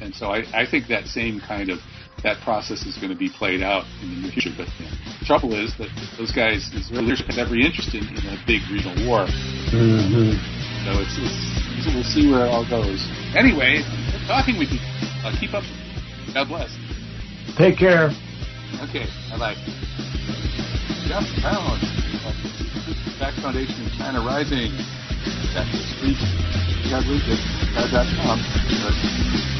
And 0.00 0.14
so 0.14 0.28
I, 0.28 0.44
I 0.54 0.66
think 0.68 0.88
that 0.88 1.06
same 1.06 1.40
kind 1.40 1.70
of 1.70 1.78
that 2.22 2.40
process 2.42 2.82
is 2.84 2.96
going 2.96 3.10
to 3.10 3.18
be 3.18 3.30
played 3.30 3.62
out 3.62 3.84
in 4.02 4.10
the 4.10 4.16
near 4.22 4.32
future. 4.32 4.50
But 4.56 4.66
you 4.78 4.86
know, 4.86 4.94
the 5.20 5.26
trouble 5.26 5.54
is 5.54 5.76
that 5.78 5.90
those 6.18 6.32
guys, 6.32 6.70
Israeli 6.74 7.14
leadership, 7.14 7.26
has 7.30 7.38
every 7.38 7.64
interest 7.64 7.94
in, 7.94 8.02
in 8.02 8.24
a 8.26 8.38
big 8.46 8.62
regional 8.70 8.96
war. 9.06 9.26
Mm-hmm. 9.70 10.34
So 10.86 10.90
it's, 10.98 11.14
it's, 11.18 11.86
we'll 11.94 12.02
see 12.06 12.30
where 12.30 12.46
it 12.46 12.50
all 12.50 12.66
goes. 12.66 13.06
Anyway, 13.36 13.82
talking 14.26 14.58
with 14.58 14.70
you. 14.74 14.80
Uh, 15.22 15.34
keep 15.38 15.54
up. 15.54 15.64
God 16.34 16.48
bless. 16.48 16.70
Take 17.56 17.78
care. 17.78 18.10
Okay. 18.88 19.06
Bye 19.30 19.38
bye. 19.38 19.56
Jeff 21.08 21.24
Brown, 21.40 21.80
Back 23.18 23.34
Foundation 23.40 23.74
in 23.82 23.90
China 23.96 24.20
Rising. 24.20 24.76
That's 25.54 25.72
this 25.72 25.88
week. 26.02 26.20
God, 26.90 27.04
God.com. 27.90 29.54